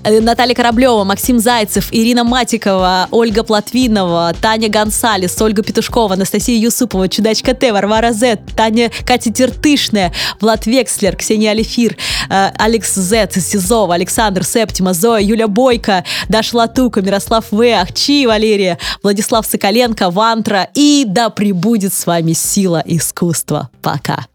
э, 0.05 0.21
Наталья 0.21 0.55
Кораблева, 0.55 1.05
Максим 1.05 1.39
Зайцев, 1.39 1.89
Ирина 1.93 2.25
Матикова, 2.25 3.09
Ольга 3.11 3.43
Платвинова, 3.73 4.35
Таня 4.39 4.69
Гонсалес, 4.69 5.41
Ольга 5.41 5.63
Петушкова, 5.63 6.15
Анастасия 6.15 6.59
Юсупова, 6.59 7.09
Чудачка 7.09 7.55
Т, 7.55 7.73
Варвара 7.73 8.13
З, 8.13 8.37
Таня 8.55 8.91
Катя 9.07 9.33
Тертышная, 9.33 10.13
Влад 10.41 10.67
Векслер, 10.67 11.17
Ксения 11.17 11.53
Алифир, 11.53 11.97
э, 12.29 12.51
Алекс 12.59 12.95
З, 12.95 13.29
Сизова, 13.31 13.95
Александр 13.95 14.45
Септима, 14.45 14.93
Зоя, 14.93 15.23
Юля 15.23 15.49
Бойко, 15.49 16.05
Даша 16.29 16.59
Латука, 16.59 17.01
Мирослав 17.01 17.47
В, 17.51 17.63
Ахчи, 17.81 18.27
Валерия, 18.27 18.79
Владислав 19.03 19.47
Соколенко, 19.47 20.11
Вантра 20.11 20.69
и 20.75 21.05
да 21.09 21.31
пребудет 21.31 21.95
с 21.95 22.07
вами 22.07 22.35
сила 22.35 22.83
искусства. 22.85 23.71
Пока. 23.81 24.27